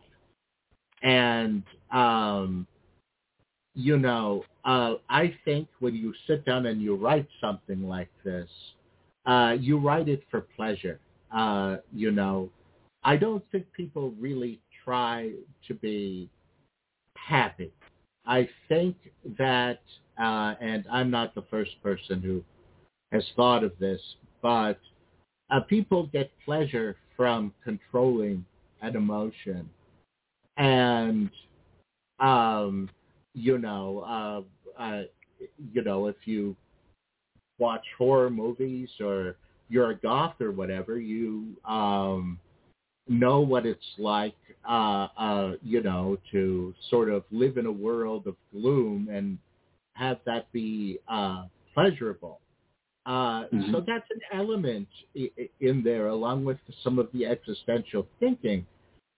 And 1.03 1.63
um, 1.91 2.67
you 3.75 3.99
know, 3.99 4.45
uh, 4.65 4.95
I 5.09 5.35
think 5.45 5.69
when 5.79 5.95
you 5.95 6.13
sit 6.27 6.45
down 6.45 6.67
and 6.67 6.83
you 6.83 6.97
write 6.97 7.29
something 7.41 7.89
like 7.89 8.11
this, 8.25 8.49
uh, 9.27 9.57
you 9.59 9.79
write 9.79 10.09
it 10.09 10.23
for 10.31 10.43
pleasure. 10.43 10.99
Uh, 11.35 11.77
you 11.93 12.11
know, 12.11 12.51
I 13.05 13.17
don't 13.17 13.45
think 13.53 13.67
people 13.73 14.13
really 14.19 14.61
try 14.85 15.31
to 15.69 15.75
be 15.75 16.29
happy. 17.17 17.73
I 18.27 18.49
think 18.69 18.97
that 19.39 19.81
uh, 20.21 20.55
and 20.61 20.85
I'm 20.91 21.11
not 21.11 21.35
the 21.35 21.43
first 21.51 21.83
person 21.83 22.21
who 22.21 22.45
has 23.11 23.25
thought 23.37 23.65
of 23.65 23.73
this, 23.79 24.01
but 24.43 24.79
uh, 25.51 25.61
people 25.61 26.07
get 26.07 26.31
pleasure 26.45 26.97
from 27.17 27.55
controlling 27.65 28.45
an 28.83 28.97
emotion. 28.97 29.69
And, 30.57 31.31
um, 32.19 32.91
you 33.35 33.59
know, 33.59 34.45
uh, 34.79 34.83
uh, 34.83 35.03
you 35.73 35.83
know, 35.83 36.07
if 36.07 36.17
you 36.25 36.57
watch 37.59 37.85
horror 37.97 38.31
movies 38.31 38.89
or 39.01 39.37
you're 39.69 39.91
a 39.91 39.97
goth 39.97 40.41
or 40.41 40.51
whatever, 40.51 40.99
you 40.99 41.57
um, 41.65 42.39
know 43.09 43.41
what 43.41 43.67
it's 43.67 43.81
like, 43.99 44.35
uh, 44.69 45.09
uh, 45.19 45.53
you 45.63 45.83
know, 45.83 46.19
to 46.33 46.75
sort 46.89 47.09
of 47.09 47.25
live 47.31 47.57
in 47.57 47.67
a 47.67 47.73
world 47.73 48.27
of 48.27 48.37
gloom 48.53 49.09
and 49.11 49.39
have 49.95 50.19
that 50.27 50.51
be 50.53 50.99
uh, 51.09 51.45
pleasurable. 51.75 52.41
Uh, 53.07 53.45
mm-hmm. 53.45 53.73
So 53.73 53.83
that's 53.87 54.07
an 54.11 54.21
element 54.33 54.89
in 55.15 55.83
there, 55.83 56.09
along 56.09 56.45
with 56.45 56.59
some 56.85 56.99
of 56.99 57.09
the 57.13 57.27
existential 57.27 58.07
thinking. 58.19 58.67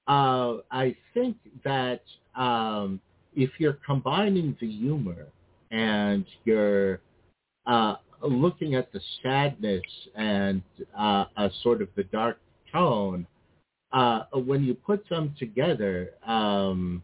Uh, 0.06 0.58
I 0.70 0.96
think 1.14 1.36
that 1.64 2.02
um, 2.34 3.00
if 3.34 3.50
you're 3.58 3.78
combining 3.84 4.56
the 4.60 4.70
humor 4.70 5.26
and 5.70 6.24
you're 6.44 7.00
uh, 7.66 7.96
looking 8.22 8.74
at 8.74 8.92
the 8.92 9.00
sadness 9.22 9.82
and 10.14 10.62
uh, 10.98 11.24
a 11.36 11.50
sort 11.62 11.82
of 11.82 11.88
the 11.96 12.04
dark 12.04 12.38
tone, 12.70 13.26
uh, 13.92 14.24
when 14.32 14.64
you 14.64 14.74
put 14.74 15.06
them 15.08 15.34
together, 15.38 16.10
um, 16.26 17.02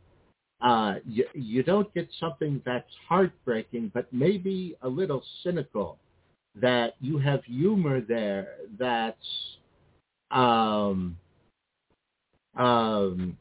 uh, 0.60 0.94
you, 1.06 1.24
you 1.34 1.62
don't 1.62 1.92
get 1.94 2.08
something 2.18 2.60
that's 2.64 2.90
heartbreaking, 3.08 3.90
but 3.94 4.12
maybe 4.12 4.76
a 4.82 4.88
little 4.88 5.22
cynical. 5.42 5.98
That 6.60 6.94
you 7.00 7.18
have 7.18 7.44
humor 7.44 8.00
there 8.00 8.56
that's 8.78 9.16
um, 10.32 11.16
um, 12.56 13.36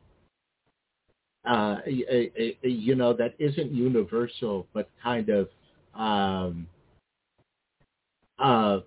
uh, 1.47 1.77
you 1.85 2.95
know, 2.95 3.13
that 3.13 3.33
isn't 3.39 3.71
universal, 3.71 4.67
but 4.73 4.89
kind 5.01 5.29
of, 5.29 5.49
um, 5.95 6.67
uh, 8.39 8.79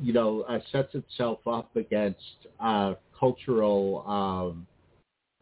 you 0.00 0.12
know, 0.12 0.42
uh, 0.42 0.58
sets 0.72 0.94
itself 0.94 1.38
up 1.46 1.74
against 1.76 2.18
uh, 2.60 2.94
cultural, 3.18 4.04
um, 4.06 4.66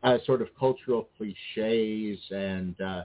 uh, 0.03 0.19
sort 0.25 0.43
of 0.43 0.49
cultural 0.59 1.09
cliches 1.17 2.19
and 2.31 2.81
uh, 2.81 3.05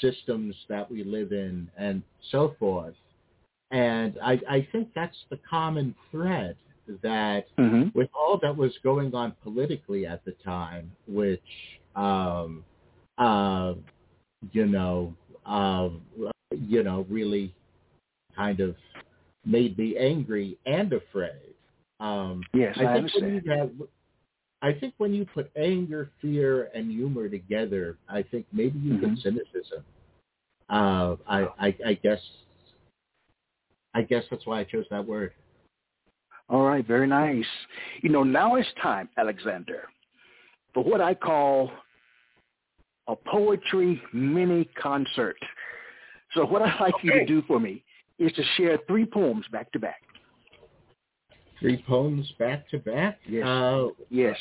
systems 0.00 0.54
that 0.68 0.90
we 0.90 1.04
live 1.04 1.32
in 1.32 1.68
and 1.76 2.02
so 2.30 2.54
forth. 2.58 2.94
And 3.70 4.18
I, 4.22 4.40
I 4.48 4.68
think 4.72 4.88
that's 4.94 5.16
the 5.30 5.38
common 5.48 5.94
thread 6.10 6.56
that 7.02 7.46
mm-hmm. 7.58 7.88
with 7.98 8.08
all 8.14 8.38
that 8.42 8.56
was 8.56 8.72
going 8.82 9.14
on 9.14 9.34
politically 9.42 10.06
at 10.06 10.24
the 10.24 10.32
time, 10.44 10.92
which 11.08 11.40
um, 11.96 12.64
uh, 13.18 13.74
you 14.52 14.66
know, 14.66 15.14
uh, 15.44 15.88
you 16.50 16.82
know, 16.82 17.06
really 17.08 17.54
kind 18.36 18.60
of 18.60 18.76
made 19.44 19.76
me 19.78 19.96
angry 19.96 20.58
and 20.66 20.92
afraid. 20.92 21.54
Um, 21.98 22.42
yes, 22.52 22.76
I, 22.78 22.82
I 22.82 22.86
think 22.86 22.96
understand. 22.96 23.24
When 23.24 23.42
you 23.44 23.50
have, 23.50 23.70
I 24.62 24.72
think 24.78 24.94
when 24.98 25.14
you 25.14 25.24
put 25.24 25.50
anger, 25.56 26.10
fear, 26.20 26.70
and 26.74 26.90
humor 26.90 27.28
together, 27.28 27.96
I 28.08 28.22
think 28.22 28.46
maybe 28.52 28.78
you 28.78 28.94
mm-hmm. 28.94 29.14
get 29.14 29.22
cynicism. 29.22 29.84
Uh, 30.68 31.16
I, 31.28 31.46
I, 31.58 31.76
I 31.86 31.94
guess, 32.02 32.20
I 33.94 34.02
guess 34.02 34.24
that's 34.30 34.46
why 34.46 34.60
I 34.60 34.64
chose 34.64 34.84
that 34.90 35.06
word. 35.06 35.32
All 36.48 36.62
right, 36.62 36.86
very 36.86 37.06
nice. 37.06 37.44
You 38.02 38.10
know, 38.10 38.22
now 38.22 38.56
it's 38.56 38.68
time, 38.82 39.08
Alexander, 39.16 39.84
for 40.74 40.84
what 40.84 41.00
I 41.00 41.14
call 41.14 41.70
a 43.08 43.16
poetry 43.16 44.00
mini 44.12 44.68
concert. 44.80 45.36
So 46.34 46.44
what 46.44 46.62
I'd 46.62 46.80
like 46.80 46.94
okay. 46.96 47.04
you 47.04 47.12
to 47.12 47.26
do 47.26 47.42
for 47.46 47.60
me 47.60 47.82
is 48.18 48.32
to 48.32 48.42
share 48.56 48.78
three 48.86 49.06
poems 49.06 49.46
back 49.52 49.70
to 49.72 49.78
back. 49.78 50.02
Three 51.60 51.82
poems 51.86 52.30
back 52.38 52.68
to 52.70 52.78
back? 52.78 53.18
Yes. 53.26 53.46
Uh, 53.46 53.86
yes. 54.10 54.36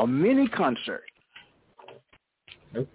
A 0.00 0.06
mini 0.06 0.46
concert. 0.48 1.02
Okay. 2.74 2.88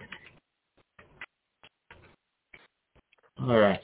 All 3.40 3.58
right. 3.58 3.82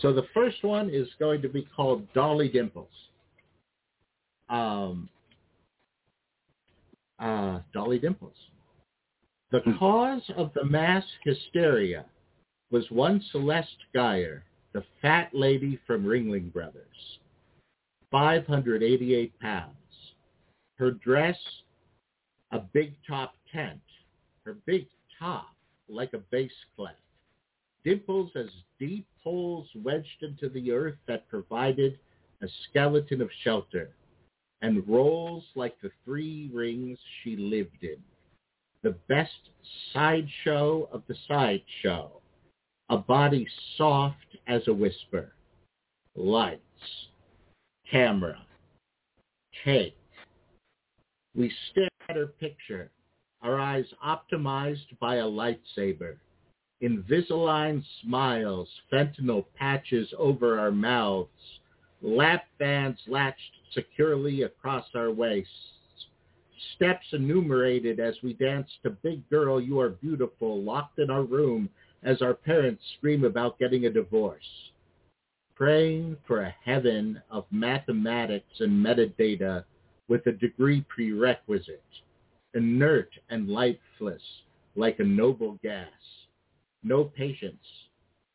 So 0.00 0.12
the 0.12 0.26
first 0.34 0.64
one 0.64 0.90
is 0.90 1.08
going 1.18 1.42
to 1.42 1.48
be 1.48 1.66
called 1.76 2.12
Dolly 2.12 2.48
Dimples. 2.48 2.88
Um, 4.48 5.08
uh, 7.18 7.60
Dolly 7.72 7.98
Dimples. 7.98 8.34
The 9.50 9.60
hmm. 9.60 9.78
cause 9.78 10.22
of 10.36 10.52
the 10.54 10.64
mass 10.64 11.04
hysteria 11.24 12.04
was 12.70 12.88
one 12.90 13.20
Celeste 13.32 13.84
Geyer, 13.92 14.44
the 14.72 14.84
fat 15.02 15.30
lady 15.32 15.80
from 15.86 16.04
Ringling 16.04 16.52
Brothers, 16.52 17.18
588 18.12 19.38
pounds. 19.40 19.74
Her 20.76 20.92
dress, 20.92 21.36
a 22.52 22.60
big 22.60 22.94
top 23.06 23.34
tent. 23.52 23.80
Her 24.44 24.56
big 24.66 24.86
top, 25.18 25.54
like 25.88 26.14
a 26.14 26.18
bass 26.18 26.52
clef. 26.76 26.94
Dimples 27.84 28.30
as 28.36 28.48
deep 28.78 29.06
holes 29.22 29.68
wedged 29.74 30.22
into 30.22 30.48
the 30.48 30.70
earth 30.70 30.96
that 31.08 31.28
provided 31.28 31.98
a 32.40 32.46
skeleton 32.68 33.20
of 33.20 33.30
shelter, 33.42 33.90
and 34.62 34.86
rolls 34.88 35.44
like 35.56 35.78
the 35.80 35.90
three 36.04 36.50
rings 36.52 36.98
she 37.22 37.36
lived 37.36 37.82
in 37.82 37.96
the 38.82 38.96
best 39.08 39.50
sideshow 39.92 40.88
of 40.92 41.02
the 41.06 41.14
sideshow, 41.28 42.10
a 42.88 42.96
body 42.96 43.46
soft 43.76 44.36
as 44.46 44.62
a 44.68 44.72
whisper. 44.72 45.32
Lights, 46.16 46.62
camera, 47.90 48.38
take. 49.64 49.96
We 51.36 51.52
stare 51.70 51.88
at 52.08 52.16
her 52.16 52.26
picture, 52.26 52.90
our 53.42 53.60
eyes 53.60 53.86
optimized 54.04 54.98
by 54.98 55.16
a 55.16 55.24
lightsaber. 55.24 56.16
Invisalign 56.82 57.84
smiles, 58.02 58.68
fentanyl 58.90 59.44
patches 59.56 60.08
over 60.18 60.58
our 60.58 60.70
mouths, 60.70 61.28
lap 62.00 62.44
bands 62.58 62.98
latched 63.06 63.52
securely 63.74 64.42
across 64.42 64.86
our 64.94 65.10
waists 65.10 65.52
steps 66.74 67.06
enumerated 67.12 68.00
as 68.00 68.14
we 68.22 68.32
dance 68.34 68.68
to 68.82 68.90
Big 68.90 69.28
Girl, 69.30 69.60
You 69.60 69.80
Are 69.80 69.90
Beautiful, 69.90 70.62
locked 70.62 70.98
in 70.98 71.10
our 71.10 71.22
room 71.22 71.68
as 72.02 72.22
our 72.22 72.34
parents 72.34 72.82
scream 72.96 73.24
about 73.24 73.58
getting 73.58 73.86
a 73.86 73.90
divorce. 73.90 74.72
Praying 75.54 76.16
for 76.26 76.42
a 76.42 76.54
heaven 76.64 77.20
of 77.30 77.44
mathematics 77.50 78.60
and 78.60 78.84
metadata 78.84 79.64
with 80.08 80.26
a 80.26 80.32
degree 80.32 80.84
prerequisite, 80.88 81.84
inert 82.54 83.10
and 83.28 83.48
lifeless 83.48 84.22
like 84.76 84.98
a 84.98 85.04
noble 85.04 85.58
gas. 85.62 85.88
No 86.82 87.04
patience 87.04 87.64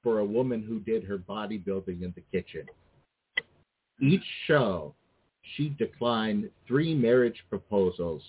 for 0.03 0.19
a 0.19 0.25
woman 0.25 0.61
who 0.61 0.79
did 0.79 1.03
her 1.03 1.17
bodybuilding 1.17 2.03
in 2.03 2.13
the 2.15 2.23
kitchen. 2.31 2.67
Each 3.99 4.23
show 4.45 4.93
she 5.55 5.69
declined 5.69 6.49
three 6.67 6.93
marriage 6.93 7.43
proposals 7.49 8.21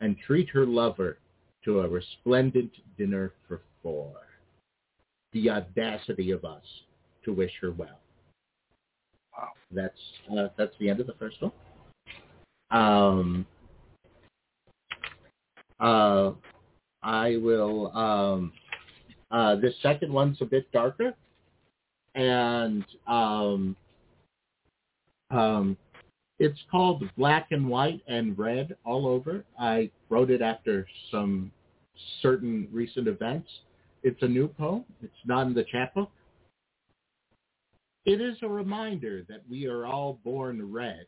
and 0.00 0.16
treat 0.26 0.48
her 0.50 0.66
lover 0.66 1.18
to 1.64 1.80
a 1.80 1.88
resplendent 1.88 2.70
dinner 2.96 3.32
for 3.46 3.62
four. 3.82 4.12
The 5.32 5.50
audacity 5.50 6.30
of 6.30 6.44
us 6.44 6.62
to 7.24 7.32
wish 7.32 7.52
her 7.60 7.72
well. 7.72 8.00
Wow. 9.36 9.48
That's 9.70 9.98
uh, 10.36 10.48
that's 10.56 10.74
the 10.80 10.88
end 10.88 11.00
of 11.00 11.06
the 11.06 11.14
first 11.14 11.36
one. 11.40 11.52
Um, 12.70 13.46
uh, 15.80 16.32
I 17.02 17.36
will. 17.36 17.96
Um, 17.96 18.52
uh, 19.30 19.56
this 19.56 19.74
second 19.82 20.12
one's 20.12 20.38
a 20.40 20.46
bit 20.46 20.70
darker, 20.72 21.14
and 22.14 22.84
um, 23.06 23.76
um, 25.30 25.76
it's 26.38 26.58
called 26.70 27.02
Black 27.16 27.48
and 27.50 27.68
White 27.68 28.00
and 28.06 28.38
Red 28.38 28.76
all 28.84 29.06
over. 29.06 29.44
I 29.58 29.90
wrote 30.08 30.30
it 30.30 30.40
after 30.40 30.86
some 31.10 31.50
certain 32.22 32.68
recent 32.72 33.08
events. 33.08 33.48
It's 34.04 34.22
a 34.22 34.28
new 34.28 34.46
poem. 34.46 34.84
It's 35.02 35.12
not 35.24 35.46
in 35.48 35.54
the 35.54 35.64
chapbook. 35.64 36.10
It 38.04 38.20
is 38.20 38.36
a 38.42 38.48
reminder 38.48 39.24
that 39.28 39.42
we 39.50 39.66
are 39.66 39.84
all 39.84 40.20
born 40.24 40.72
red, 40.72 41.06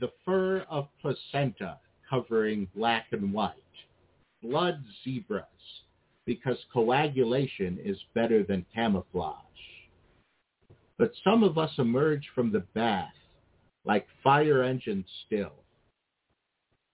the 0.00 0.10
fur 0.24 0.64
of 0.70 0.88
placenta 1.00 1.78
covering 2.08 2.66
black 2.74 3.06
and 3.12 3.32
white, 3.32 3.52
blood 4.42 4.82
zebras, 5.04 5.44
because 6.24 6.56
coagulation 6.72 7.78
is 7.84 7.98
better 8.14 8.42
than 8.42 8.64
camouflage. 8.74 9.36
But 10.98 11.12
some 11.22 11.42
of 11.42 11.58
us 11.58 11.70
emerge 11.78 12.26
from 12.34 12.50
the 12.50 12.64
bath 12.74 13.12
like 13.84 14.06
fire 14.22 14.62
engines 14.62 15.06
still. 15.26 15.52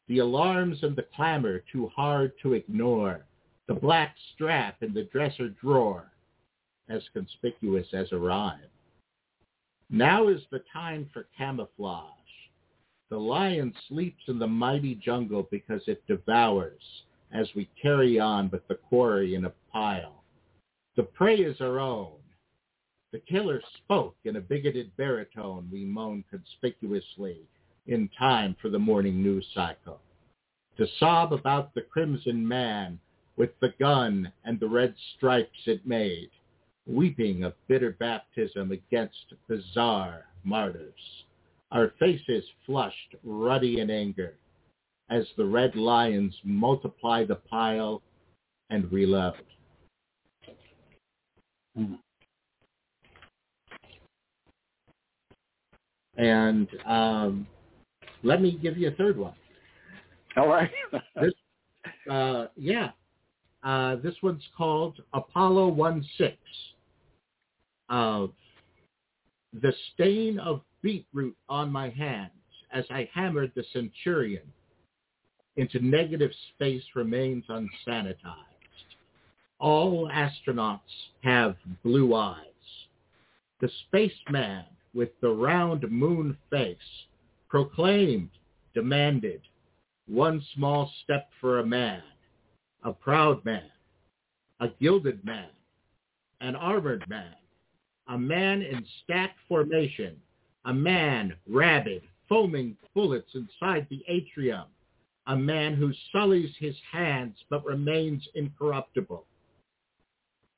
The 0.09 0.19
alarms 0.19 0.79
and 0.83 0.97
the 0.97 1.07
clamor 1.15 1.63
too 1.73 1.89
hard 1.95 2.33
to 2.43 2.55
ignore. 2.55 3.27
The 3.69 3.75
black 3.75 4.17
strap 4.35 4.83
in 4.83 4.93
the 4.93 5.05
dresser 5.05 5.51
drawer, 5.51 6.11
as 6.89 7.03
conspicuous 7.13 7.87
as 7.93 8.11
a 8.11 8.19
rhyme. 8.19 8.59
Now 9.89 10.29
is 10.29 10.41
the 10.51 10.63
time 10.73 11.09
for 11.13 11.29
camouflage. 11.37 12.07
The 13.11 13.19
lion 13.19 13.75
sleeps 13.89 14.23
in 14.29 14.39
the 14.39 14.47
mighty 14.47 14.95
jungle 14.95 15.49
because 15.51 15.83
it 15.87 16.07
devours 16.07 16.83
as 17.33 17.49
we 17.55 17.69
carry 17.81 18.19
on 18.19 18.51
with 18.51 18.67
the 18.69 18.77
quarry 18.77 19.35
in 19.35 19.45
a 19.45 19.53
pile. 19.73 20.23
The 20.97 21.03
prey 21.03 21.37
is 21.37 21.61
our 21.61 21.79
own. 21.79 22.20
The 23.13 23.19
killer 23.21 23.61
spoke 23.77 24.17
in 24.25 24.37
a 24.37 24.41
bigoted 24.41 24.97
baritone, 24.97 25.69
we 25.73 25.85
moaned 25.85 26.25
conspicuously 26.31 27.41
in 27.87 28.09
time 28.17 28.55
for 28.63 28.69
the 28.69 28.79
morning 28.79 29.23
news 29.23 29.47
cycle. 29.53 30.01
To 30.77 30.87
sob 30.99 31.33
about 31.33 31.75
the 31.75 31.83
crimson 31.83 32.47
man 32.47 33.01
with 33.37 33.59
the 33.61 33.75
gun 33.81 34.33
and 34.45 34.61
the 34.61 34.69
red 34.69 34.95
stripes 35.17 35.67
it 35.67 35.85
made. 35.87 36.31
weeping 36.87 37.45
of 37.45 37.55
bitter 37.69 37.93
baptism 37.93 38.73
against 38.73 39.35
bizarre 39.49 40.27
martyrs, 40.45 41.25
our 41.71 41.91
faces 41.99 42.45
flushed 42.67 43.15
ruddy 43.23 43.81
in 43.81 43.91
anger 43.91 44.37
as 45.09 45.27
the 45.37 45.45
red 45.45 45.77
lions 45.77 46.35
multiply 46.45 47.25
the 47.25 47.37
pile 47.37 48.03
and 48.71 48.91
reload. 48.93 49.45
Mm. 51.79 51.99
And 56.21 56.69
um, 56.85 57.47
let 58.23 58.43
me 58.43 58.59
give 58.61 58.77
you 58.77 58.89
a 58.89 58.93
third 58.93 59.17
one. 59.17 59.33
All 60.37 60.49
right. 60.49 60.71
this, 61.17 61.33
uh, 62.11 62.47
yeah. 62.57 62.91
Uh, 63.63 63.97
this 63.97 64.15
one's 64.23 64.47
called 64.55 65.01
Apollo 65.15 65.69
1 65.69 66.05
6. 66.19 66.37
Uh, 67.89 68.27
the 69.63 69.73
stain 69.95 70.39
of 70.39 70.61
beetroot 70.83 71.37
on 71.49 71.73
my 71.73 71.89
hands 71.89 72.31
as 72.71 72.85
I 72.91 73.09
hammered 73.15 73.53
the 73.57 73.65
Centurion 73.73 74.43
into 75.57 75.81
negative 75.81 76.33
space 76.55 76.85
remains 76.95 77.45
unsanitized. 77.49 78.15
All 79.59 80.09
astronauts 80.09 80.81
have 81.23 81.57
blue 81.83 82.15
eyes. 82.15 82.45
The 83.61 83.71
spaceman 83.87 84.65
with 84.95 85.11
the 85.21 85.29
round 85.29 85.91
moon 85.91 86.37
face 86.51 86.77
proclaimed, 87.49 88.31
demanded, 88.75 89.41
one 90.07 90.43
small 90.55 90.91
step 91.05 91.29
for 91.41 91.59
a 91.59 91.67
man, 91.67 92.03
a 92.85 92.93
proud 92.93 93.45
man, 93.45 93.71
a 94.61 94.69
gilded 94.81 95.25
man, 95.25 95.51
an 96.41 96.57
armored 96.57 97.05
man, 97.09 97.35
a 98.09 98.19
man 98.19 98.63
in 98.63 98.85
stacked 99.05 99.39
formation, 99.49 100.17
a 100.65 100.73
man 100.73 101.35
rabid, 101.49 102.03
foaming 102.29 102.77
bullets 102.95 103.31
inside 103.35 103.87
the 103.91 104.03
atrium, 104.09 104.65
a 105.27 105.37
man 105.37 105.75
who 105.75 105.93
sullies 106.13 106.51
his 106.59 106.77
hands 106.91 107.37
but 107.51 107.65
remains 107.65 108.27
incorruptible. 108.35 109.25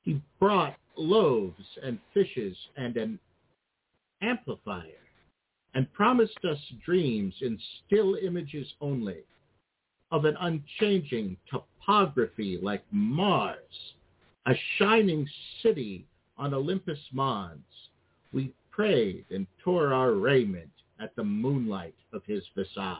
He 0.01 0.21
brought 0.39 0.75
loaves 0.97 1.63
and 1.81 1.99
fishes 2.13 2.55
and 2.75 2.97
an 2.97 3.19
amplifier 4.23 5.03
and 5.73 5.91
promised 5.93 6.39
us 6.49 6.57
dreams 6.85 7.33
in 7.41 7.59
still 7.85 8.15
images 8.15 8.67
only 8.81 9.23
of 10.11 10.25
an 10.25 10.35
unchanging 10.39 11.35
topography 11.49 12.59
like 12.61 12.83
Mars, 12.91 13.57
a 14.45 14.53
shining 14.77 15.27
city 15.61 16.05
on 16.37 16.53
Olympus 16.53 16.99
Mons. 17.11 17.59
We 18.31 18.53
prayed 18.71 19.25
and 19.31 19.47
tore 19.63 19.93
our 19.93 20.13
raiment 20.13 20.69
at 20.99 21.15
the 21.15 21.23
moonlight 21.23 21.95
of 22.13 22.21
his 22.25 22.43
visage. 22.55 22.97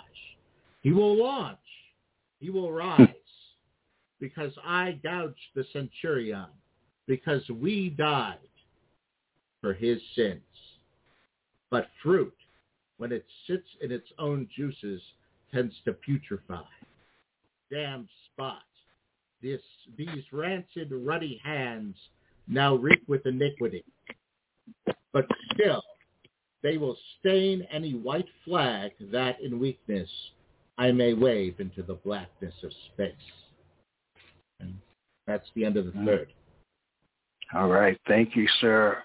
He 0.81 0.91
will 0.91 1.15
launch. 1.15 1.57
He 2.39 2.49
will 2.49 2.71
rise 2.71 3.07
because 4.19 4.53
I 4.65 4.99
gouged 5.03 5.37
the 5.55 5.65
centurion, 5.73 6.47
because 7.07 7.47
we 7.49 7.89
died 7.89 8.37
for 9.61 9.73
his 9.73 9.99
sins. 10.15 10.41
But 11.73 11.87
fruit, 12.03 12.35
when 12.97 13.11
it 13.11 13.25
sits 13.47 13.65
in 13.81 13.91
its 13.91 14.07
own 14.19 14.47
juices, 14.55 15.01
tends 15.51 15.73
to 15.85 15.93
putrefy. 15.93 16.61
Damn 17.71 18.07
spot. 18.31 18.61
This, 19.41 19.59
these 19.97 20.23
rancid, 20.31 20.91
ruddy 20.91 21.41
hands 21.43 21.95
now 22.47 22.75
reek 22.75 23.01
with 23.07 23.25
iniquity. 23.25 23.83
But 25.13 25.25
still, 25.51 25.81
they 26.61 26.77
will 26.77 26.95
stain 27.19 27.65
any 27.71 27.95
white 27.95 28.29
flag 28.45 28.91
that 29.11 29.41
in 29.41 29.59
weakness 29.59 30.09
I 30.77 30.91
may 30.91 31.15
wave 31.15 31.55
into 31.59 31.81
the 31.81 31.95
blackness 31.95 32.53
of 32.63 32.71
space. 32.93 33.15
And 34.59 34.75
that's 35.25 35.47
the 35.55 35.65
end 35.65 35.77
of 35.77 35.85
the 35.85 35.91
mm. 35.93 36.05
third. 36.05 36.33
All 37.51 37.67
right. 37.67 37.99
Thank 38.07 38.35
you, 38.35 38.47
sir. 38.61 39.03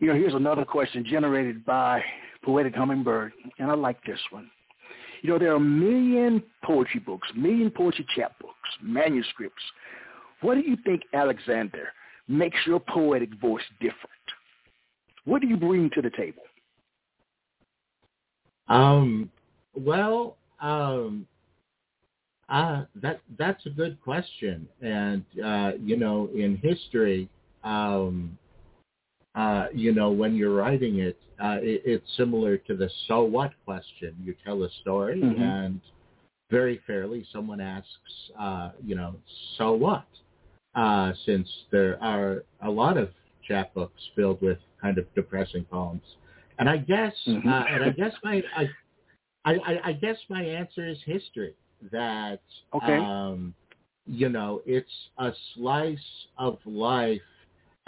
You 0.00 0.08
know, 0.08 0.14
here's 0.14 0.34
another 0.34 0.64
question 0.64 1.04
generated 1.04 1.64
by 1.64 2.02
Poetic 2.44 2.74
Hummingbird, 2.74 3.32
and 3.58 3.70
I 3.70 3.74
like 3.74 4.02
this 4.04 4.20
one. 4.30 4.48
You 5.22 5.30
know, 5.30 5.38
there 5.38 5.50
are 5.50 5.56
a 5.56 5.60
million 5.60 6.40
poetry 6.62 7.00
books, 7.00 7.26
million 7.34 7.70
poetry 7.70 8.06
chapbooks, 8.16 8.52
manuscripts. 8.80 9.62
What 10.40 10.54
do 10.54 10.60
you 10.60 10.76
think, 10.84 11.02
Alexander, 11.12 11.88
makes 12.28 12.58
your 12.64 12.78
poetic 12.78 13.34
voice 13.40 13.64
different? 13.80 13.98
What 15.24 15.42
do 15.42 15.48
you 15.48 15.56
bring 15.56 15.90
to 15.94 16.02
the 16.02 16.10
table? 16.10 16.42
Um, 18.68 19.30
well, 19.74 20.36
um, 20.60 21.26
uh, 22.48 22.84
that 23.02 23.20
that's 23.36 23.66
a 23.66 23.70
good 23.70 24.00
question, 24.02 24.68
and 24.80 25.24
uh, 25.44 25.72
you 25.82 25.96
know, 25.96 26.30
in 26.34 26.56
history, 26.62 27.28
um, 27.64 28.38
uh, 29.38 29.68
you 29.72 29.92
know, 29.92 30.10
when 30.10 30.34
you're 30.34 30.54
writing 30.54 30.98
it, 30.98 31.16
uh, 31.42 31.58
it, 31.60 31.82
it's 31.84 32.16
similar 32.16 32.56
to 32.56 32.76
the 32.76 32.90
so 33.06 33.22
what 33.22 33.52
question. 33.64 34.16
You 34.24 34.34
tell 34.44 34.64
a 34.64 34.68
story, 34.80 35.20
mm-hmm. 35.20 35.40
and 35.40 35.80
very 36.50 36.80
fairly, 36.88 37.24
someone 37.32 37.60
asks, 37.60 37.88
uh, 38.38 38.70
you 38.84 38.96
know, 38.96 39.14
so 39.56 39.72
what? 39.72 40.06
Uh, 40.74 41.12
since 41.24 41.48
there 41.70 42.02
are 42.02 42.42
a 42.62 42.70
lot 42.70 42.96
of 42.96 43.10
chapbooks 43.48 44.10
filled 44.16 44.42
with 44.42 44.58
kind 44.82 44.98
of 44.98 45.06
depressing 45.14 45.64
poems, 45.70 46.02
and 46.58 46.68
I 46.68 46.78
guess, 46.78 47.14
mm-hmm. 47.28 47.48
uh, 47.48 47.62
and 47.70 47.84
I 47.84 47.90
guess 47.90 48.12
my, 48.24 48.42
I, 48.56 48.66
I, 49.44 49.80
I 49.84 49.92
guess 49.92 50.16
my 50.28 50.42
answer 50.42 50.88
is 50.88 50.98
history. 51.06 51.54
That, 51.92 52.40
okay. 52.74 52.96
um, 52.96 53.54
you 54.04 54.30
know, 54.30 54.62
it's 54.66 54.90
a 55.18 55.30
slice 55.54 55.98
of 56.38 56.58
life 56.66 57.20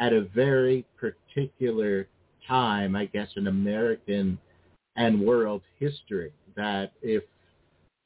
at 0.00 0.12
a 0.12 0.22
very 0.22 0.84
particular 0.96 2.08
time, 2.48 2.96
I 2.96 3.04
guess, 3.04 3.28
in 3.36 3.46
American 3.46 4.38
and 4.96 5.20
world 5.20 5.62
history. 5.78 6.32
That 6.56 6.92
if 7.02 7.22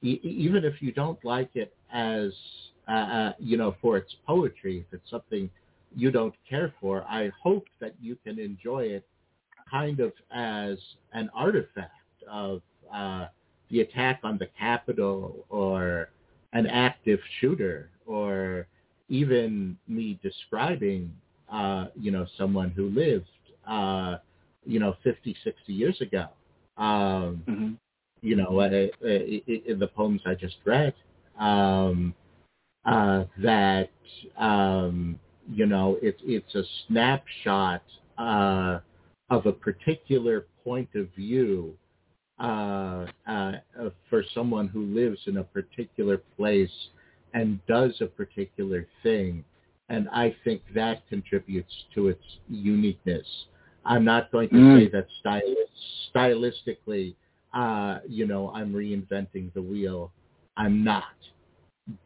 even 0.03 0.65
if 0.65 0.83
you 0.83 0.93
don't 0.93 1.25
like 1.25 1.51
it 1.55 1.75
as 1.93 2.31
uh, 2.89 2.93
uh, 2.93 3.33
you 3.39 3.57
know 3.57 3.75
for 3.81 3.97
its 3.97 4.15
poetry, 4.27 4.85
if 4.87 4.99
it's 4.99 5.11
something 5.11 5.49
you 5.97 6.11
don't 6.11 6.35
care 6.49 6.75
for, 6.81 7.05
I 7.05 7.31
hope 7.43 7.67
that 7.81 7.95
you 8.01 8.17
can 8.25 8.39
enjoy 8.39 8.85
it 8.85 9.07
kind 9.71 10.01
of 10.01 10.13
as 10.31 10.77
an 11.13 11.31
artifact 11.35 11.93
of 12.31 12.61
uh, 12.93 13.27
the 13.71 13.81
attack 13.81 14.21
on 14.25 14.37
the 14.37 14.49
Capitol 14.59 15.47
or 15.49 16.11
an 16.53 16.67
active 16.67 17.21
shooter 17.41 17.91
or 18.07 18.67
even 19.09 19.77
me 19.89 20.19
describing 20.23 21.13
uh, 21.51 21.87
you 21.99 22.11
know, 22.11 22.27
someone 22.37 22.71
who 22.71 22.89
lived, 22.91 23.27
uh, 23.67 24.17
you 24.65 24.81
know, 24.81 24.95
50, 25.03 25.37
60 25.45 25.73
years 25.73 26.01
ago. 26.01 26.27
Um, 26.77 27.43
mm-hmm. 27.47 27.73
You 28.23 28.37
know, 28.37 28.59
uh, 28.59 28.65
uh, 28.65 29.09
in 29.09 29.79
the 29.79 29.89
poems 29.95 30.23
I 30.25 30.35
just 30.35 30.57
read, 30.65 30.95
um, 31.39 32.15
uh, 32.85 33.25
that, 33.43 33.91
um, 34.39 35.19
you 35.53 35.67
know, 35.67 35.99
it's, 36.01 36.21
it's 36.25 36.55
a 36.55 36.63
snapshot 36.87 37.83
uh, 38.17 38.79
of 39.31 39.47
a 39.47 39.53
particular 39.53 40.47
point 40.65 40.89
of 40.95 41.09
view 41.15 41.77
uh, 42.39 43.07
uh, 43.27 43.53
for 44.11 44.25
someone 44.35 44.69
who 44.69 44.83
lives 44.87 45.21
in 45.27 45.37
a 45.37 45.45
particular 45.45 46.19
place 46.37 46.71
and 47.33 47.65
does 47.67 47.93
a 48.01 48.07
particular 48.07 48.87
thing 49.03 49.45
and 49.89 50.09
I 50.11 50.35
think 50.45 50.63
that 50.75 51.07
contributes 51.09 51.73
to 51.95 52.09
its 52.09 52.23
uniqueness. 52.49 53.27
I'm 53.85 54.05
not 54.05 54.33
going 54.33 54.49
to 54.49 54.55
mm. 54.55 54.79
say 54.81 54.91
that 54.91 55.07
stylistically, 56.15 57.15
uh, 57.53 57.99
you 58.09 58.27
know, 58.27 58.51
I'm 58.51 58.73
reinventing 58.73 59.53
the 59.53 59.63
wheel. 59.63 60.11
I'm 60.57 60.83
not, 60.85 61.05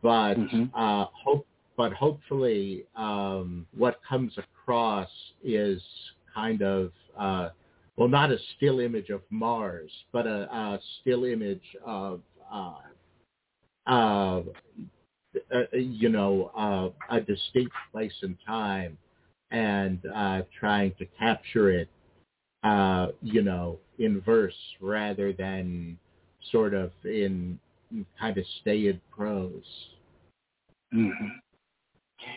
but 0.02 0.34
mm-hmm. 0.34 0.64
uh, 0.74 1.06
hope, 1.12 1.46
but 1.76 1.92
hopefully, 1.92 2.84
um, 2.96 3.66
what 3.76 4.00
comes 4.08 4.32
across 4.38 5.08
is 5.44 5.80
kind 6.34 6.62
of 6.62 6.90
uh, 7.16 7.50
well, 7.98 8.08
not 8.08 8.30
a 8.30 8.38
still 8.56 8.78
image 8.78 9.10
of 9.10 9.22
Mars, 9.28 9.90
but 10.12 10.24
a, 10.24 10.42
a 10.54 10.78
still 11.00 11.24
image 11.24 11.76
of 11.84 12.20
uh, 12.50 12.74
uh, 13.88 14.42
uh, 15.54 15.76
you 15.76 16.08
know, 16.08 16.50
uh, 16.56 17.14
a 17.14 17.20
distinct 17.20 17.72
place 17.92 18.12
and 18.22 18.36
time 18.46 18.96
and 19.50 19.98
uh, 20.14 20.42
trying 20.58 20.92
to 20.98 21.06
capture 21.18 21.70
it, 21.70 21.88
uh, 22.64 23.08
you 23.22 23.42
know, 23.42 23.78
in 23.98 24.20
verse 24.20 24.54
rather 24.80 25.32
than 25.32 25.98
sort 26.52 26.74
of 26.74 26.92
in 27.04 27.58
kind 28.18 28.36
of 28.36 28.44
staid 28.60 29.00
prose. 29.10 29.62
Mm-hmm. 30.94 31.26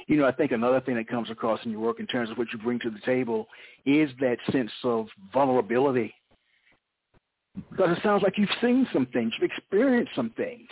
You 0.08 0.18
know, 0.18 0.26
I 0.26 0.32
think 0.32 0.52
another 0.52 0.82
thing 0.82 0.96
that 0.96 1.08
comes 1.08 1.30
across 1.30 1.60
in 1.66 1.72
your 1.72 1.82
work 1.82 2.00
in 2.00 2.08
terms 2.08 2.30
of 2.30 2.38
what 2.38 2.48
you 2.54 2.60
bring 2.60 2.80
to 2.80 2.90
the 2.90 3.00
table 3.06 3.48
is 3.86 4.10
that 4.20 4.38
sense 4.52 4.72
of 4.84 5.08
vulnerability. 5.34 6.14
Because 7.56 7.98
it 7.98 8.04
sounds 8.04 8.24
like 8.24 8.38
you've 8.38 8.50
seen 8.62 8.88
some 8.94 9.06
things, 9.08 9.34
you've 9.40 9.52
experienced 9.52 10.14
some 10.16 10.32
things. 10.38 10.68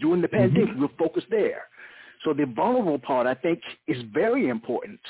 During 0.00 0.22
the 0.22 0.28
pandemic, 0.28 0.70
mm-hmm. 0.70 0.82
we're 0.82 0.88
focused 0.98 1.26
there. 1.30 1.64
So 2.24 2.32
the 2.32 2.46
vulnerable 2.46 2.98
part, 2.98 3.26
I 3.26 3.34
think, 3.34 3.60
is 3.86 3.98
very 4.14 4.48
important. 4.48 5.00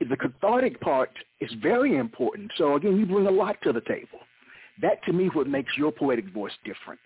The 0.00 0.16
cathartic 0.16 0.80
part 0.80 1.10
is 1.40 1.52
very 1.62 1.96
important. 1.96 2.50
So 2.56 2.76
again, 2.76 2.96
you 2.98 3.06
bring 3.06 3.26
a 3.26 3.30
lot 3.30 3.56
to 3.62 3.72
the 3.72 3.80
table. 3.82 4.20
That 4.80 5.02
to 5.04 5.12
me 5.12 5.28
what 5.32 5.46
makes 5.46 5.76
your 5.76 5.92
poetic 5.92 6.32
voice 6.32 6.52
different. 6.64 7.00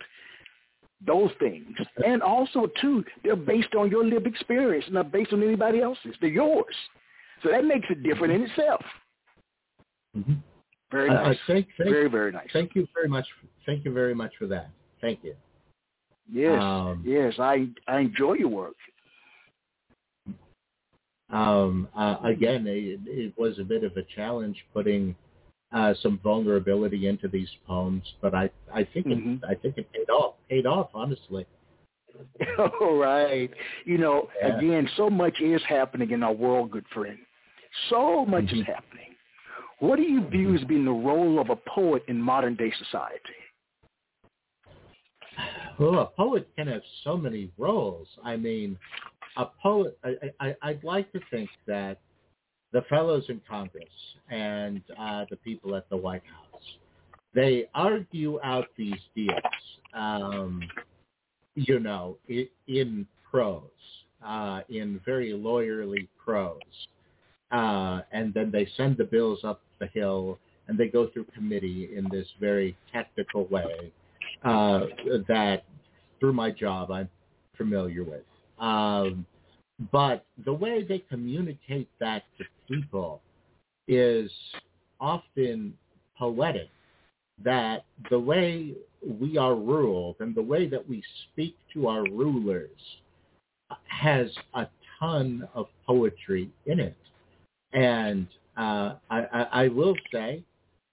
Those 1.04 1.30
things. 1.38 1.76
And 2.06 2.22
also 2.22 2.68
too, 2.80 3.04
they're 3.24 3.34
based 3.34 3.74
on 3.74 3.90
your 3.90 4.04
lived 4.04 4.26
experience, 4.26 4.84
not 4.90 5.10
based 5.10 5.32
on 5.32 5.42
anybody 5.42 5.80
else's. 5.80 6.14
They're 6.20 6.30
yours. 6.30 6.74
So 7.42 7.50
that 7.50 7.64
makes 7.64 7.86
it 7.90 8.02
different 8.02 8.34
in 8.34 8.42
itself. 8.42 8.84
Mm-hmm. 10.16 10.34
Very 10.92 11.08
nice. 11.08 11.36
Uh, 11.36 11.40
thank, 11.46 11.68
thank, 11.78 11.90
very, 11.90 12.08
very 12.08 12.32
nice. 12.32 12.48
Thank 12.52 12.74
you 12.74 12.86
very 12.94 13.08
much. 13.08 13.26
Thank 13.64 13.84
you 13.84 13.92
very 13.92 14.14
much 14.14 14.32
for 14.38 14.46
that. 14.48 14.70
Thank 15.00 15.20
you. 15.24 15.34
Yes, 16.30 16.60
um, 16.62 17.02
yes, 17.04 17.34
I 17.38 17.66
I 17.88 18.00
enjoy 18.00 18.34
your 18.34 18.48
work. 18.48 18.74
Um, 21.30 21.88
uh, 21.96 22.16
again, 22.24 22.66
it, 22.66 23.00
it, 23.06 23.32
was 23.38 23.58
a 23.58 23.64
bit 23.64 23.84
of 23.84 23.96
a 23.96 24.02
challenge 24.14 24.56
putting 24.74 25.16
uh, 25.72 25.94
some 26.02 26.20
vulnerability 26.22 27.08
into 27.08 27.26
these 27.26 27.48
poems, 27.66 28.04
but 28.20 28.34
I 28.34 28.50
I 28.72 28.84
think 28.84 29.06
mm-hmm. 29.06 29.32
it, 29.34 29.40
I 29.48 29.54
think 29.54 29.78
it 29.78 29.90
paid 29.92 30.10
off. 30.10 30.34
Paid 30.48 30.66
off, 30.66 30.90
honestly. 30.92 31.46
All 32.80 32.96
right. 32.96 33.50
You 33.86 33.96
know, 33.96 34.28
yeah. 34.40 34.58
again, 34.58 34.88
so 34.96 35.08
much 35.08 35.40
is 35.40 35.62
happening 35.66 36.10
in 36.10 36.22
our 36.22 36.32
world, 36.32 36.70
good 36.70 36.84
friend. 36.92 37.18
So 37.88 38.26
much 38.26 38.44
mm-hmm. 38.44 38.60
is 38.60 38.66
happening. 38.66 39.11
What 39.82 39.96
do 39.96 40.02
you 40.02 40.24
view 40.28 40.54
as 40.54 40.62
being 40.62 40.84
the 40.84 40.92
role 40.92 41.40
of 41.40 41.50
a 41.50 41.56
poet 41.56 42.04
in 42.06 42.22
modern 42.22 42.54
day 42.54 42.72
society? 42.78 43.18
Well, 45.76 45.98
a 45.98 46.06
poet 46.06 46.48
can 46.56 46.68
have 46.68 46.82
so 47.02 47.16
many 47.16 47.50
roles. 47.58 48.06
I 48.22 48.36
mean, 48.36 48.78
a 49.36 49.46
poet. 49.60 49.98
I, 50.04 50.30
I, 50.38 50.56
I'd 50.62 50.84
like 50.84 51.10
to 51.10 51.20
think 51.32 51.50
that 51.66 51.98
the 52.72 52.82
fellows 52.82 53.24
in 53.28 53.40
Congress 53.48 53.88
and 54.30 54.82
uh, 54.96 55.24
the 55.30 55.36
people 55.38 55.74
at 55.74 55.90
the 55.90 55.96
White 55.96 56.22
House, 56.32 56.62
they 57.34 57.68
argue 57.74 58.40
out 58.44 58.66
these 58.78 59.00
deals, 59.16 59.40
um, 59.94 60.62
you 61.56 61.80
know, 61.80 62.18
in, 62.28 62.46
in 62.68 63.06
prose, 63.28 63.64
uh, 64.24 64.60
in 64.68 65.00
very 65.04 65.32
lawyerly 65.32 66.06
prose. 66.24 66.60
Uh, 67.50 68.02
and 68.12 68.32
then 68.32 68.52
they 68.52 68.68
send 68.76 68.96
the 68.96 69.04
bills 69.04 69.40
up 69.42 69.60
the 69.82 69.88
hill 70.00 70.38
and 70.68 70.78
they 70.78 70.88
go 70.88 71.08
through 71.08 71.26
committee 71.34 71.90
in 71.94 72.08
this 72.10 72.26
very 72.40 72.76
technical 72.92 73.46
way 73.48 73.92
uh, 74.44 74.80
that 75.28 75.64
through 76.20 76.32
my 76.32 76.50
job 76.50 76.90
I'm 76.90 77.08
familiar 77.56 78.04
with. 78.04 78.22
Um, 78.58 79.26
but 79.90 80.24
the 80.44 80.52
way 80.52 80.84
they 80.84 81.00
communicate 81.10 81.88
that 81.98 82.22
to 82.38 82.44
people 82.68 83.20
is 83.88 84.30
often 85.00 85.74
poetic, 86.16 86.68
that 87.42 87.84
the 88.10 88.18
way 88.18 88.74
we 89.04 89.36
are 89.36 89.56
ruled 89.56 90.16
and 90.20 90.34
the 90.34 90.42
way 90.42 90.68
that 90.68 90.88
we 90.88 91.02
speak 91.32 91.56
to 91.74 91.88
our 91.88 92.04
rulers 92.04 92.70
has 93.86 94.28
a 94.54 94.66
ton 95.00 95.48
of 95.54 95.66
poetry 95.86 96.50
in 96.66 96.78
it. 96.78 96.96
And 97.72 98.28
uh, 98.56 98.94
I, 99.10 99.20
I, 99.32 99.42
I, 99.64 99.68
will 99.68 99.94
say 100.12 100.42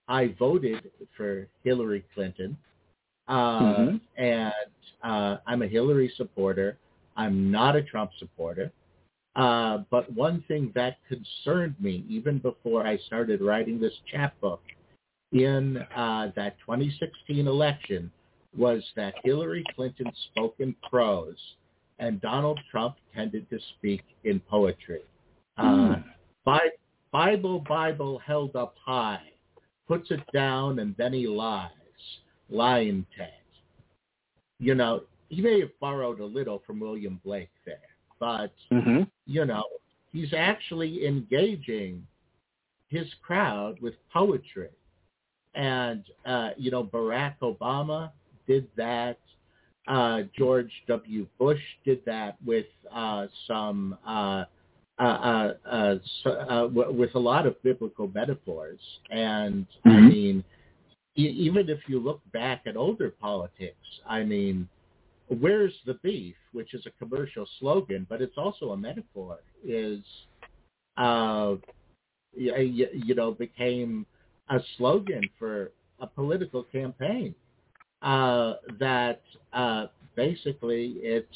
I 0.07 0.35
voted 0.39 0.89
for 1.15 1.47
Hillary 1.63 2.05
Clinton, 2.13 2.57
uh, 3.27 3.59
mm-hmm. 3.59 3.97
and 4.21 4.53
uh, 5.03 5.37
I'm 5.45 5.61
a 5.61 5.67
Hillary 5.67 6.11
supporter. 6.15 6.77
I'm 7.17 7.51
not 7.51 7.75
a 7.75 7.83
Trump 7.83 8.11
supporter. 8.17 8.71
Uh, 9.35 9.79
but 9.89 10.11
one 10.13 10.43
thing 10.47 10.71
that 10.75 10.97
concerned 11.07 11.75
me 11.79 12.03
even 12.09 12.39
before 12.39 12.85
I 12.85 12.97
started 12.97 13.41
writing 13.41 13.79
this 13.79 13.93
chapbook 14.11 14.61
in 15.31 15.77
uh, 15.95 16.31
that 16.35 16.57
2016 16.65 17.47
election 17.47 18.11
was 18.57 18.83
that 18.95 19.13
Hillary 19.23 19.63
Clinton 19.75 20.11
spoke 20.31 20.55
in 20.59 20.75
prose 20.89 21.37
and 21.99 22.19
Donald 22.21 22.59
Trump 22.71 22.95
tended 23.13 23.49
to 23.49 23.59
speak 23.77 24.01
in 24.23 24.39
poetry. 24.39 25.01
Mm. 25.59 25.97
Uh, 25.97 26.01
Bible, 27.11 27.59
Bible 27.67 28.19
held 28.19 28.55
up 28.55 28.75
high, 28.83 29.21
puts 29.87 30.11
it 30.11 30.21
down 30.33 30.79
and 30.79 30.95
then 30.97 31.13
he 31.13 31.27
lies, 31.27 31.69
lion 32.49 33.05
tag. 33.17 33.29
You 34.59 34.75
know, 34.75 35.03
he 35.29 35.41
may 35.41 35.59
have 35.61 35.79
borrowed 35.79 36.19
a 36.19 36.25
little 36.25 36.61
from 36.65 36.79
William 36.79 37.19
Blake 37.23 37.51
there 37.65 37.77
but 38.19 38.53
mm-hmm. 38.71 39.03
you 39.25 39.45
know, 39.45 39.63
he's 40.11 40.33
actually 40.33 41.07
engaging 41.07 42.05
his 42.89 43.07
crowd 43.21 43.79
with 43.81 43.93
poetry. 44.11 44.69
And 45.55 46.03
uh, 46.25 46.49
you 46.57 46.69
know, 46.69 46.83
Barack 46.83 47.35
Obama 47.41 48.11
did 48.47 48.67
that. 48.75 49.17
Uh, 49.87 50.21
George 50.37 50.71
W. 50.87 51.25
Bush 51.39 51.61
did 51.83 52.05
that 52.05 52.37
with 52.45 52.67
uh, 52.93 53.25
some 53.47 53.97
uh, 54.99 55.01
uh, 55.01 55.53
uh, 56.25 56.29
uh, 56.29 56.67
with 56.67 57.15
a 57.15 57.19
lot 57.19 57.45
of 57.45 57.61
biblical 57.63 58.11
metaphors. 58.13 58.79
And 59.09 59.65
mm-hmm. 59.85 59.89
I 59.89 60.01
mean, 60.01 60.43
e- 61.15 61.21
even 61.21 61.69
if 61.69 61.79
you 61.87 61.99
look 61.99 62.21
back 62.33 62.63
at 62.65 62.75
older 62.75 63.09
politics, 63.09 63.77
I 64.05 64.23
mean, 64.23 64.67
where's 65.27 65.73
the 65.85 65.93
beef, 65.95 66.35
which 66.51 66.73
is 66.73 66.85
a 66.85 66.91
commercial 67.03 67.47
slogan, 67.59 68.07
but 68.09 68.21
it's 68.21 68.37
also 68.37 68.71
a 68.71 68.77
metaphor, 68.77 69.39
is, 69.63 69.99
uh, 70.97 71.55
you, 72.35 72.87
you 72.93 73.15
know, 73.15 73.31
became 73.31 74.05
a 74.49 74.59
slogan 74.77 75.21
for 75.37 75.71
a 75.99 76.07
political 76.07 76.63
campaign 76.63 77.33
uh, 78.01 78.55
that 78.79 79.21
uh, 79.53 79.85
basically 80.15 80.95
it's, 81.01 81.27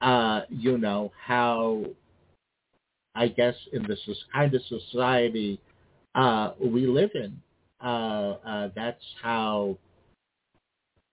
uh, 0.00 0.40
you 0.48 0.76
know, 0.76 1.12
how 1.24 1.84
I 3.14 3.28
guess 3.28 3.54
in 3.72 3.82
the 3.82 3.96
kind 4.32 4.54
of 4.54 4.62
society 4.68 5.60
uh, 6.14 6.52
we 6.60 6.86
live 6.86 7.10
in. 7.14 7.40
Uh, 7.82 8.36
uh, 8.46 8.68
that's 8.74 9.04
how 9.22 9.76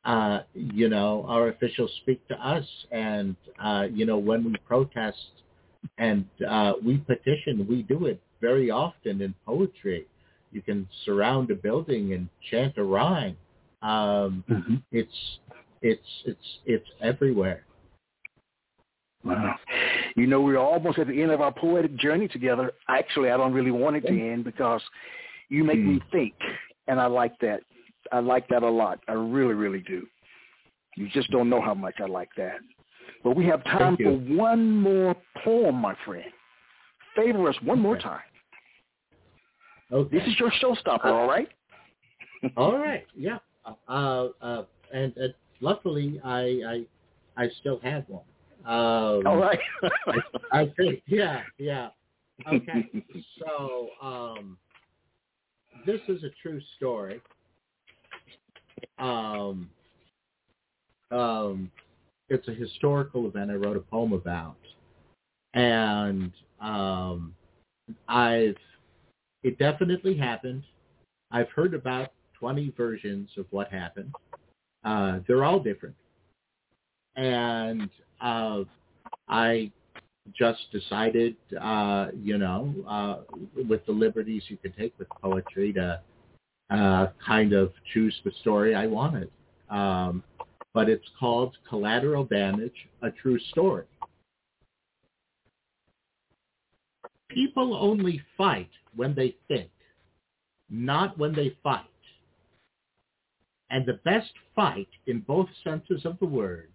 uh, 0.04 0.40
you 0.54 0.90
know, 0.90 1.26
our 1.28 1.50
officials 1.50 1.92
speak 2.02 2.28
to 2.28 2.36
us. 2.36 2.66
And, 2.92 3.36
uh, 3.64 3.88
you 3.92 4.06
know, 4.06 4.18
when 4.18 4.44
we 4.44 4.56
protest 4.66 5.18
and 5.98 6.26
uh, 6.48 6.74
we 6.84 6.98
petition, 6.98 7.68
we 7.70 7.84
do 7.84 8.08
it 8.08 8.22
very 8.40 8.72
often 8.72 9.22
in 9.22 9.36
poetry. 9.46 10.08
You 10.52 10.62
can 10.62 10.88
surround 11.06 11.52
a 11.52 11.56
building 11.56 12.14
and 12.14 12.28
chant 12.50 12.78
a 12.78 12.84
rhyme. 12.84 13.38
Um, 13.82 14.44
mm-hmm. 14.50 14.76
It's 14.92 15.40
it's 15.82 16.02
it's 16.26 16.60
it's 16.66 16.88
everywhere. 17.02 17.64
Wow. 19.24 19.56
You 20.16 20.28
know, 20.28 20.42
we're 20.42 20.58
almost 20.58 20.98
at 21.00 21.08
the 21.08 21.22
end 21.22 21.32
of 21.32 21.42
our 21.42 21.52
poetic 21.52 21.96
journey 21.98 22.28
together. 22.28 22.72
Actually, 22.90 23.30
I 23.30 23.38
don't 23.38 23.54
really 23.54 23.72
want 23.72 23.96
it 23.98 24.02
to 24.02 24.10
end 24.10 24.44
because 24.44 24.82
you 25.50 25.64
make 25.64 25.80
mm. 25.80 25.96
me 25.96 26.02
think, 26.12 26.34
and 26.88 27.00
I 27.00 27.06
like 27.06 27.38
that. 27.40 27.62
I 28.12 28.20
like 28.20 28.48
that 28.50 28.64
a 28.64 28.70
lot. 28.70 29.00
I 29.08 29.14
really, 29.14 29.54
really 29.54 29.80
do. 29.80 30.06
You 30.98 31.08
just 31.10 31.30
don't 31.32 31.50
know 31.50 31.62
how 31.62 31.74
much 31.74 31.96
I 32.00 32.06
like 32.06 32.30
that. 32.38 32.58
But 33.24 33.36
we 33.36 33.46
have 33.46 33.64
time 33.64 33.96
for 33.98 34.12
one 34.12 34.82
more 34.82 35.16
poem, 35.44 35.76
my 35.76 35.96
friend. 36.06 36.26
Favor 37.16 37.48
us 37.48 37.56
one 37.64 37.80
okay. 37.80 37.84
more 37.84 37.98
time. 37.98 38.22
Okay. 39.92 40.18
This 40.18 40.28
is 40.28 40.40
your 40.40 40.52
showstopper, 40.62 41.06
all 41.06 41.28
right? 41.28 41.48
all 42.58 42.78
right. 42.78 43.06
Yeah. 43.16 43.38
Uh, 43.88 44.30
uh, 44.42 44.64
and 44.94 45.14
uh, 45.18 45.28
luckily, 45.60 46.20
I, 46.24 46.42
I 46.42 46.86
I 47.38 47.50
still 47.60 47.80
have 47.84 48.04
one. 48.08 48.24
Um, 48.66 49.26
all 49.26 49.38
right. 49.38 49.60
I, 50.08 50.20
I 50.52 50.74
think. 50.78 51.02
Yeah. 51.08 51.42
Yeah. 51.58 51.90
Okay. 52.48 52.90
so 53.40 53.90
um, 54.02 54.58
this 55.86 56.02
is 56.08 56.24
a 56.24 56.30
true 56.42 56.62
story. 56.78 57.22
Um, 59.00 59.70
um, 61.12 61.72
it's 62.30 62.48
a 62.48 62.54
historical 62.54 63.28
event 63.28 63.52
I 63.52 63.56
wrote 63.56 63.78
a 63.78 63.82
poem 63.82 64.14
about, 64.14 64.58
and 65.54 66.32
um, 66.62 67.36
I've 68.08 68.56
it 69.44 69.58
definitely 69.58 70.16
happened. 70.16 70.64
I've 71.32 71.50
heard 71.50 71.74
about 71.74 72.10
20 72.40 72.74
versions 72.78 73.30
of 73.38 73.46
what 73.50 73.72
happened. 73.72 74.14
Uh, 74.84 75.20
they're 75.28 75.44
all 75.44 75.60
different, 75.60 75.96
and 77.16 77.90
I 78.22 79.72
just 80.34 80.72
decided, 80.72 81.36
uh, 81.60 82.08
you 82.16 82.38
know, 82.38 82.74
uh, 82.88 83.36
with 83.68 83.86
the 83.86 83.92
liberties 83.92 84.44
you 84.48 84.58
could 84.58 84.76
take 84.78 84.94
with 85.00 85.10
poetry 85.22 85.74
to 85.74 86.00
uh, 86.70 87.08
kind 87.26 87.54
of 87.54 87.72
choose 87.94 88.16
the 88.24 88.32
story 88.42 88.76
I 88.76 88.88
wanted. 88.88 89.30
Um, 89.70 90.24
but 90.74 90.90
it's 90.90 91.08
called 91.20 91.58
Collateral 91.68 92.26
Damage, 92.26 92.88
a 93.02 93.12
True 93.12 93.40
Story. 93.52 93.86
People 97.30 97.76
only 97.76 98.22
fight 98.38 98.70
when 98.96 99.16
they 99.16 99.36
think, 99.48 99.70
not 100.70 101.18
when 101.18 101.34
they 101.34 101.56
fight. 101.64 101.86
And 103.70 103.86
the 103.86 104.00
best 104.04 104.32
fight 104.54 104.90
in 105.08 105.22
both 105.22 105.48
senses 105.64 106.06
of 106.06 106.20
the 106.20 106.26
word 106.26 106.70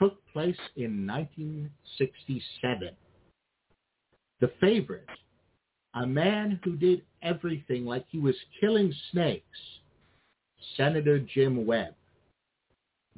took 0.00 0.24
place 0.32 0.56
in 0.76 1.06
1967. 1.06 2.90
The 4.40 4.50
favorite, 4.60 5.06
a 5.94 6.06
man 6.06 6.58
who 6.64 6.76
did 6.76 7.02
everything 7.22 7.84
like 7.84 8.06
he 8.08 8.18
was 8.18 8.34
killing 8.60 8.94
snakes, 9.12 9.44
Senator 10.76 11.18
Jim 11.18 11.66
Webb. 11.66 11.94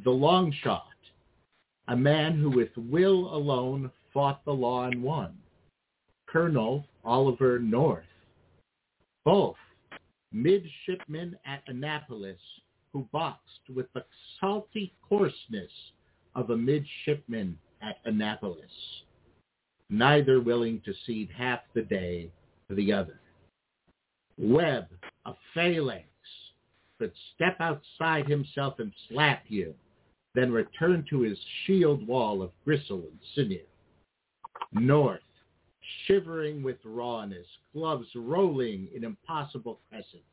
The 0.04 0.10
long 0.10 0.52
shot, 0.62 0.86
a 1.88 1.96
man 1.96 2.38
who 2.38 2.50
with 2.50 2.76
will 2.76 3.34
alone 3.34 3.90
fought 4.12 4.44
the 4.44 4.52
law 4.52 4.84
and 4.84 5.02
won, 5.02 5.36
Colonel 6.28 6.84
Oliver 7.04 7.58
North. 7.58 8.04
Both 9.24 9.56
midshipmen 10.32 11.36
at 11.44 11.62
Annapolis 11.66 12.40
who 12.92 13.06
boxed 13.12 13.68
with 13.74 13.86
the 13.92 14.04
salty 14.40 14.92
coarseness 15.08 15.70
of 16.34 16.50
a 16.50 16.56
midshipman 16.56 17.58
at 17.80 17.98
Annapolis, 18.04 18.70
neither 19.90 20.40
willing 20.40 20.80
to 20.84 20.94
cede 21.06 21.30
half 21.36 21.60
the 21.74 21.82
day 21.82 22.30
to 22.68 22.74
the 22.74 22.92
other. 22.92 23.20
Webb, 24.38 24.86
a 25.26 25.34
phalanx, 25.54 26.06
could 26.98 27.12
step 27.34 27.56
outside 27.60 28.28
himself 28.28 28.78
and 28.78 28.92
slap 29.08 29.42
you, 29.48 29.74
then 30.34 30.52
return 30.52 31.04
to 31.10 31.20
his 31.20 31.38
shield 31.66 32.06
wall 32.06 32.42
of 32.42 32.50
gristle 32.64 33.00
and 33.00 33.18
sinew. 33.34 33.60
North, 34.72 35.20
shivering 36.06 36.62
with 36.62 36.78
rawness, 36.84 37.46
gloves 37.74 38.08
rolling 38.14 38.88
in 38.94 39.04
impossible 39.04 39.80
crescents, 39.88 40.24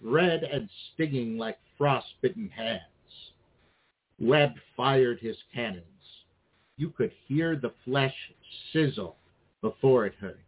red 0.00 0.42
and 0.42 0.68
stinging 0.92 1.38
like 1.38 1.58
frostbitten 1.78 2.48
hands. 2.48 2.82
Webb 4.20 4.54
fired 4.76 5.18
his 5.20 5.36
cannons. 5.54 5.84
You 6.76 6.90
could 6.90 7.12
hear 7.26 7.56
the 7.56 7.72
flesh 7.84 8.14
sizzle 8.72 9.16
before 9.62 10.06
it 10.06 10.14
hurt. 10.14 10.38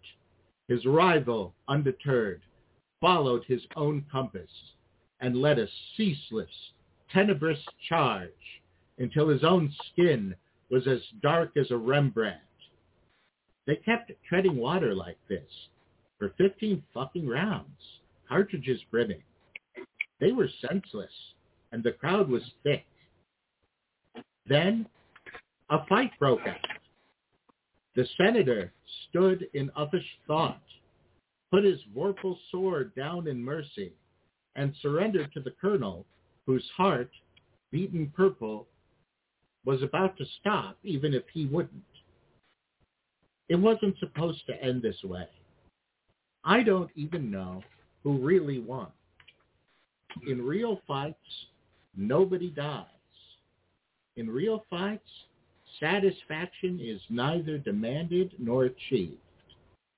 His 0.68 0.84
rival, 0.86 1.54
undeterred, 1.68 2.42
followed 3.00 3.44
his 3.44 3.62
own 3.76 4.04
compass 4.10 4.50
and 5.20 5.36
led 5.36 5.58
a 5.58 5.66
ceaseless, 5.96 6.50
tenebrous 7.12 7.64
charge 7.88 8.30
until 8.98 9.28
his 9.28 9.44
own 9.44 9.72
skin 9.92 10.34
was 10.70 10.86
as 10.86 11.00
dark 11.20 11.56
as 11.56 11.70
a 11.70 11.76
Rembrandt. 11.76 12.40
They 13.66 13.76
kept 13.76 14.12
treading 14.28 14.56
water 14.56 14.94
like 14.94 15.18
this 15.28 15.68
for 16.18 16.30
15 16.38 16.82
fucking 16.94 17.26
rounds, 17.26 18.00
cartridges 18.28 18.80
brimming. 18.90 19.22
They 20.20 20.32
were 20.32 20.48
senseless, 20.68 21.12
and 21.72 21.82
the 21.82 21.92
crowd 21.92 22.28
was 22.28 22.42
thick. 22.62 22.84
Then 24.46 24.86
a 25.70 25.86
fight 25.86 26.10
broke 26.18 26.46
out. 26.46 26.56
The 27.94 28.06
senator 28.16 28.72
stood 29.08 29.46
in 29.54 29.70
uffish 29.76 30.06
thought, 30.26 30.62
put 31.50 31.64
his 31.64 31.80
vorpal 31.94 32.36
sword 32.50 32.94
down 32.94 33.28
in 33.28 33.42
mercy, 33.42 33.92
and 34.56 34.74
surrendered 34.80 35.32
to 35.32 35.40
the 35.40 35.54
colonel, 35.60 36.04
whose 36.46 36.68
heart, 36.76 37.10
beaten 37.70 38.12
purple, 38.16 38.66
was 39.64 39.82
about 39.82 40.16
to 40.18 40.24
stop 40.40 40.76
even 40.82 41.14
if 41.14 41.22
he 41.32 41.46
wouldn't. 41.46 41.82
It 43.48 43.56
wasn't 43.56 43.98
supposed 43.98 44.44
to 44.46 44.62
end 44.62 44.82
this 44.82 45.02
way. 45.04 45.28
I 46.44 46.62
don't 46.62 46.90
even 46.96 47.30
know 47.30 47.62
who 48.02 48.18
really 48.18 48.58
won. 48.58 48.88
In 50.26 50.42
real 50.42 50.80
fights, 50.86 51.16
nobody 51.96 52.50
dies. 52.50 52.86
In 54.16 54.28
real 54.28 54.64
fights, 54.68 55.08
satisfaction 55.80 56.78
is 56.80 57.00
neither 57.08 57.58
demanded 57.58 58.34
nor 58.38 58.64
achieved. 58.64 59.16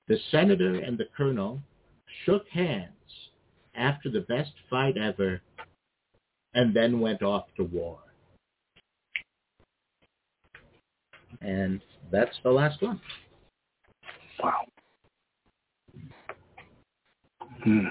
The 0.07 0.17
senator 0.31 0.75
and 0.75 0.97
the 0.97 1.07
colonel 1.17 1.61
shook 2.25 2.47
hands 2.49 2.89
after 3.75 4.09
the 4.09 4.21
best 4.21 4.51
fight 4.69 4.97
ever 4.97 5.41
and 6.53 6.73
then 6.73 6.99
went 6.99 7.21
off 7.21 7.45
to 7.57 7.63
war. 7.63 7.99
And 11.41 11.81
that's 12.11 12.37
the 12.43 12.51
last 12.51 12.81
one. 12.81 13.01
Wow. 14.41 14.65
Hmm. 17.63 17.87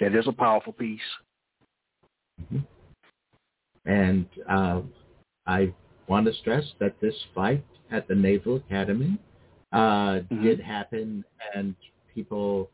That 0.00 0.14
is 0.14 0.26
a 0.26 0.32
powerful 0.32 0.72
piece. 0.72 1.00
Mm-hmm. 2.42 2.58
And 3.86 4.26
uh, 4.48 4.80
I 5.46 5.72
want 6.06 6.26
to 6.26 6.34
stress 6.34 6.64
that 6.78 7.00
this 7.00 7.14
fight 7.34 7.64
at 7.90 8.08
the 8.08 8.14
Naval 8.14 8.56
Academy 8.56 9.18
uh, 9.72 9.76
mm-hmm. 9.78 10.42
did 10.42 10.60
happen, 10.60 11.24
and 11.54 11.74
people, 12.14 12.70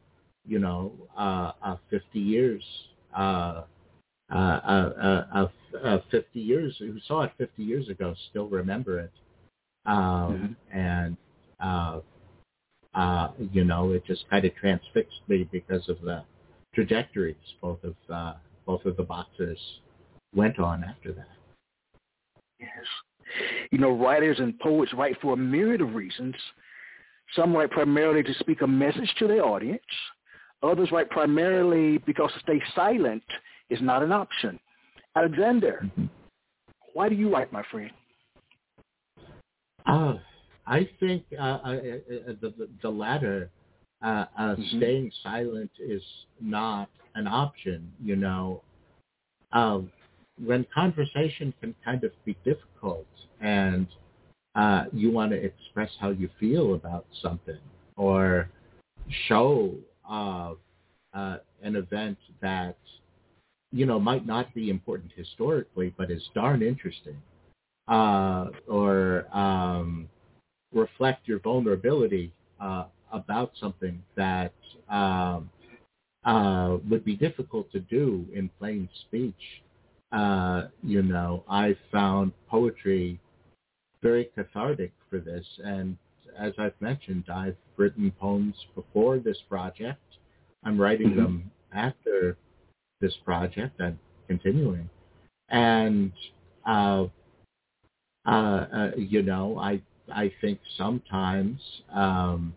you 0.47 0.59
know, 0.59 0.93
uh, 1.17 1.53
uh, 1.63 1.77
50 1.91 2.19
years, 2.19 2.63
uh, 3.17 3.63
uh, 4.33 4.37
uh, 4.37 5.27
uh, 5.35 5.49
uh, 5.85 5.99
50 6.11 6.41
years, 6.41 6.77
who 6.79 6.99
saw 7.07 7.23
it 7.23 7.33
50 7.39 7.63
years 7.63 7.89
ago 7.89 8.15
still 8.31 8.49
remember 8.49 9.01
it. 9.01 9.13
Um, 9.85 10.57
mm-hmm. 10.73 10.79
And, 10.79 11.17
uh, 11.61 12.01
uh, 12.95 13.29
you 13.53 13.65
know, 13.65 13.93
it 13.93 14.05
just 14.07 14.29
kind 14.31 14.45
of 14.45 14.55
transfixed 14.57 15.21
me 15.29 15.49
because 15.53 15.89
of 15.89 16.01
the 16.01 16.25
trajectories 16.75 17.37
both 17.63 17.83
of 17.85 17.95
uh, 18.13 18.35
both 18.67 18.85
of 18.85 18.97
the 18.97 19.03
boxers 19.03 19.59
went 20.35 20.59
on 20.59 20.85
after 20.85 21.13
that. 21.13 21.36
Yes. 22.61 22.71
You 23.71 23.79
know, 23.79 23.91
writers 23.91 24.39
and 24.39 24.59
poets 24.61 24.93
write 24.95 25.17
for 25.21 25.35
a 25.35 25.37
myriad 25.37 25.81
of 25.81 25.95
reasons. 25.95 26.35
Some 27.35 27.55
write 27.55 27.71
primarily 27.71 28.23
to 28.23 28.35
speak 28.35 28.63
a 28.63 28.67
message 28.67 29.13
to 29.19 29.27
their 29.27 29.45
audience. 29.45 29.83
Others 30.63 30.91
write 30.93 31.11
primarily 31.11 31.99
because 31.99 32.33
to 32.33 32.41
stay 32.41 32.63
silent 32.75 33.25
is 33.69 33.81
not 33.83 34.03
an 34.03 34.13
option. 34.13 34.59
Alexander, 35.17 35.81
mm-hmm. 35.85 36.07
why 36.93 37.09
do 37.09 37.15
you 37.15 37.33
write, 37.33 37.53
my 37.53 37.63
friend? 37.71 37.91
Uh, 39.87 40.15
I 40.67 40.89
think 40.99 41.25
uh, 41.39 41.43
uh, 41.43 41.71
uh, 41.73 42.33
the, 42.41 42.69
the 42.83 42.91
latter, 42.91 43.51
uh, 44.03 44.27
uh, 44.39 44.43
mm-hmm. 44.43 44.79
staying 44.79 45.13
silent 45.23 45.71
is 45.79 46.03
not 46.41 46.89
an 47.15 47.27
option. 47.27 47.91
You 48.03 48.17
know, 48.17 48.63
um, 49.53 49.91
when 50.45 50.67
conversation 50.75 51.53
can 51.61 51.75
kind 51.85 52.05
of 52.05 52.13
be 52.25 52.37
difficult 52.45 53.07
and 53.41 53.87
uh, 54.55 54.85
you 54.93 55.11
want 55.11 55.31
to 55.33 55.37
express 55.37 55.91
how 56.01 56.11
you 56.11 56.29
feel 56.39 56.75
about 56.75 57.07
something 57.23 57.59
or 57.97 58.49
show 59.29 59.73
uh, 60.09 60.53
uh, 61.15 61.39
an 61.63 61.77
event 61.77 62.19
that 62.41 62.77
you 63.73 63.87
know 63.87 63.99
might 63.99 64.27
not 64.27 64.53
be 64.55 64.71
important 64.71 65.11
historically 65.17 65.95
but 65.97 66.11
is 66.11 66.23
darn 66.35 66.63
interesting 66.63 67.17
uh, 67.89 68.47
or 68.69 69.27
um, 69.37 70.09
reflect 70.73 71.27
your 71.27 71.39
vulnerability 71.41 72.33
uh, 72.61 72.85
about 73.13 73.53
something 73.59 74.03
that 74.17 74.53
um, 74.89 75.51
uh, 76.25 76.77
would 76.91 77.05
be 77.05 77.15
difficult 77.15 77.71
to 77.73 77.81
do 77.81 78.27
in 78.35 78.51
plain 78.59 78.89
speech 79.07 79.63
uh, 80.13 80.69
you 80.83 81.03
know, 81.03 81.45
I 81.49 81.77
found 81.93 82.33
poetry 82.49 83.21
very 84.03 84.31
cathartic 84.35 84.93
for 85.11 85.19
this. 85.19 85.45
And 85.65 85.97
as 86.39 86.53
I've 86.59 86.81
mentioned, 86.81 87.25
I've 87.33 87.57
written 87.77 88.13
poems 88.21 88.55
before 88.75 89.19
this 89.19 89.39
project. 89.49 90.01
I'm 90.65 90.81
writing 90.81 91.11
mm-hmm. 91.11 91.23
them 91.23 91.51
after 91.73 92.37
this 93.01 93.15
project. 93.25 93.81
I'm 93.81 93.99
continuing. 94.29 94.89
And, 95.49 96.13
uh, 96.67 97.07
uh, 98.27 98.31
uh, 98.31 98.91
you 98.97 99.23
know, 99.23 99.59
I, 99.59 99.81
I 100.13 100.33
think 100.41 100.59
sometimes, 100.77 101.61
um, 101.93 102.55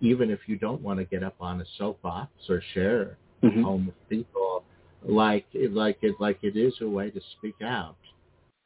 even 0.00 0.30
if 0.30 0.40
you 0.46 0.56
don't 0.56 0.82
want 0.82 0.98
to 0.98 1.04
get 1.04 1.22
up 1.22 1.36
on 1.40 1.60
a 1.60 1.64
soapbox 1.78 2.30
or 2.48 2.62
share 2.74 3.16
mm-hmm. 3.42 3.60
a 3.60 3.62
poem 3.62 3.86
with 3.86 4.08
people, 4.08 4.64
like 5.04 5.46
like 5.70 5.98
it 6.02 6.14
like 6.20 6.38
it 6.42 6.56
is 6.56 6.74
a 6.80 6.88
way 6.88 7.10
to 7.10 7.20
speak 7.38 7.56
out, 7.62 7.96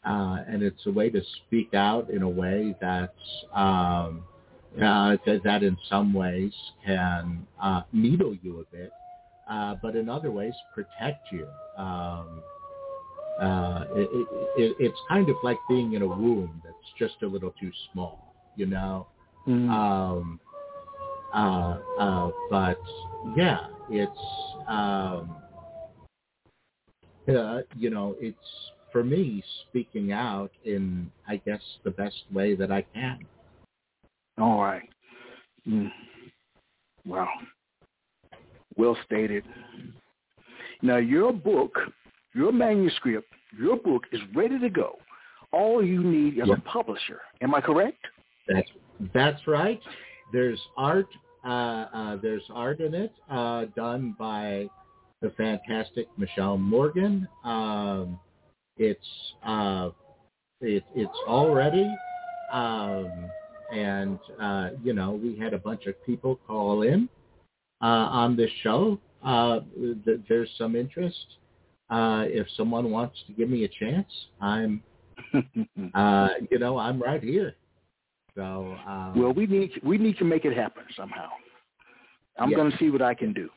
uh, 0.05 0.39
and 0.49 0.63
it's 0.63 0.87
a 0.87 0.91
way 0.91 1.11
to 1.11 1.21
speak 1.47 1.75
out 1.75 2.11
in 2.11 2.23
a 2.23 2.29
way 2.29 2.75
that's 2.81 3.13
um, 3.55 4.23
uh, 4.77 5.17
that, 5.25 5.41
that 5.45 5.63
in 5.63 5.77
some 5.89 6.13
ways 6.13 6.53
can 6.85 7.47
uh, 7.63 7.83
needle 7.93 8.37
you 8.43 8.61
a 8.61 8.77
bit, 8.77 8.93
uh, 9.51 9.75
but 9.83 9.97
in 9.97 10.09
other 10.09 10.31
ways 10.31 10.55
protect 10.75 11.33
you. 11.33 11.47
Um, 11.79 12.43
uh, 13.41 13.85
it, 13.95 14.09
it, 14.57 14.77
it's 14.79 14.99
kind 15.09 15.29
of 15.29 15.37
like 15.43 15.59
being 15.69 15.93
in 15.93 16.03
a 16.03 16.07
womb 16.07 16.63
that's 16.65 16.77
just 16.99 17.23
a 17.23 17.27
little 17.27 17.53
too 17.61 17.71
small, 17.93 18.35
you 18.57 18.67
know. 18.67 19.07
Mm. 19.47 19.69
Um, 19.69 20.41
uh, 21.35 21.79
uh, 21.99 22.31
but 22.51 22.81
yeah, 23.37 23.67
it's 23.91 24.19
um, 24.69 25.37
uh, 27.29 27.61
you 27.77 27.91
know, 27.91 28.15
it's 28.21 28.37
for 28.93 29.03
me 29.05 29.43
speaking 29.69 30.13
out 30.13 30.51
in 30.65 31.11
I 31.29 31.37
guess 31.37 31.61
the 31.85 31.91
best 31.91 32.17
way 32.33 32.55
that 32.57 32.71
I 32.71 32.83
can. 32.95 33.19
All 34.39 34.63
right. 34.63 34.89
Mm. 35.67 35.91
Wow. 37.07 37.29
Well 38.77 38.97
stated. 39.05 39.45
Now 40.83 40.97
your 40.99 41.33
book, 41.33 41.79
your 42.35 42.53
manuscript, 42.53 43.29
your 43.59 43.77
book 43.77 44.05
is 44.13 44.21
ready 44.35 44.59
to 44.59 44.69
go. 44.69 44.99
All 45.53 45.83
you 45.85 46.03
need 46.03 46.39
is 46.39 46.49
Yeah. 46.49 46.55
a 46.55 46.61
publisher. 46.61 47.21
Am 47.41 47.55
I 47.55 47.61
correct? 47.61 48.05
That's 48.49 48.71
that's 49.13 49.47
right. 49.47 49.81
There's 50.33 50.61
art. 50.77 51.09
Uh, 51.45 51.87
uh, 51.95 52.17
there's 52.17 52.43
art 52.53 52.81
in 52.81 52.93
it 52.93 53.13
uh, 53.31 53.67
done 53.77 54.17
by 54.19 54.69
the 55.23 55.31
fantastic 55.31 56.07
Michelle 56.17 56.59
Morgan. 56.59 57.27
Um, 57.45 58.19
it's 58.77 59.07
uh, 59.45 59.91
it, 60.61 60.85
it's 60.95 61.19
all 61.27 61.55
ready, 61.55 61.95
um, 62.53 63.31
and 63.73 64.19
uh, 64.41 64.71
you 64.83 64.93
know 64.93 65.13
we 65.13 65.39
had 65.39 65.55
a 65.55 65.59
bunch 65.59 65.87
of 65.87 65.95
people 66.05 66.39
call 66.47 66.83
in 66.83 67.09
uh, 67.83 67.87
on 67.87 68.37
this 68.37 68.51
show. 68.63 68.99
Uh, 69.25 69.61
th- 70.05 70.21
there's 70.29 70.51
some 70.59 70.77
interest. 70.77 71.27
Uh, 71.89 72.25
if 72.27 72.47
someone 72.57 72.91
wants 72.91 73.17
to 73.27 73.33
give 73.33 73.49
me 73.49 73.65
a 73.65 73.69
chance, 73.69 74.09
I'm 74.41 74.83
uh, 75.95 76.29
you 76.51 76.59
know 76.59 76.79
I'm 76.79 77.01
right 77.01 77.23
here. 77.23 77.55
So 78.35 78.77
um, 78.87 79.19
well, 79.19 79.33
we 79.33 79.47
need 79.47 79.71
we 79.83 79.97
need 79.97 80.19
to 80.19 80.25
make 80.25 80.45
it 80.45 80.55
happen 80.55 80.85
somehow. 80.95 81.29
I'm 82.39 82.51
Yes. 82.51 82.59
going 82.59 82.71
to 82.71 82.77
see 82.77 82.91
what 82.91 83.01
I 83.01 83.15
can 83.15 83.33
do. 83.33 83.49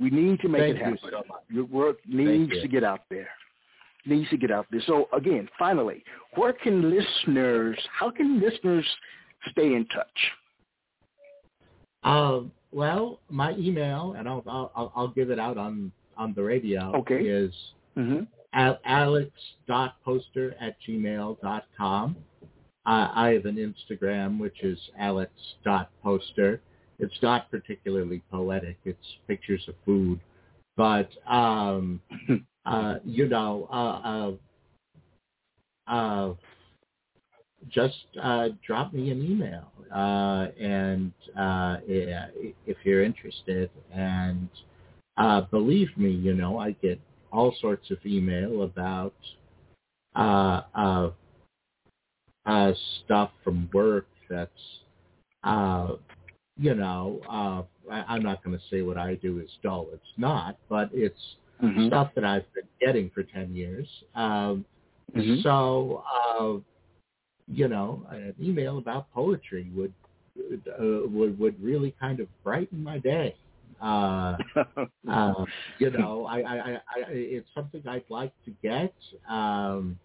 We 0.00 0.10
need 0.10 0.40
to 0.40 0.48
make 0.48 0.60
Thank 0.60 0.76
it 0.76 0.82
happen. 0.82 1.22
Your 1.50 1.64
work 1.64 1.98
needs 2.06 2.52
to 2.62 2.68
get 2.68 2.84
out 2.84 3.00
there. 3.10 3.28
Needs 4.06 4.30
to 4.30 4.36
get 4.36 4.50
out 4.50 4.66
there. 4.70 4.80
So 4.86 5.08
again, 5.12 5.48
finally, 5.58 6.04
where 6.34 6.52
can 6.52 6.88
listeners? 6.90 7.78
How 7.98 8.10
can 8.10 8.40
listeners 8.40 8.86
stay 9.50 9.74
in 9.74 9.86
touch? 9.88 10.06
Um, 12.04 12.52
well, 12.72 13.20
my 13.28 13.54
email, 13.56 14.14
and 14.16 14.28
I'll, 14.28 14.42
I'll 14.46 14.92
I'll 14.94 15.08
give 15.08 15.30
it 15.30 15.38
out 15.38 15.58
on 15.58 15.90
on 16.16 16.32
the 16.34 16.42
radio. 16.42 16.92
Okay. 16.96 17.22
Is 17.26 17.52
Mm-hmm. 17.96 18.22
al- 18.52 18.78
alex.poster 18.84 20.54
at 20.60 20.76
gmail 20.86 21.40
dot 21.40 21.64
com. 21.76 22.16
Uh, 22.86 23.10
I 23.12 23.30
have 23.30 23.44
an 23.44 23.56
Instagram, 23.56 24.38
which 24.38 24.62
is 24.62 24.78
alex.poster. 24.98 26.60
It's 26.98 27.18
not 27.22 27.50
particularly 27.50 28.22
poetic. 28.30 28.76
It's 28.84 28.98
pictures 29.26 29.64
of 29.68 29.74
food. 29.84 30.20
But, 30.76 31.10
um, 31.26 32.00
uh, 32.66 32.96
you 33.04 33.28
know, 33.28 33.68
uh, 33.72 34.34
uh, 35.88 35.92
uh, 35.92 36.34
just 37.68 37.96
uh, 38.22 38.48
drop 38.66 38.92
me 38.92 39.10
an 39.10 39.24
email. 39.24 39.72
Uh, 39.94 40.48
and 40.60 41.12
uh, 41.38 41.78
if 41.86 42.76
you're 42.84 43.02
interested, 43.02 43.70
and 43.92 44.48
uh, 45.16 45.42
believe 45.42 45.88
me, 45.96 46.10
you 46.10 46.34
know, 46.34 46.58
I 46.58 46.72
get 46.72 47.00
all 47.32 47.54
sorts 47.60 47.90
of 47.90 47.98
email 48.06 48.62
about 48.62 49.14
uh, 50.14 50.62
uh, 50.74 51.10
uh, 52.46 52.72
stuff 53.04 53.30
from 53.44 53.68
work 53.72 54.06
that's, 54.28 54.50
uh, 55.44 55.92
you 56.58 56.74
know, 56.74 57.20
uh, 57.28 57.92
I, 57.92 58.14
I'm 58.14 58.22
not 58.24 58.44
going 58.44 58.56
to 58.58 58.64
say 58.70 58.82
what 58.82 58.98
I 58.98 59.16
do 59.16 59.40
is 59.40 59.50
dull. 59.62 59.88
It's 59.94 60.02
not, 60.18 60.58
but 60.70 60.90
it's 60.92 61.18
Mm-hmm. 61.62 61.86
stuff 61.88 62.12
that 62.16 62.24
I've 62.24 62.52
been 62.54 62.68
getting 62.80 63.10
for 63.14 63.24
10 63.24 63.54
years. 63.54 63.88
Um, 64.14 64.66
Mhm. 65.16 65.42
So, 65.42 66.04
uh, 66.14 66.58
you 67.48 67.68
know, 67.68 68.06
an 68.10 68.34
email 68.42 68.78
about 68.78 69.12
poetry 69.12 69.70
would 69.76 69.94
uh, 70.38 71.08
would 71.08 71.38
would 71.38 71.62
really 71.62 71.94
kind 72.00 72.20
of 72.20 72.28
brighten 72.44 72.82
my 72.82 72.98
day. 72.98 73.36
Uh, 73.82 74.36
uh, 75.10 75.46
you 75.78 75.90
know, 75.90 76.26
I, 76.26 76.40
I, 76.40 76.56
I, 76.56 76.72
I, 76.74 77.04
it's 77.10 77.48
something 77.54 77.82
I'd 77.88 78.04
like 78.10 78.32
to 78.46 78.52
get. 78.62 78.94
Um, 79.28 79.98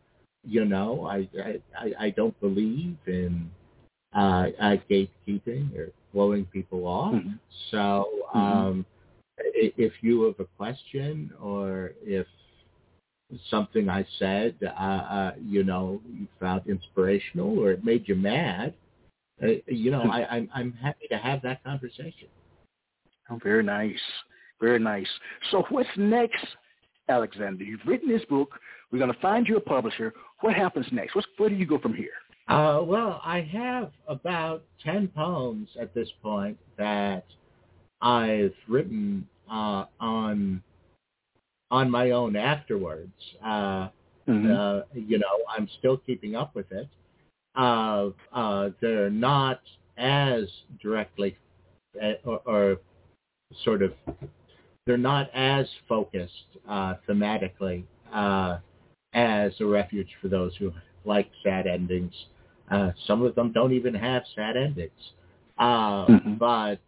you 0.45 0.65
know, 0.65 1.05
I, 1.05 1.29
I- 1.77 1.93
I 1.99 2.09
don't 2.11 2.39
believe 2.41 2.97
in 3.07 3.51
uh, 4.16 4.47
uh, 4.59 4.78
gatekeeping 4.89 5.76
or 5.78 5.91
blowing 6.14 6.45
people 6.45 6.86
off. 6.86 7.14
Mhm. 7.16 7.39
So, 7.72 8.28
um, 8.34 8.86
i- 9.39 9.74
if 9.78 9.93
you 10.03 10.24
have 10.24 10.39
a 10.39 10.45
question 10.57 11.32
or 11.41 11.93
if 12.05 12.28
something 13.49 13.89
I 13.89 14.05
said, 14.20 14.55
uh, 14.64 14.68
uh, 14.68 15.36
you 15.41 15.64
know, 15.64 16.01
you 16.07 16.28
found 16.39 16.68
inspirational 16.68 17.57
or 17.57 17.72
it 17.72 17.84
made 17.84 18.07
you 18.07 18.16
mad, 18.16 18.74
uh, 19.41 19.47
you 19.68 19.89
know, 19.89 20.03
I, 20.03 20.26
I'm, 20.36 20.49
I'm 20.53 20.72
happy 20.74 21.07
to 21.09 21.18
have 21.18 21.41
that 21.41 21.64
conversation. 21.64 22.28
Oh, 23.30 23.39
very 23.41 23.64
nice. 23.64 23.99
Very 24.61 24.80
nice. 24.80 25.07
So 25.49 25.66
what's 25.70 25.89
next, 25.97 26.45
Alexander? 27.09 27.64
You've 27.64 27.86
written 27.86 28.09
this 28.09 28.24
book. 28.26 28.59
We're 28.91 28.99
going 28.99 29.14
to 29.14 29.20
find 29.20 29.47
you 29.47 29.57
a 29.57 29.61
publisher. 29.61 30.14
What 30.41 30.53
happens 30.53 30.86
next? 30.91 31.16
What's, 31.16 31.28
where 31.38 31.49
do 31.49 31.55
you 31.55 31.66
go 31.66 31.80
from 31.80 31.93
here? 31.95 32.11
Uh, 32.47 32.81
well, 32.83 33.21
I 33.23 33.41
have 33.41 33.91
about 34.07 34.63
10 34.83 35.09
poems 35.09 35.69
at 35.79 35.93
this 35.93 36.09
point 36.21 36.57
that 36.77 37.25
I've 38.01 38.53
written 38.67 39.27
uh, 39.49 39.85
on 39.99 40.61
on 41.71 41.89
my 41.89 42.11
own 42.11 42.35
afterwards. 42.35 43.13
Uh, 43.43 43.89
Mhm. 44.27 44.55
uh, 44.55 44.83
you 44.93 45.17
know, 45.17 45.43
I'm 45.49 45.67
still 45.79 45.97
keeping 45.97 46.35
up 46.35 46.53
with 46.53 46.71
it. 46.71 46.87
Uh, 47.55 48.11
uh, 48.31 48.69
they're 48.79 49.09
not 49.09 49.61
as 49.97 50.49
directly 50.81 51.35
uh, 52.01 52.13
or, 52.25 52.41
or 52.45 52.77
sort 53.63 53.81
of, 53.81 53.93
they're 54.85 54.97
not 54.97 55.30
as 55.34 55.68
focused 55.88 56.57
uh, 56.68 56.95
thematically 57.07 57.84
uh, 58.11 58.59
as 59.13 59.59
a 59.61 59.65
refuge 59.65 60.09
for 60.22 60.27
those 60.27 60.55
who 60.57 60.72
like 61.05 61.30
sad 61.43 61.68
endings. 61.68 62.13
Uh, 62.73 62.91
some 63.07 63.21
of 63.23 63.35
them 63.35 63.51
don't 63.53 63.73
even 63.73 63.93
have 63.93 64.23
sad 64.35 64.57
endings. 64.57 65.13
Uh, 65.57 66.07
Mhm. 66.07 66.39
But, 66.39 66.81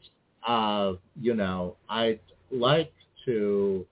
uh, 0.47 0.93
you 1.21 1.33
know, 1.35 1.75
I'd 1.89 2.19
like 2.51 2.93
to 3.25 3.85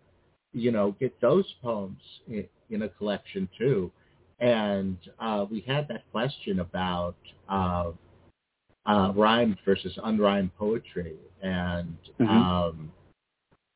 you 0.54 0.72
know, 0.72 0.92
get 1.00 1.20
those 1.22 1.46
poems 1.62 2.02
in, 2.28 2.48
in 2.70 2.84
a 2.84 2.90
collection 2.90 3.50
too. 3.58 3.92
And 4.40 4.98
uh, 5.20 5.46
we 5.50 5.62
had 5.62 5.88
that 5.90 6.04
question 6.12 6.60
about 6.60 7.16
uh, 7.50 7.92
uh, 8.86 9.14
rhymed 9.16 9.58
versus 9.66 9.98
unrhymed 10.04 10.52
poetry, 10.58 11.16
and 11.42 11.98
Mhm. 12.20 12.28
um, 12.30 12.92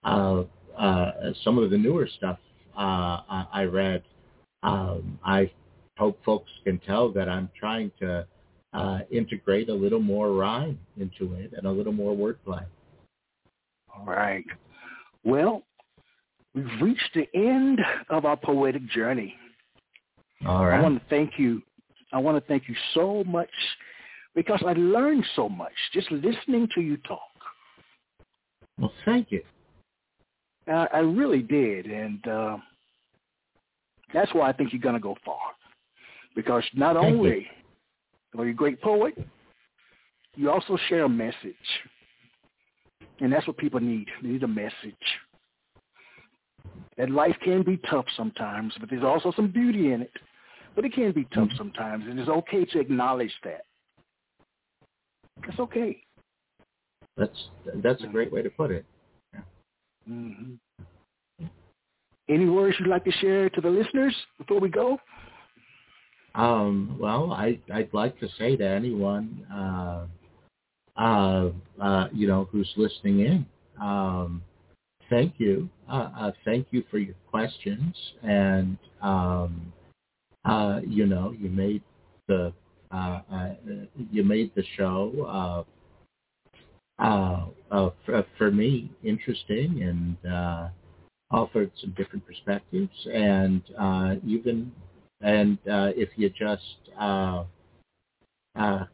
uh, 0.03 0.43
uh, 0.77 1.33
some 1.43 1.57
of 1.57 1.69
the 1.71 1.77
newer 1.77 2.07
stuff 2.17 2.39
uh, 2.77 3.21
I, 3.29 3.45
I 3.53 3.63
read. 3.65 4.03
Um, 4.63 5.19
I 5.23 5.51
hope 5.97 6.19
folks 6.23 6.49
can 6.63 6.79
tell 6.79 7.09
that 7.13 7.27
I'm 7.27 7.49
trying 7.59 7.91
to 7.99 8.25
uh, 8.73 8.99
integrate 9.11 9.69
a 9.69 9.73
little 9.73 9.99
more 9.99 10.33
rhyme 10.33 10.79
into 10.97 11.33
it 11.35 11.53
and 11.55 11.65
a 11.65 11.71
little 11.71 11.93
more 11.93 12.15
wordplay. 12.15 12.63
All 13.95 14.05
right. 14.05 14.45
Well, 15.23 15.63
we've 16.53 16.65
reached 16.81 17.15
the 17.15 17.27
end 17.33 17.79
of 18.09 18.25
our 18.25 18.37
poetic 18.37 18.87
journey. 18.89 19.35
All 20.45 20.65
right. 20.65 20.79
I 20.79 20.81
want 20.81 20.99
to 21.01 21.09
thank 21.09 21.33
you. 21.37 21.61
I 22.13 22.19
want 22.19 22.37
to 22.41 22.47
thank 22.47 22.69
you 22.69 22.75
so 22.93 23.23
much 23.25 23.49
because 24.35 24.61
I 24.65 24.73
learned 24.73 25.25
so 25.35 25.49
much 25.49 25.73
just 25.93 26.11
listening 26.11 26.69
to 26.75 26.81
you 26.81 26.97
talk. 26.97 27.19
Well, 28.79 28.93
thank 29.03 29.31
you. 29.31 29.41
I, 30.67 30.87
I 30.93 30.99
really 30.99 31.41
did, 31.41 31.87
and 31.87 32.27
uh, 32.27 32.57
that's 34.13 34.33
why 34.33 34.49
I 34.49 34.53
think 34.53 34.71
you're 34.71 34.81
going 34.81 34.95
to 34.95 35.01
go 35.01 35.15
far. 35.25 35.39
Because 36.37 36.63
not 36.75 36.95
only 36.95 37.47
are 38.37 38.45
you 38.45 38.51
a 38.51 38.53
great 38.53 38.79
poet, 38.79 39.17
you 40.35 40.51
also 40.51 40.77
share 40.87 41.05
a 41.05 41.09
message, 41.09 41.55
and 43.19 43.33
that's 43.33 43.47
what 43.47 43.57
people 43.57 43.79
need. 43.79 44.07
They 44.21 44.29
need 44.29 44.43
a 44.43 44.47
message. 44.47 44.93
That 46.95 47.09
life 47.09 47.35
can 47.43 47.63
be 47.63 47.77
tough 47.89 48.05
sometimes, 48.15 48.71
but 48.79 48.87
there's 48.87 49.03
also 49.03 49.33
some 49.35 49.49
beauty 49.49 49.93
in 49.93 50.03
it. 50.03 50.11
But 50.75 50.85
it 50.85 50.93
can 50.93 51.11
be 51.11 51.27
tough 51.33 51.49
sometimes, 51.57 52.05
and 52.07 52.19
it's 52.19 52.29
okay 52.29 52.65
to 52.65 52.79
acknowledge 52.79 53.33
that. 53.43 53.61
It's 55.47 55.59
okay. 55.59 56.03
That's 57.17 57.47
that's 57.77 58.03
a 58.03 58.07
great 58.07 58.31
way 58.31 58.43
to 58.43 58.49
put 58.51 58.69
it. 58.69 58.85
Yeah. 59.33 59.39
Mm-hmm. 60.07 61.45
Any 62.29 62.45
words 62.45 62.75
you'd 62.79 62.89
like 62.89 63.05
to 63.05 63.11
share 63.13 63.49
to 63.49 63.59
the 63.59 63.69
listeners 63.69 64.15
before 64.37 64.59
we 64.59 64.69
go? 64.69 64.99
Um, 66.37 66.97
well, 66.99 67.33
I, 67.33 67.59
I'd 67.73 67.91
like 67.93 68.19
to 68.19 68.29
say 68.37 68.55
to 68.55 68.63
anyone, 68.63 69.43
uh, 69.51 70.05
uh, 70.95 71.49
uh, 71.81 72.07
you 72.13 72.27
know, 72.27 72.47
who's 72.51 72.71
listening 72.77 73.21
in, 73.21 73.45
um, 73.81 74.43
thank 75.09 75.33
you. 75.39 75.67
Uh, 75.89 76.09
uh, 76.15 76.31
thank 76.45 76.67
you 76.69 76.83
for 76.91 76.99
your 76.99 77.15
questions. 77.31 77.95
And, 78.21 78.77
um, 79.01 79.73
uh, 80.45 80.81
you 80.85 81.07
know, 81.07 81.31
you 81.31 81.49
made 81.49 81.81
the, 82.27 82.53
you 84.11 84.23
made 84.23 84.51
the 84.55 84.63
show, 84.77 85.65
for, 88.05 88.25
for 88.37 88.51
me 88.51 88.91
interesting 89.03 89.81
and, 89.81 90.17
offered 91.29 91.69
some 91.81 91.93
different 91.97 92.25
perspectives 92.25 93.07
and, 93.11 93.61
even, 94.25 94.71
and, 95.21 95.57
uh, 95.69 95.91
if 95.95 96.09
you 96.15 96.29
just, 96.29 96.89
uh, 96.99 97.43
uh, 98.55 98.85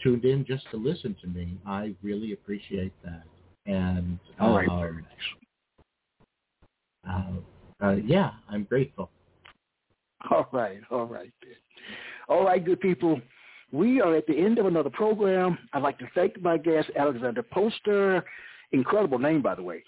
tuned 0.00 0.24
in 0.24 0.44
just 0.44 0.68
to 0.70 0.76
listen 0.76 1.14
to 1.22 1.26
me, 1.28 1.58
I 1.66 1.94
really 2.02 2.32
appreciate 2.32 2.92
that. 3.04 3.24
And, 3.66 4.18
All 4.38 4.56
right, 4.56 4.68
um, 4.68 4.80
very 4.80 5.02
nice. 5.02 5.34
uh, 7.08 7.86
uh, 7.86 7.96
yeah, 8.04 8.32
I'm 8.48 8.64
grateful. 8.64 9.10
All 10.30 10.48
right, 10.52 10.80
all 10.90 11.06
right. 11.06 11.32
All 12.28 12.44
right, 12.44 12.64
good 12.64 12.80
people. 12.80 13.20
We 13.72 14.00
are 14.00 14.14
at 14.14 14.26
the 14.26 14.36
end 14.36 14.58
of 14.58 14.66
another 14.66 14.90
program. 14.90 15.58
I'd 15.72 15.82
like 15.82 15.98
to 15.98 16.08
thank 16.14 16.40
my 16.40 16.56
guest, 16.56 16.90
Alexander 16.96 17.42
Poster. 17.42 18.24
Incredible 18.72 19.18
name, 19.18 19.42
by 19.42 19.54
the 19.54 19.62
way. 19.62 19.82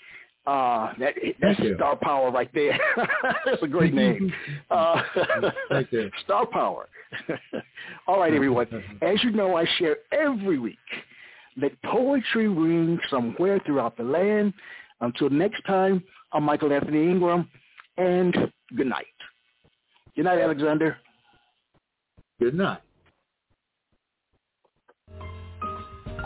Uh, 0.49 0.95
that, 0.99 1.13
that's 1.43 1.61
star 1.77 1.95
power 1.97 2.31
right 2.31 2.49
there. 2.55 2.79
that's 3.45 3.63
a 3.63 3.67
great 3.67 3.93
name. 3.93 4.33
Uh, 4.71 5.03
Thank 5.71 5.93
you. 5.93 6.11
Star 6.25 6.47
power. 6.47 6.89
all 8.07 8.21
right, 8.21 8.33
everyone. 8.35 8.67
As 9.01 9.23
you 9.25 9.31
know, 9.31 9.57
I 9.57 9.65
share 9.79 9.97
every 10.13 10.59
week. 10.59 10.77
that 11.61 11.73
poetry 11.83 12.49
rings 12.49 13.01
somewhere 13.11 13.61
throughout 13.65 13.97
the 13.97 14.03
land. 14.03 14.53
Until 15.01 15.31
next 15.31 15.63
time, 15.67 16.03
I'm 16.33 16.45
Michael 16.45 16.73
Anthony 16.73 17.11
Ingram, 17.11 17.49
and 17.97 18.35
good 18.77 18.87
night. 18.87 19.07
Good 20.17 20.25
night, 20.27 20.41
Alexander. 20.41 20.97
Good 22.41 22.55
night. 22.55 22.81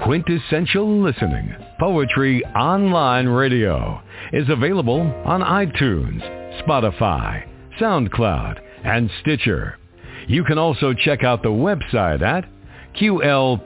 Quintessential 0.02 1.00
Listening, 1.00 1.54
Poetry 1.78 2.44
Online 2.56 3.28
Radio, 3.28 4.02
is 4.32 4.48
available 4.48 5.00
on 5.24 5.42
iTunes, 5.42 6.20
Spotify, 6.60 7.46
SoundCloud, 7.80 8.58
and 8.84 9.08
Stitcher. 9.20 9.78
You 10.26 10.42
can 10.42 10.58
also 10.58 10.92
check 10.92 11.22
out 11.22 11.44
the 11.44 11.50
website 11.50 12.20
at 12.20 12.46
qlpor.com. 12.96 13.62